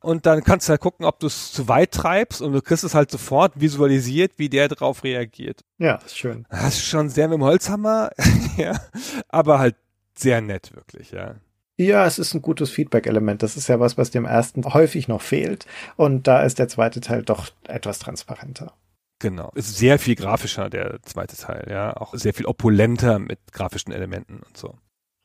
[0.00, 2.84] und dann kannst du halt gucken, ob du es zu weit treibst und du kriegst
[2.84, 5.60] es halt sofort visualisiert, wie der darauf reagiert.
[5.78, 6.46] Ja, ist schön.
[6.50, 8.10] Das ist schon sehr mit dem Holzhammer,
[8.56, 8.80] ja,
[9.28, 9.76] aber halt
[10.14, 11.36] sehr nett wirklich, ja.
[11.76, 13.42] Ja, es ist ein gutes Feedback-Element.
[13.42, 15.66] Das ist ja was, was dem ersten häufig noch fehlt.
[15.96, 18.74] Und da ist der zweite Teil doch etwas transparenter.
[19.18, 19.50] Genau.
[19.54, 21.96] Ist sehr viel grafischer, der zweite Teil, ja.
[21.96, 24.74] Auch sehr viel opulenter mit grafischen Elementen und so.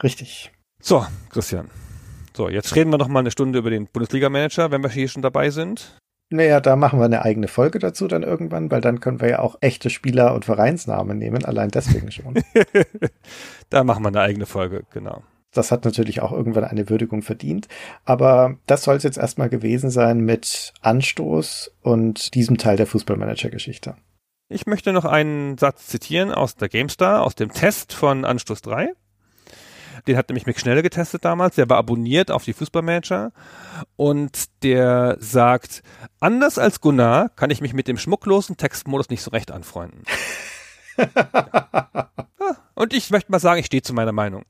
[0.02, 0.52] Richtig.
[0.80, 1.69] So, Christian.
[2.38, 5.23] So, jetzt reden wir noch mal eine Stunde über den Bundesliga-Manager, wenn wir hier schon
[5.23, 5.97] dabei sind.
[6.30, 9.39] Naja, da machen wir eine eigene Folge dazu dann irgendwann, weil dann können wir ja
[9.39, 12.35] auch echte Spieler und Vereinsnamen nehmen, allein deswegen schon.
[13.72, 15.23] da machen wir eine eigene Folge, genau.
[15.51, 17.69] Das hat natürlich auch irgendwann eine Würdigung verdient.
[18.05, 23.95] Aber das soll es jetzt erstmal gewesen sein mit Anstoß und diesem Teil der Fußballmanager-Geschichte.
[24.47, 28.93] Ich möchte noch einen Satz zitieren aus der GameStar, aus dem Test von Anstoß 3.
[30.07, 31.55] Den hat nämlich Mick Schnelle getestet damals.
[31.55, 33.34] Der war abonniert auf die Fußballmanager.
[33.97, 35.84] Und der sagt,
[36.19, 40.03] anders als Gunnar kann ich mich mit dem schmucklosen Textmodus nicht so recht anfreunden.
[40.97, 42.09] ja.
[42.75, 44.45] Und ich möchte mal sagen, ich stehe zu meiner Meinung.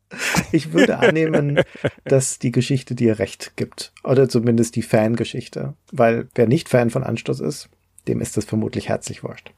[0.52, 1.62] Ich würde annehmen,
[2.04, 3.94] dass die Geschichte dir recht gibt.
[4.04, 5.74] Oder zumindest die Fangeschichte.
[5.92, 7.70] Weil wer nicht Fan von Anstoß ist,
[8.08, 9.52] dem ist das vermutlich herzlich wurscht.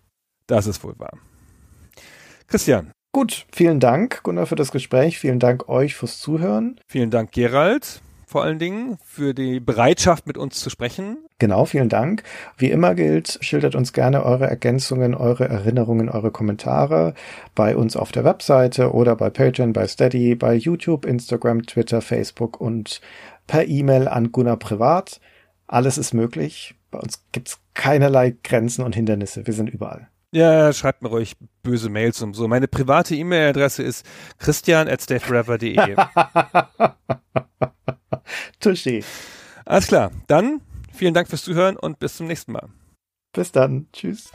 [0.47, 1.17] Das ist wohl wahr.
[2.47, 5.19] Christian, Gut, vielen Dank, Gunnar, für das Gespräch.
[5.19, 6.79] Vielen Dank euch fürs Zuhören.
[6.87, 11.17] Vielen Dank, Gerald, vor allen Dingen, für die Bereitschaft, mit uns zu sprechen.
[11.37, 12.23] Genau, vielen Dank.
[12.57, 17.13] Wie immer gilt, schildert uns gerne eure Ergänzungen, eure Erinnerungen, eure Kommentare
[17.55, 22.61] bei uns auf der Webseite oder bei Patreon, bei Steady, bei YouTube, Instagram, Twitter, Facebook
[22.61, 23.01] und
[23.47, 25.19] per E-Mail an Gunnar privat.
[25.67, 26.73] Alles ist möglich.
[26.89, 29.45] Bei uns gibt's keinerlei Grenzen und Hindernisse.
[29.45, 30.07] Wir sind überall.
[30.31, 32.47] Ja, schreibt mir ruhig böse Mails und so.
[32.47, 34.05] Meine private E-Mail-Adresse ist
[34.37, 35.75] christian at stayforever.de.
[38.61, 39.03] Touché.
[39.65, 40.11] Alles klar.
[40.27, 40.61] Dann
[40.93, 42.69] vielen Dank fürs Zuhören und bis zum nächsten Mal.
[43.33, 43.87] Bis dann.
[43.91, 44.31] Tschüss.